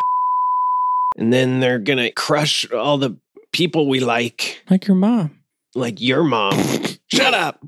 And 1.17 1.31
then 1.31 1.59
they're 1.61 1.79
gonna 1.79 2.11
crush 2.11 2.69
all 2.71 2.97
the 2.97 3.17
people 3.55 3.87
we 3.87 4.01
like, 4.01 4.61
Like 4.69 4.85
your 4.85 4.97
mom. 4.97 5.39
like 5.75 6.01
your 6.01 6.23
mom. 6.23 6.51
Shut 7.07 7.33
up. 7.33 7.63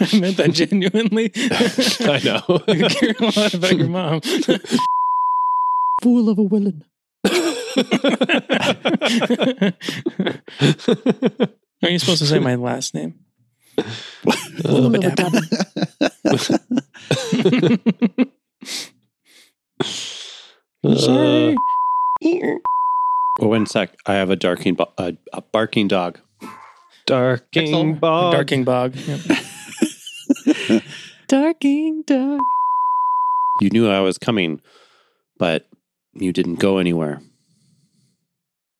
I 0.00 0.18
meant 0.18 0.36
that 0.36 0.50
genuinely. 0.52 1.32
I 1.36 2.20
know. 2.22 2.62
you 2.72 2.88
care 2.88 3.14
a 3.18 3.24
lot 3.24 3.54
about 3.54 3.76
your 3.76 3.88
mom. 3.88 4.20
Fool 6.02 6.28
of 6.28 6.38
a 6.38 6.48
villain. 6.48 6.84
Are 11.82 11.90
you 11.90 11.98
supposed 11.98 12.20
to 12.20 12.26
say 12.26 12.38
my 12.38 12.54
last 12.54 12.94
name? 12.94 13.18
Fool 14.62 14.86
of 14.86 14.94
a 14.94 14.98
devil. 14.98 15.40
Uh, 20.84 20.94
Sorry. 20.96 21.56
Oh, 23.40 23.48
one 23.48 23.66
sec. 23.66 23.96
I 24.06 24.14
have 24.14 24.30
a 24.30 24.36
darking, 24.36 24.74
bo- 24.74 24.92
a, 24.98 25.14
a 25.32 25.40
barking 25.42 25.88
dog. 25.88 26.20
Darking 27.06 27.96
bog. 27.96 28.32
Darking 28.32 28.64
Bog. 28.64 28.94
Yep. 28.96 29.20
Darking 31.28 32.02
dog. 32.06 32.40
You 33.60 33.70
knew 33.70 33.88
I 33.90 34.00
was 34.00 34.16
coming, 34.18 34.60
but 35.38 35.66
you 36.14 36.32
didn't 36.32 36.56
go 36.56 36.78
anywhere. 36.78 37.20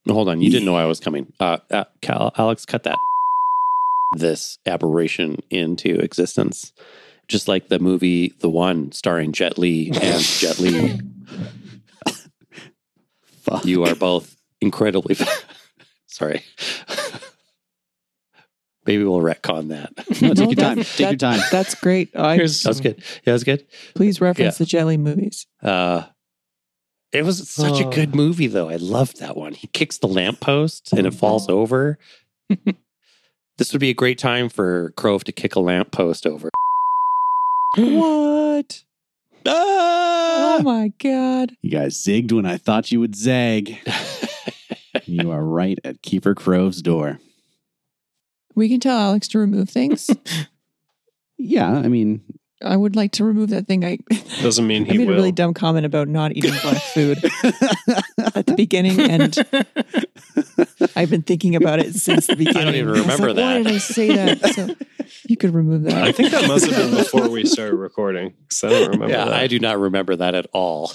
Hold 0.08 0.28
on. 0.28 0.40
You 0.40 0.50
didn't 0.50 0.64
know 0.66 0.76
I 0.76 0.86
was 0.86 1.00
coming. 1.00 1.32
Uh, 1.40 1.58
uh, 1.70 1.84
Cal, 2.02 2.32
Alex, 2.36 2.64
cut 2.64 2.82
that. 2.84 2.96
This 4.16 4.58
aberration 4.66 5.38
into 5.50 5.98
existence. 5.98 6.72
Just 7.28 7.48
like 7.48 7.68
the 7.68 7.78
movie 7.78 8.34
The 8.40 8.50
One, 8.50 8.92
starring 8.92 9.32
Jet 9.32 9.58
Li 9.58 9.88
and 10.00 10.22
Jet 10.22 10.58
Li. 10.60 11.00
Fuck. 13.44 13.64
You 13.64 13.84
are 13.84 13.94
both 13.94 14.36
incredibly. 14.60 15.16
Sorry. 16.06 16.42
Maybe 18.86 19.02
we'll 19.04 19.20
retcon 19.20 19.68
that. 19.68 19.92
No, 20.22 20.34
take 20.34 20.38
No, 20.38 20.44
your 20.44 20.54
time. 20.54 20.76
that's- 20.76 20.96
Take 20.96 21.08
your 21.10 21.16
time. 21.16 21.40
That's 21.50 21.74
great. 21.74 22.14
I, 22.14 22.36
Here's 22.36 22.62
That 22.62 22.68
was 22.70 22.80
good. 22.80 22.96
Yeah, 22.98 23.04
that 23.26 23.32
was 23.32 23.44
good. 23.44 23.66
please 23.94 24.20
reference 24.20 24.54
Yeah. 24.56 24.64
the 24.64 24.66
Jet 24.66 24.84
Li 24.86 24.96
movies. 24.98 25.46
Uh, 25.62 26.02
it 27.12 27.24
was 27.24 27.48
such 27.48 27.80
a 27.80 27.86
Oh. 27.86 27.90
good 27.90 28.14
movie, 28.14 28.46
though. 28.46 28.68
I 28.68 28.76
loved 28.76 29.20
that 29.20 29.36
one. 29.36 29.54
He 29.54 29.68
kicks 29.68 29.98
the 29.98 30.08
lamppost 30.08 30.92
and 30.92 31.06
it 31.06 31.14
falls 31.14 31.48
over. 31.48 31.98
this 33.58 33.72
would 33.72 33.80
be 33.80 33.90
a 33.90 33.94
great 33.94 34.18
time 34.18 34.48
for 34.48 34.90
Crove 34.96 35.24
to 35.24 35.32
kick 35.32 35.54
a 35.54 35.60
lamppost 35.60 36.26
over. 36.26 36.50
What? 37.76 38.82
Ah! 39.46 40.56
Oh 40.58 40.62
my 40.62 40.92
god. 41.02 41.56
You 41.62 41.70
guys 41.70 41.96
zigged 42.02 42.32
when 42.32 42.46
I 42.46 42.56
thought 42.56 42.90
you 42.92 43.00
would 43.00 43.14
zag. 43.16 43.78
you 45.04 45.30
are 45.30 45.44
right 45.44 45.78
at 45.84 46.02
Keeper 46.02 46.34
Crove's 46.34 46.80
door. 46.82 47.18
We 48.54 48.68
can 48.68 48.80
tell 48.80 48.98
Alex 48.98 49.28
to 49.28 49.38
remove 49.38 49.68
things. 49.70 50.10
Yeah, 51.36 51.68
I 51.72 51.88
mean, 51.88 52.22
I 52.64 52.76
would 52.76 52.94
like 52.94 53.10
to 53.12 53.24
remove 53.24 53.50
that 53.50 53.66
thing. 53.66 53.84
I, 53.84 53.98
Doesn't 54.40 54.66
mean 54.68 54.84
I 54.88 54.92
he 54.92 54.98
made 54.98 55.08
will. 55.08 55.14
a 55.14 55.16
really 55.16 55.32
dumb 55.32 55.52
comment 55.52 55.84
about 55.84 56.06
not 56.06 56.30
eating 56.36 56.52
black 56.62 56.80
food 56.80 57.18
at 58.34 58.46
the 58.46 58.54
beginning, 58.54 59.00
and 59.00 59.36
I've 60.96 61.10
been 61.10 61.22
thinking 61.22 61.56
about 61.56 61.78
it 61.80 61.94
since 61.94 62.26
the 62.26 62.36
beginning. 62.36 62.60
I 62.62 62.64
don't 62.64 62.74
even 62.74 62.92
remember 62.92 63.28
like, 63.28 63.36
Why 63.36 63.62
did 63.62 63.66
I 63.68 63.78
say 63.78 64.14
that? 64.14 64.54
So 64.54 64.74
you 65.28 65.36
could 65.36 65.54
remove 65.54 65.84
that. 65.84 66.02
I 66.02 66.12
think 66.12 66.30
that 66.32 66.46
must 66.48 66.66
have 66.66 66.76
been 66.90 66.96
before 67.02 67.28
we 67.28 67.44
started 67.44 67.76
recording. 67.76 68.34
Because 68.42 68.64
I 68.64 68.68
don't 68.70 68.90
remember 68.90 69.14
yeah, 69.14 69.24
that. 69.26 69.34
I 69.34 69.46
do 69.46 69.58
not 69.58 69.78
remember 69.78 70.16
that 70.16 70.34
at 70.34 70.46
all. 70.52 70.92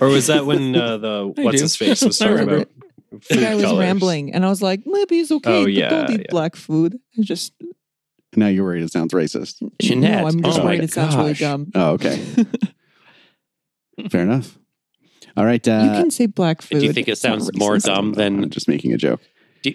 Or 0.00 0.08
was 0.08 0.26
that 0.28 0.46
when 0.46 0.74
uh, 0.74 0.98
the 0.98 1.34
I 1.38 1.42
what's 1.42 1.58
do. 1.58 1.62
his 1.64 1.76
face 1.76 2.02
was 2.02 2.18
talking 2.18 2.40
about 2.40 2.68
the 3.10 3.20
food 3.20 3.40
guy 3.40 3.54
was 3.54 3.64
colors? 3.64 3.80
rambling, 3.80 4.34
and 4.34 4.44
I 4.44 4.48
was 4.48 4.60
like, 4.62 4.82
maybe 4.86 5.18
it's 5.20 5.30
okay, 5.32 5.50
Oh, 5.60 5.64
but 5.64 5.72
yeah, 5.72 5.88
don't 5.88 6.10
eat 6.10 6.20
yeah. 6.20 6.26
black 6.30 6.56
food. 6.56 6.98
I 7.18 7.22
just 7.22 7.52
now 8.36 8.48
you're 8.48 8.64
worried 8.64 8.82
it 8.82 8.92
sounds 8.92 9.12
racist. 9.12 9.62
Jeanette, 9.80 10.20
No, 10.22 10.28
I'm 10.28 10.42
just 10.42 10.60
oh 10.60 10.64
worried 10.64 10.84
it 10.84 10.92
sounds 10.92 11.16
really 11.16 11.34
dumb. 11.34 11.70
Oh, 11.74 11.92
okay. 11.92 12.18
Fair 14.10 14.22
enough. 14.22 14.58
All 15.38 15.44
right. 15.46 15.66
Uh, 15.68 15.82
you 15.84 15.90
can 16.02 16.10
say 16.10 16.26
black 16.26 16.62
food. 16.62 16.80
Do 16.80 16.86
you 16.86 16.92
think 16.92 17.06
it 17.08 17.16
sounds 17.16 17.48
more 17.56 17.74
racist. 17.76 17.84
dumb 17.84 18.06
I'm 18.08 18.12
than? 18.14 18.50
just 18.50 18.66
making 18.66 18.92
a 18.92 18.96
joke. 18.96 19.20
Do, 19.62 19.72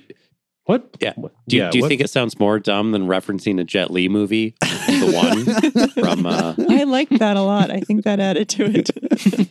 What? 0.65 0.89
Yeah. 0.99 1.13
Do, 1.15 1.21
you- 1.55 1.63
yeah, 1.63 1.69
do 1.71 1.77
you 1.77 1.83
what- 1.83 1.87
think 1.87 2.01
it 2.01 2.09
sounds 2.09 2.37
more 2.39 2.59
dumb 2.59 2.91
than 2.91 3.07
referencing 3.07 3.59
a 3.59 3.63
Jet 3.63 3.89
Li 3.91 4.09
movie, 4.09 4.55
the 4.61 5.11
one 5.15 5.89
from? 6.03 6.25
Uh, 6.25 6.55
I 6.69 6.83
like 6.83 7.09
that 7.09 7.37
a 7.37 7.41
lot. 7.41 7.71
I 7.71 7.79
think 7.79 8.03
that 8.03 8.19
added 8.19 8.49
to 8.49 8.65
it. 8.65 9.49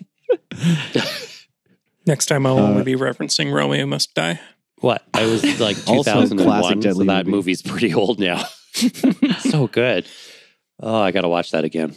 Next 2.06 2.26
time 2.26 2.46
I'll 2.46 2.58
Uh, 2.58 2.62
only 2.68 2.82
be 2.84 2.94
referencing 2.94 3.52
Romeo 3.52 3.86
Must 3.86 4.12
Die. 4.14 4.40
What? 4.80 5.02
I 5.14 5.26
was 5.26 5.60
like 5.60 5.76
Also 5.88 6.10
a 6.10 6.26
2001, 6.26 6.82
so 6.82 6.94
that 7.04 7.26
movie. 7.26 7.30
movie's 7.30 7.62
pretty 7.62 7.94
old 7.94 8.18
now. 8.18 8.44
so 9.40 9.68
good. 9.68 10.06
Oh, 10.80 11.00
I 11.00 11.12
got 11.12 11.20
to 11.20 11.28
watch 11.28 11.52
that 11.52 11.62
again. 11.64 11.94